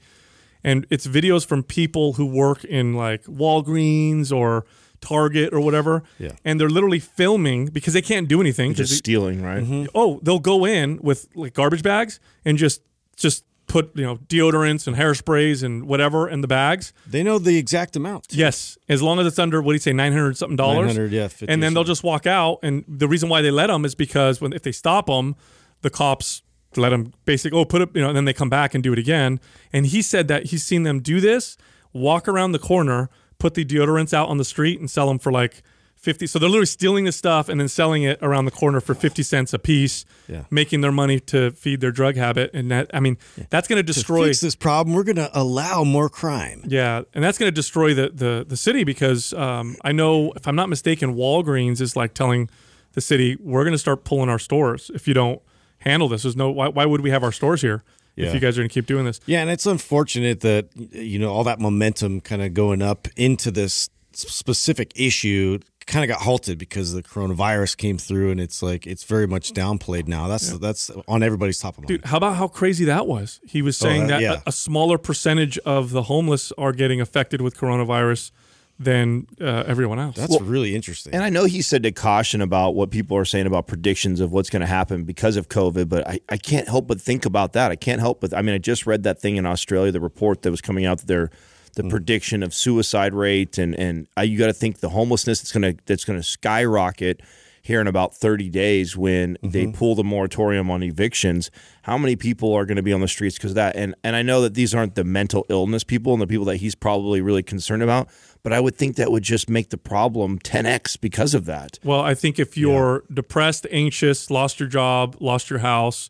and 0.63 0.87
it's 0.89 1.05
videos 1.05 1.45
from 1.45 1.61
people 1.61 2.13
who 2.13 2.25
work 2.25 2.63
in 2.63 2.95
like 2.95 3.23
Walgreens 3.25 4.35
or 4.35 4.65
Target 5.01 5.53
or 5.53 5.59
whatever. 5.59 6.03
Yeah. 6.17 6.31
And 6.43 6.59
they're 6.59 6.69
literally 6.69 6.99
filming 6.99 7.67
because 7.67 7.93
they 7.93 8.01
can't 8.01 8.27
do 8.27 8.41
anything. 8.41 8.73
Just 8.73 8.97
stealing, 8.97 9.41
right? 9.41 9.63
Mm-hmm. 9.63 9.85
Oh, 9.95 10.19
they'll 10.23 10.39
go 10.39 10.65
in 10.65 10.99
with 11.01 11.27
like 11.35 11.53
garbage 11.53 11.83
bags 11.83 12.19
and 12.45 12.57
just 12.57 12.81
just 13.15 13.45
put 13.67 13.95
you 13.95 14.03
know 14.03 14.17
deodorants 14.17 14.87
and 14.87 14.97
hairsprays 14.97 15.63
and 15.63 15.87
whatever 15.87 16.27
in 16.27 16.41
the 16.41 16.47
bags. 16.47 16.91
They 17.07 17.23
know 17.23 17.39
the 17.39 17.57
exact 17.57 17.95
amount. 17.95 18.27
Yes, 18.31 18.77
as 18.89 19.01
long 19.01 19.19
as 19.19 19.27
it's 19.27 19.39
under 19.39 19.61
what 19.61 19.71
do 19.71 19.75
you 19.75 19.79
say 19.79 19.93
nine 19.93 20.11
hundred 20.11 20.35
something 20.35 20.57
dollars. 20.57 20.87
Nine 20.87 20.95
hundred, 20.95 21.11
yeah. 21.11 21.29
And 21.47 21.63
then 21.63 21.73
they'll 21.73 21.83
just 21.85 22.03
walk 22.03 22.27
out. 22.27 22.59
And 22.61 22.83
the 22.87 23.07
reason 23.07 23.29
why 23.29 23.41
they 23.41 23.51
let 23.51 23.67
them 23.67 23.85
is 23.85 23.95
because 23.95 24.41
when 24.41 24.51
if 24.51 24.63
they 24.63 24.73
stop 24.73 25.05
them, 25.05 25.35
the 25.81 25.89
cops 25.89 26.43
let 26.75 26.89
them 26.89 27.13
basically 27.25 27.57
oh 27.57 27.65
put 27.65 27.81
up 27.81 27.95
you 27.95 28.01
know 28.01 28.09
and 28.09 28.17
then 28.17 28.25
they 28.25 28.33
come 28.33 28.49
back 28.49 28.75
and 28.75 28.83
do 28.83 28.93
it 28.93 28.99
again 28.99 29.39
and 29.73 29.87
he 29.87 30.03
said 30.03 30.27
that 30.27 30.47
he's 30.47 30.63
seen 30.63 30.83
them 30.83 30.99
do 30.99 31.19
this 31.19 31.57
walk 31.93 32.27
around 32.27 32.51
the 32.51 32.59
corner 32.59 33.09
put 33.39 33.53
the 33.55 33.65
deodorants 33.65 34.13
out 34.13 34.29
on 34.29 34.37
the 34.37 34.45
street 34.45 34.79
and 34.79 34.89
sell 34.91 35.07
them 35.07 35.17
for 35.19 35.31
like 35.31 35.63
50 35.95 36.27
so 36.27 36.39
they're 36.39 36.47
literally 36.47 36.65
stealing 36.65 37.03
the 37.03 37.11
stuff 37.11 37.49
and 37.49 37.59
then 37.59 37.67
selling 37.67 38.03
it 38.03 38.19
around 38.21 38.45
the 38.45 38.51
corner 38.51 38.79
for 38.79 38.93
50 38.95 39.21
cents 39.21 39.53
a 39.53 39.59
piece 39.59 40.05
Yeah. 40.29 40.43
making 40.49 40.79
their 40.79 40.93
money 40.93 41.19
to 41.21 41.51
feed 41.51 41.81
their 41.81 41.91
drug 41.91 42.15
habit 42.15 42.51
and 42.53 42.71
that 42.71 42.89
i 42.93 43.01
mean 43.01 43.17
that's 43.49 43.67
going 43.67 43.77
to 43.77 43.83
destroy 43.83 44.27
this 44.27 44.55
problem, 44.55 44.95
we're 44.95 45.03
going 45.03 45.17
to 45.17 45.29
allow 45.37 45.83
more 45.83 46.07
crime. 46.09 46.63
yeah, 46.67 47.01
and 47.13 47.21
that's 47.23 47.37
going 47.37 47.47
to 47.51 47.55
destroy 47.55 47.93
the, 47.93 48.09
the 48.13 48.45
the 48.47 48.55
city 48.55 48.83
because 48.85 49.33
um, 49.33 49.75
I 49.83 49.91
know 49.91 50.31
if 50.37 50.47
I'm 50.47 50.55
not 50.55 50.69
mistaken, 50.69 51.15
Walgreens 51.15 51.81
is 51.81 51.95
like 51.97 52.13
telling 52.13 52.49
the 52.93 53.01
city 53.01 53.35
we're 53.41 53.63
going 53.63 53.73
to 53.73 53.77
start 53.87 54.03
pulling 54.05 54.29
our 54.29 54.39
stores 54.39 54.89
if 54.93 55.05
you 55.07 55.13
don't 55.13 55.41
handle 55.79 56.07
this. 56.07 56.23
There's 56.23 56.35
no 56.37 56.49
why, 56.49 56.67
why 56.69 56.85
would 56.85 57.01
we 57.01 57.09
have 57.09 57.23
our 57.23 57.31
stores 57.33 57.61
here 57.61 57.83
Yeah. 58.19 58.27
if 58.27 58.33
you 58.33 58.39
guys 58.39 58.57
are 58.57 58.61
going 58.61 58.69
to 58.69 58.73
keep 58.73 58.85
doing 58.85 59.05
this? 59.05 59.19
Yeah, 59.25 59.41
and 59.41 59.49
it's 59.49 59.65
unfortunate 59.65 60.41
that 60.41 60.67
you 60.75 61.19
know 61.19 61.31
all 61.31 61.43
that 61.45 61.59
momentum 61.59 62.21
kind 62.21 62.41
of 62.41 62.53
going 62.53 62.81
up 62.81 63.07
into 63.15 63.51
this 63.51 63.89
specific 64.13 64.91
issue 64.95 65.59
kind 65.89 66.03
of 66.03 66.15
got 66.15 66.21
halted 66.23 66.57
because 66.57 66.93
the 66.93 67.01
coronavirus 67.01 67.75
came 67.75 67.97
through, 67.97 68.31
and 68.31 68.39
it's 68.39 68.61
like 68.61 68.85
it's 68.85 69.03
very 69.03 69.27
much 69.27 69.53
downplayed 69.53 70.07
now. 70.07 70.27
That's 70.27 70.57
that's 70.59 70.91
on 71.07 71.23
everybody's 71.23 71.59
top 71.59 71.77
of 71.77 71.83
mind. 71.83 71.87
Dude, 71.87 72.05
how 72.05 72.17
about 72.17 72.35
how 72.35 72.47
crazy 72.47 72.85
that 72.85 73.07
was? 73.07 73.39
He 73.45 73.61
was 73.61 73.75
saying 73.75 74.03
uh, 74.03 74.07
that 74.07 74.21
yeah. 74.21 74.33
a, 74.45 74.49
a 74.49 74.51
smaller 74.51 74.97
percentage 74.97 75.57
of 75.59 75.91
the 75.91 76.03
homeless 76.03 76.51
are 76.57 76.71
getting 76.71 77.01
affected 77.01 77.41
with 77.41 77.57
coronavirus 77.57 78.31
than 78.79 79.27
uh, 79.41 79.63
everyone 79.67 79.99
else. 79.99 80.15
That's 80.15 80.39
really 80.39 80.73
interesting. 80.73 81.13
And 81.13 81.21
I 81.21 81.29
know 81.29 81.43
he 81.43 81.61
said 81.61 81.83
to 81.83 81.91
caution 81.91 82.41
about 82.41 82.75
what 82.75 82.91
people 82.91 83.17
are 83.17 83.25
saying 83.25 83.45
about 83.45 83.67
predictions 83.67 84.21
of 84.21 84.31
what's 84.31 84.49
going 84.49 84.61
to 84.61 84.67
happen 84.67 85.03
because 85.03 85.35
of 85.35 85.49
COVID, 85.49 85.89
but 85.89 86.07
I, 86.07 86.21
I 86.29 86.37
can't 86.37 86.67
help 86.67 86.87
but 86.87 87.01
think 87.01 87.25
about 87.25 87.51
that. 87.53 87.71
I 87.71 87.75
can't 87.75 87.99
help 87.99 88.21
but, 88.21 88.33
I 88.33 88.41
mean, 88.41 88.55
I 88.55 88.57
just 88.57 88.87
read 88.87 89.03
that 89.03 89.19
thing 89.19 89.35
in 89.35 89.45
Australia, 89.45 89.91
the 89.91 89.99
report 89.99 90.43
that 90.43 90.51
was 90.51 90.61
coming 90.61 90.85
out 90.85 90.99
there, 91.01 91.29
the 91.75 91.83
prediction 91.89 92.41
of 92.41 92.53
suicide 92.53 93.13
rate. 93.13 93.57
And, 93.57 93.75
and 93.75 94.07
I, 94.15 94.23
you 94.23 94.39
got 94.39 94.47
to 94.47 94.53
think 94.53 94.79
the 94.79 94.89
homelessness 94.89 95.41
that's 95.41 95.51
going 95.51 95.75
to, 95.75 95.83
that's 95.85 96.05
going 96.05 96.17
to 96.17 96.23
skyrocket 96.23 97.21
here 97.69 97.79
in 97.79 97.87
about 97.87 98.13
30 98.13 98.49
days 98.49 98.97
when 98.97 99.37
they 99.41 99.67
pull 99.67 99.95
the 99.95 100.03
moratorium 100.03 100.69
on 100.69 100.83
evictions 100.83 101.49
how 101.83 101.97
many 101.97 102.15
people 102.15 102.53
are 102.53 102.65
going 102.65 102.75
to 102.75 102.83
be 102.83 102.93
on 102.93 103.01
the 103.01 103.07
streets 103.07 103.37
because 103.37 103.51
of 103.51 103.55
that? 103.55 103.75
And 103.75 103.95
and 104.03 104.15
I 104.15 104.21
know 104.21 104.41
that 104.41 104.53
these 104.53 104.75
aren't 104.75 104.95
the 104.95 105.03
mental 105.03 105.45
illness 105.49 105.83
people 105.83 106.13
and 106.13 106.21
the 106.21 106.27
people 106.27 106.45
that 106.45 106.57
he's 106.57 106.75
probably 106.75 107.21
really 107.21 107.41
concerned 107.41 107.81
about 107.81 108.09
but 108.43 108.53
I 108.53 108.59
would 108.59 108.75
think 108.75 108.95
that 108.95 109.11
would 109.11 109.23
just 109.23 109.49
make 109.49 109.69
the 109.69 109.77
problem 109.77 110.39
10x 110.39 110.99
because 110.99 111.33
of 111.33 111.45
that. 111.45 111.77
Well, 111.83 112.01
I 112.01 112.13
think 112.13 112.39
if 112.39 112.57
you're 112.57 113.03
depressed, 113.13 113.67
anxious, 113.69 114.31
lost 114.31 114.59
your 114.59 114.69
job, 114.69 115.17
lost 115.19 115.49
your 115.49 115.59
house, 115.59 116.09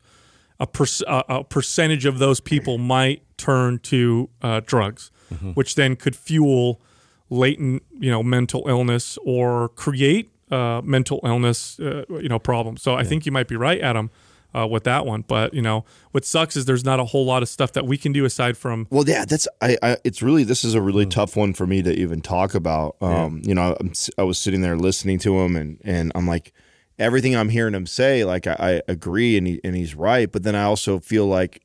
a, 0.60 0.68
per- 0.68 0.86
a 1.08 1.44
percentage 1.44 2.06
of 2.06 2.20
those 2.20 2.40
people 2.40 2.78
might 2.78 3.24
turn 3.38 3.80
to 3.80 4.30
uh, 4.42 4.62
drugs, 4.64 5.12
which 5.54 5.76
then 5.76 5.96
could 5.96 6.16
fuel 6.16 6.82
latent, 7.30 7.84
you 7.98 8.12
know, 8.12 8.22
mental 8.22 8.66
illness 8.68 9.18
or 9.26 9.70
create 9.70 10.30
uh, 10.52 10.82
mental 10.84 11.20
illness, 11.24 11.80
uh, 11.80 12.04
you 12.10 12.30
know, 12.30 12.40
problems. 12.40 12.82
So 12.82 12.96
I 12.96 13.04
think 13.04 13.26
you 13.26 13.32
might 13.32 13.48
be 13.48 13.56
right, 13.56 13.80
Adam, 13.82 14.10
uh, 14.56 14.66
with 14.68 14.84
that 14.86 15.06
one. 15.06 15.24
But 15.28 15.54
you 15.54 15.62
know, 15.62 15.86
what 16.12 16.26
sucks 16.26 16.56
is 16.56 16.66
there's 16.66 16.84
not 16.84 17.00
a 17.00 17.06
whole 17.06 17.26
lot 17.26 17.44
of 17.44 17.50
stuff 17.50 17.72
that 17.74 17.86
we 17.86 17.98
can 17.98 18.12
do 18.12 18.26
aside 18.26 18.58
from 18.58 18.88
Well, 18.90 19.04
yeah, 19.08 19.26
that's 19.26 19.48
I, 19.62 19.78
I. 19.84 19.98
It's 20.04 20.22
really 20.22 20.44
this 20.44 20.64
is 20.64 20.74
a 20.74 20.82
really 20.82 21.06
tough 21.06 21.36
one 21.36 21.54
for 21.54 21.68
me 21.68 21.82
to 21.84 21.94
even 21.94 22.22
talk 22.22 22.56
about. 22.56 22.96
Um, 23.02 23.42
you 23.46 23.54
know, 23.54 23.76
I'm, 23.80 23.90
s- 23.92 24.10
I 24.18 24.24
was 24.24 24.38
sitting 24.40 24.62
there 24.62 24.76
listening 24.78 25.20
to 25.20 25.40
him, 25.40 25.56
and 25.56 25.80
and 25.84 26.12
I'm 26.16 26.26
like, 26.28 26.52
everything 26.98 27.36
I'm 27.36 27.50
hearing 27.50 27.74
him 27.76 27.86
say, 27.86 28.24
like 28.26 28.48
I, 28.48 28.56
I 28.60 28.82
agree, 28.88 29.38
and 29.38 29.46
he 29.48 29.62
and 29.64 29.76
he's 29.76 29.94
right, 29.96 30.32
but 30.32 30.44
then 30.44 30.56
I 30.56 30.64
also 30.64 31.00
feel 31.00 31.28
like 31.28 31.62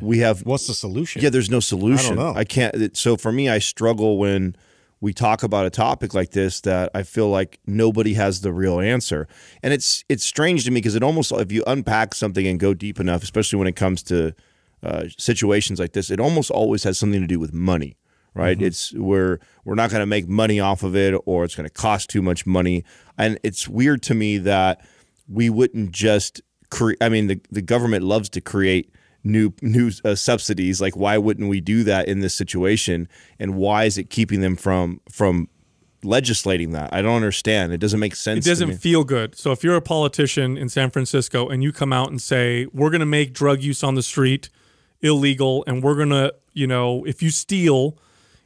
we 0.00 0.18
have 0.20 0.46
What's 0.46 0.66
the 0.66 0.74
solution? 0.74 1.20
yeah, 1.22 1.28
there's 1.30 1.50
no 1.50 1.60
solution. 1.60 2.16
know. 2.16 2.32
I 2.36 2.44
can't. 2.44 2.74
it- 2.74 2.96
So 2.96 3.16
for 3.16 3.32
me, 3.32 3.48
I 3.48 3.58
struggle 3.58 4.16
when 4.16 4.54
we 5.00 5.12
talk 5.12 5.42
about 5.42 5.66
a 5.66 5.70
topic 5.70 6.14
like 6.14 6.30
this 6.30 6.60
that 6.62 6.90
I 6.94 7.02
feel 7.02 7.28
like 7.28 7.60
nobody 7.66 8.14
has 8.14 8.40
the 8.40 8.52
real 8.52 8.80
answer, 8.80 9.28
and 9.62 9.72
it's 9.72 10.04
it's 10.08 10.24
strange 10.24 10.64
to 10.64 10.70
me 10.70 10.76
because 10.76 10.94
it 10.94 11.02
almost 11.02 11.32
if 11.32 11.52
you 11.52 11.62
unpack 11.66 12.14
something 12.14 12.46
and 12.46 12.58
go 12.58 12.74
deep 12.74 12.98
enough, 12.98 13.22
especially 13.22 13.58
when 13.58 13.68
it 13.68 13.76
comes 13.76 14.02
to 14.04 14.34
uh, 14.82 15.04
situations 15.16 15.78
like 15.78 15.92
this, 15.92 16.10
it 16.10 16.20
almost 16.20 16.50
always 16.50 16.84
has 16.84 16.98
something 16.98 17.20
to 17.20 17.26
do 17.26 17.38
with 17.38 17.52
money. 17.52 17.96
Right? 18.34 18.60
It's 18.62 18.92
we're 18.92 19.40
we're 19.64 19.74
not 19.74 19.90
going 19.90 20.00
to 20.00 20.06
make 20.06 20.28
money 20.28 20.60
off 20.60 20.84
of 20.84 20.94
it, 20.94 21.12
or 21.26 21.44
it's 21.44 21.56
going 21.56 21.68
to 21.68 21.74
cost 21.74 22.08
too 22.08 22.22
much 22.22 22.46
money, 22.46 22.84
and 23.16 23.36
it's 23.42 23.66
weird 23.66 24.00
to 24.04 24.14
me 24.14 24.38
that 24.38 24.86
we 25.28 25.50
wouldn't 25.50 25.90
just 25.90 26.40
create. 26.70 26.98
I 27.00 27.08
mean, 27.08 27.26
the 27.26 27.40
the 27.50 27.62
government 27.62 28.04
loves 28.04 28.28
to 28.30 28.40
create 28.40 28.92
new 29.24 29.52
new 29.62 29.90
uh, 30.04 30.14
subsidies. 30.14 30.80
Like, 30.80 30.96
why 30.96 31.18
wouldn't 31.18 31.48
we 31.48 31.60
do 31.60 31.84
that 31.84 32.08
in 32.08 32.20
this 32.20 32.34
situation? 32.34 33.08
And 33.38 33.56
why 33.56 33.84
is 33.84 33.98
it 33.98 34.10
keeping 34.10 34.40
them 34.40 34.56
from 34.56 35.00
from 35.10 35.48
legislating 36.02 36.72
that? 36.72 36.92
I 36.92 37.02
don't 37.02 37.16
understand. 37.16 37.72
It 37.72 37.78
doesn't 37.78 38.00
make 38.00 38.14
sense. 38.14 38.46
it 38.46 38.48
doesn't 38.48 38.68
me. 38.68 38.76
feel 38.76 39.04
good. 39.04 39.36
So 39.36 39.52
if 39.52 39.62
you're 39.64 39.76
a 39.76 39.82
politician 39.82 40.56
in 40.56 40.68
San 40.68 40.90
Francisco 40.90 41.48
and 41.48 41.62
you 41.62 41.72
come 41.72 41.92
out 41.92 42.10
and 42.10 42.20
say 42.20 42.66
we're 42.72 42.90
going 42.90 43.00
to 43.00 43.06
make 43.06 43.32
drug 43.32 43.62
use 43.62 43.82
on 43.82 43.94
the 43.94 44.02
street 44.02 44.50
illegal 45.00 45.64
and 45.66 45.82
we're 45.82 45.96
going 45.96 46.10
to, 46.10 46.34
you 46.52 46.66
know, 46.66 47.04
if 47.04 47.22
you 47.22 47.30
steal, 47.30 47.96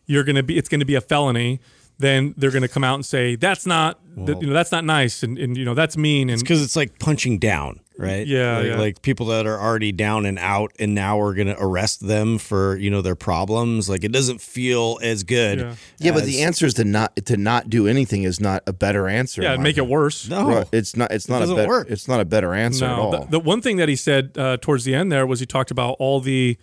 you're 0.07 0.25
going 0.25 0.37
to 0.37 0.43
be 0.43 0.59
it's 0.59 0.69
going 0.69 0.81
to 0.81 0.87
be 0.87 0.95
a 0.95 1.01
felony, 1.01 1.61
then 1.99 2.35
they're 2.37 2.51
going 2.51 2.63
to 2.63 2.69
come 2.69 2.85
out 2.85 2.95
and 2.95 3.07
say 3.07 3.37
that's 3.37 3.67
not 3.67 4.01
that, 4.17 4.41
you 4.41 4.49
know 4.49 4.53
that's 4.53 4.73
not 4.73 4.85
nice 4.85 5.23
and, 5.23 5.39
and 5.39 5.57
you 5.57 5.65
know 5.65 5.75
that's 5.75 5.97
mean 5.97 6.29
and 6.29 6.41
because 6.41 6.63
it's 6.63 6.77
like 6.77 6.99
punching 6.99 7.39
down, 7.39 7.81
right? 7.97 8.27
Yeah, 8.27 8.57
like, 8.59 8.67
yeah. 8.67 8.79
like 8.79 9.03
people 9.03 9.27
that 9.27 9.47
are 9.47 9.61
already 9.61 9.93
down 9.93 10.27
and 10.27 10.39
out, 10.39 10.73
and 10.79 10.95
now 10.95 11.19
we're 11.19 11.35
going 11.35 11.49
to 11.49 11.57
arrest 11.59 12.07
them 12.07 12.39
for 12.39 12.77
you 12.77 12.91
know 12.91 13.03
their 13.03 13.15
problems. 13.15 13.89
Like 13.89 14.05
it 14.05 14.13
doesn't 14.13 14.41
feel 14.41 14.99
as 15.03 15.23
good. 15.23 15.59
Yeah. 15.59 15.75
Yeah, 15.99 16.13
but 16.13 16.25
the 16.25 16.43
answer 16.43 16.67
is 16.67 16.75
to 16.75 16.85
not 16.85 17.15
to 17.17 17.37
not 17.37 17.71
do 17.71 17.87
anything 17.87 18.23
is 18.25 18.41
not 18.41 18.63
a 18.67 18.73
better 18.73 19.09
answer. 19.09 19.43
yeah, 19.43 19.57
make 19.57 19.79
it 19.79 19.87
worse. 19.87 20.29
No, 20.29 20.49
Right. 20.49 20.69
It's 20.73 20.97
not. 20.97 21.13
It's 21.13 21.29
not 21.29 21.37
a 21.37 21.41
doesn't 21.41 21.57
better. 21.57 21.69
work. 21.69 21.91
It's 21.91 22.09
not 22.09 22.21
a 22.21 22.25
better 22.25 22.55
answer 22.55 22.85
at 22.87 22.99
all. 22.99 23.11
The, 23.11 23.27
the 23.27 23.41
one 23.41 23.61
thing 23.61 23.77
that 23.77 23.89
he 23.89 23.97
said 23.97 24.37
uh, 24.37 24.57
towards 24.61 24.85
the 24.85 24.95
end 24.95 25.13
there 25.13 25.27
was 25.27 25.41
he 25.41 25.47
talked 25.47 25.71
about 25.71 25.97
all 25.99 26.21
the 26.21 26.59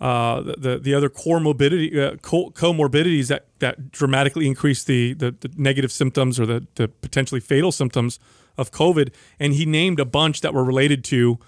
uh, 0.00 0.42
the, 0.42 0.54
the 0.58 0.78
the 0.78 0.94
other 0.94 1.08
core 1.08 1.40
morbidity 1.40 1.98
uh, 1.98 2.16
co- 2.16 2.50
comorbidities 2.50 3.28
that 3.28 3.46
that 3.60 3.90
dramatically 3.92 4.46
increase 4.46 4.84
the, 4.84 5.14
the 5.14 5.30
the 5.40 5.50
negative 5.56 5.90
symptoms 5.90 6.38
or 6.38 6.44
the 6.46 6.66
the 6.74 6.88
potentially 6.88 7.40
fatal 7.40 7.72
symptoms 7.72 8.18
of 8.56 8.70
COVID, 8.70 9.12
and 9.38 9.52
he 9.52 9.66
named 9.66 10.00
a 10.00 10.04
bunch 10.04 10.40
that 10.40 10.54
were 10.54 10.64
related 10.64 11.04
to 11.04 11.38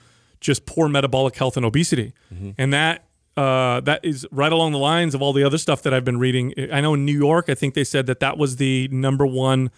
just 0.41 0.67
poor 0.67 0.89
metabolic 0.89 1.37
health 1.37 1.57
and 1.57 1.67
obesity, 1.67 2.13
and 2.59 2.73
that. 2.73 3.05
Uh, 3.37 3.79
that 3.83 4.05
is 4.05 4.27
right 4.33 4.51
along 4.51 4.73
the 4.73 4.79
lines 4.79 5.15
of 5.15 5.23
all 5.23 5.33
the 5.33 5.45
other 5.45 5.59
stuff 5.59 5.81
that 5.83 5.95
I've 5.95 6.05
been 6.05 6.19
reading. 6.19 6.53
I 6.73 6.81
know 6.81 6.95
in 6.95 7.05
New 7.05 7.17
York, 7.17 7.49
I 7.49 7.55
think 7.55 7.75
they 7.75 7.85
said 7.85 8.07
that 8.07 8.19
that 8.19 8.37
was 8.37 8.57
the 8.57 8.89
number 8.89 9.25
one 9.25 9.71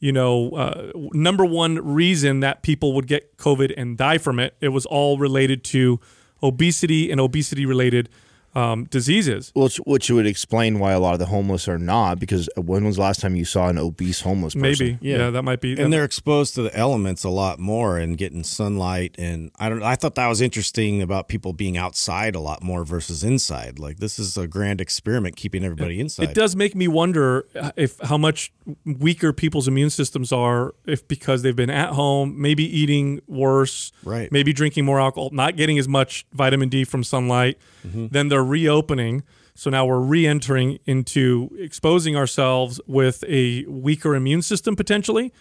you 0.00 0.12
know, 0.12 0.50
uh, 0.50 0.92
number 1.12 1.44
one 1.44 1.74
reason 1.76 2.40
that 2.40 2.62
people 2.62 2.94
would 2.94 3.06
get 3.06 3.36
COVID 3.36 3.74
and 3.76 3.98
die 3.98 4.18
from 4.18 4.38
it. 4.38 4.54
It 4.60 4.68
was 4.68 4.86
all 4.86 5.18
related 5.18 5.62
to 5.64 6.00
obesity 6.42 7.10
and 7.10 7.20
obesity 7.20 7.66
related 7.66 8.08
um, 8.54 8.84
diseases. 8.84 9.52
Which, 9.54 9.76
which 9.78 10.10
would 10.10 10.26
explain 10.26 10.78
why 10.78 10.92
a 10.92 11.00
lot 11.00 11.12
of 11.12 11.18
the 11.18 11.26
homeless 11.26 11.68
are 11.68 11.78
not. 11.78 12.18
Because 12.18 12.48
when 12.56 12.84
was 12.84 12.96
the 12.96 13.02
last 13.02 13.20
time 13.20 13.36
you 13.36 13.44
saw 13.44 13.68
an 13.68 13.78
obese 13.78 14.20
homeless 14.20 14.54
person? 14.54 14.86
Maybe, 14.86 14.98
yeah. 15.00 15.30
that 15.30 15.42
might 15.42 15.60
be. 15.60 15.80
and 15.80 15.92
they're 15.92 16.04
exposed 16.04 16.54
to 16.56 16.62
the 16.62 16.74
elements 16.76 17.24
a 17.24 17.28
lot 17.28 17.58
more 17.58 17.98
and 17.98 18.16
getting 18.16 18.42
sunlight 18.42 19.14
and 19.18 19.50
I 19.58 19.68
don't 19.68 19.82
I 19.82 19.94
thought 19.94 20.14
that 20.16 20.26
was 20.26 20.40
interesting 20.40 21.02
about 21.02 21.28
people 21.28 21.52
being 21.52 21.76
outside 21.76 22.34
a 22.34 22.40
lot 22.40 22.62
more 22.62 22.84
versus 22.84 23.22
inside. 23.24 23.78
Like 23.78 23.98
this 23.98 24.18
is 24.18 24.36
a 24.36 24.46
grand 24.46 24.80
experiment 24.80 25.36
keeping 25.36 25.64
everybody 25.64 26.00
inside. 26.00 26.30
It 26.30 26.34
does 26.34 26.56
make 26.56 26.74
me 26.74 26.88
wonder 26.88 27.46
uh, 27.54 27.72
if 27.76 27.98
how 28.00 28.18
much 28.18 28.52
weaker 28.84 29.32
people's 29.32 29.68
immune 29.68 29.90
systems 29.90 30.32
are 30.32 30.74
if 30.86 31.06
because 31.06 31.42
they've 31.42 31.56
been 31.56 31.70
at 31.70 31.90
home, 31.90 32.40
maybe 32.40 32.64
eating 32.64 33.20
worse, 33.26 33.92
Right. 34.02 34.30
Maybe 34.32 34.52
drinking 34.52 34.84
more 34.84 35.00
alcohol, 35.00 35.30
not 35.32 35.56
getting 35.56 35.78
as 35.78 35.88
much 35.88 36.26
vitamin 36.32 36.68
D 36.68 36.84
from 36.84 37.04
sunlight. 37.04 37.58
Then 37.82 38.28
they're 38.28 38.39
reopening. 38.44 39.22
So 39.54 39.70
now 39.70 39.84
we're 39.84 40.00
re-entering 40.00 40.78
into 40.86 41.50
exposing 41.58 42.16
ourselves 42.16 42.80
with 42.86 43.24
a 43.28 43.64
weaker 43.66 44.14
immune 44.14 44.42
system 44.42 44.76
potentially. 44.76 45.32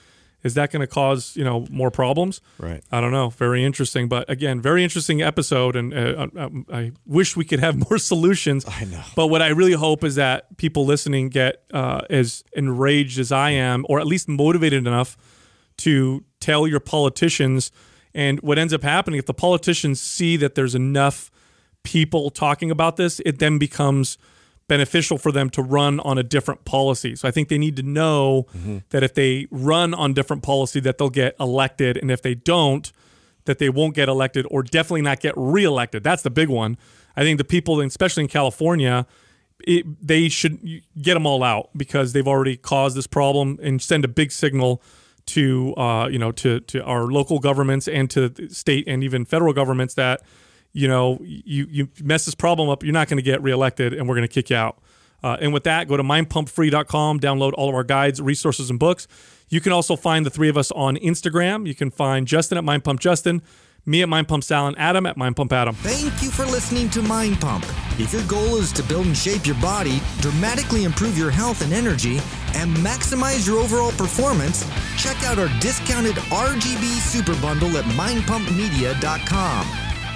Is 0.43 0.53
that 0.53 0.71
going 0.71 0.81
to 0.81 0.87
cause 0.87 1.35
you 1.35 1.43
know 1.43 1.65
more 1.69 1.91
problems? 1.91 2.41
Right. 2.57 2.81
I 2.91 3.01
don't 3.01 3.11
know. 3.11 3.29
Very 3.29 3.63
interesting, 3.63 4.07
but 4.07 4.29
again, 4.29 4.61
very 4.61 4.83
interesting 4.83 5.21
episode, 5.21 5.75
and 5.75 5.93
uh, 5.93 6.27
um, 6.37 6.65
I 6.71 6.91
wish 7.05 7.35
we 7.35 7.43
could 7.43 7.59
have 7.59 7.75
more 7.89 7.97
solutions. 7.97 8.65
I 8.67 8.85
know. 8.85 9.03
But 9.15 9.27
what 9.27 9.41
I 9.41 9.49
really 9.49 9.73
hope 9.73 10.03
is 10.03 10.15
that 10.15 10.57
people 10.57 10.85
listening 10.85 11.29
get 11.29 11.63
uh, 11.73 12.01
as 12.09 12.43
enraged 12.53 13.19
as 13.19 13.31
I 13.31 13.51
am, 13.51 13.85
or 13.89 13.99
at 13.99 14.07
least 14.07 14.29
motivated 14.29 14.87
enough 14.87 15.17
to 15.79 16.23
tell 16.39 16.67
your 16.67 16.79
politicians. 16.79 17.71
And 18.13 18.39
what 18.41 18.57
ends 18.57 18.73
up 18.73 18.81
happening 18.81 19.19
if 19.19 19.25
the 19.25 19.33
politicians 19.33 20.01
see 20.01 20.35
that 20.37 20.55
there's 20.55 20.73
enough 20.73 21.29
people 21.83 22.29
talking 22.29 22.71
about 22.71 22.97
this, 22.97 23.19
it 23.25 23.39
then 23.39 23.57
becomes 23.57 24.17
beneficial 24.67 25.17
for 25.17 25.31
them 25.31 25.49
to 25.49 25.61
run 25.61 25.99
on 26.01 26.17
a 26.17 26.23
different 26.23 26.63
policy. 26.63 27.15
So 27.15 27.27
I 27.27 27.31
think 27.31 27.49
they 27.49 27.57
need 27.57 27.75
to 27.77 27.83
know 27.83 28.45
that 28.89 29.03
if 29.03 29.15
they 29.15 29.47
run 29.49 29.93
on 29.93 30.13
different 30.13 30.43
policy 30.43 30.79
that 30.81 30.97
they'll 30.97 31.09
get 31.09 31.35
elected 31.39 31.97
and 31.97 32.11
if 32.11 32.21
they 32.21 32.35
don't 32.35 32.91
that 33.45 33.57
they 33.57 33.69
won't 33.69 33.95
get 33.95 34.07
elected 34.07 34.45
or 34.51 34.61
definitely 34.61 35.01
not 35.01 35.19
get 35.21 35.33
reelected. 35.35 36.03
That's 36.03 36.21
the 36.21 36.29
big 36.29 36.49
one. 36.49 36.77
I 37.17 37.23
think 37.23 37.39
the 37.39 37.43
people, 37.43 37.81
especially 37.81 38.23
in 38.23 38.29
California, 38.29 39.07
it, 39.67 39.85
they 40.05 40.29
should 40.29 40.83
get 41.01 41.15
them 41.15 41.25
all 41.25 41.43
out 41.43 41.69
because 41.75 42.13
they've 42.13 42.27
already 42.27 42.57
caused 42.57 42.95
this 42.95 43.07
problem 43.07 43.57
and 43.61 43.81
send 43.81 44.05
a 44.05 44.07
big 44.07 44.31
signal 44.31 44.83
to 45.25 45.75
uh, 45.77 46.07
you 46.07 46.19
know 46.19 46.31
to 46.31 46.59
to 46.61 46.83
our 46.83 47.07
local 47.07 47.39
governments 47.39 47.87
and 47.87 48.09
to 48.11 48.49
state 48.49 48.85
and 48.87 49.03
even 49.03 49.25
federal 49.25 49.53
governments 49.53 49.93
that 49.95 50.21
you 50.73 50.87
know 50.87 51.19
you 51.21 51.67
you 51.69 51.89
mess 52.01 52.25
this 52.25 52.35
problem 52.35 52.69
up, 52.69 52.83
you're 52.83 52.93
not 52.93 53.07
going 53.07 53.17
to 53.17 53.23
get 53.23 53.41
reelected, 53.41 53.93
and 53.93 54.07
we're 54.07 54.15
going 54.15 54.27
to 54.27 54.33
kick 54.33 54.49
you 54.49 54.55
out. 54.55 54.79
Uh, 55.23 55.37
and 55.41 55.53
with 55.53 55.63
that, 55.65 55.87
go 55.87 55.97
to 55.97 56.03
mindpumpfree.com, 56.03 57.19
download 57.19 57.53
all 57.55 57.69
of 57.69 57.75
our 57.75 57.83
guides, 57.83 58.21
resources, 58.21 58.69
and 58.69 58.79
books. 58.79 59.07
You 59.49 59.61
can 59.61 59.71
also 59.71 59.95
find 59.95 60.25
the 60.25 60.29
three 60.29 60.49
of 60.49 60.57
us 60.57 60.71
on 60.71 60.95
Instagram. 60.97 61.67
You 61.67 61.75
can 61.75 61.89
find 61.89 62.27
Justin 62.27 62.57
at 62.57 62.63
Mind 62.63 62.83
Pump 62.83 62.99
Justin, 62.99 63.41
me 63.85 64.03
at 64.03 64.09
Mind 64.09 64.27
Pump 64.27 64.43
Sal, 64.43 64.67
and 64.67 64.77
Adam 64.77 65.05
at 65.05 65.17
Mind 65.17 65.35
Pump 65.35 65.51
Adam. 65.51 65.75
Thank 65.75 66.21
you 66.21 66.29
for 66.29 66.45
listening 66.45 66.89
to 66.91 67.01
Mind 67.01 67.41
Pump. 67.41 67.65
If 67.97 68.13
your 68.13 68.25
goal 68.27 68.57
is 68.57 68.71
to 68.73 68.83
build 68.83 69.07
and 69.07 69.17
shape 69.17 69.45
your 69.45 69.55
body, 69.55 70.01
dramatically 70.19 70.83
improve 70.83 71.17
your 71.17 71.31
health 71.31 71.63
and 71.63 71.73
energy, 71.73 72.19
and 72.53 72.75
maximize 72.77 73.47
your 73.47 73.59
overall 73.59 73.91
performance, 73.91 74.69
check 74.97 75.21
out 75.23 75.39
our 75.39 75.49
discounted 75.59 76.15
RGB 76.15 76.99
Super 76.99 77.39
Bundle 77.41 77.75
at 77.77 77.85
mindpumpmedia.com. 77.85 79.88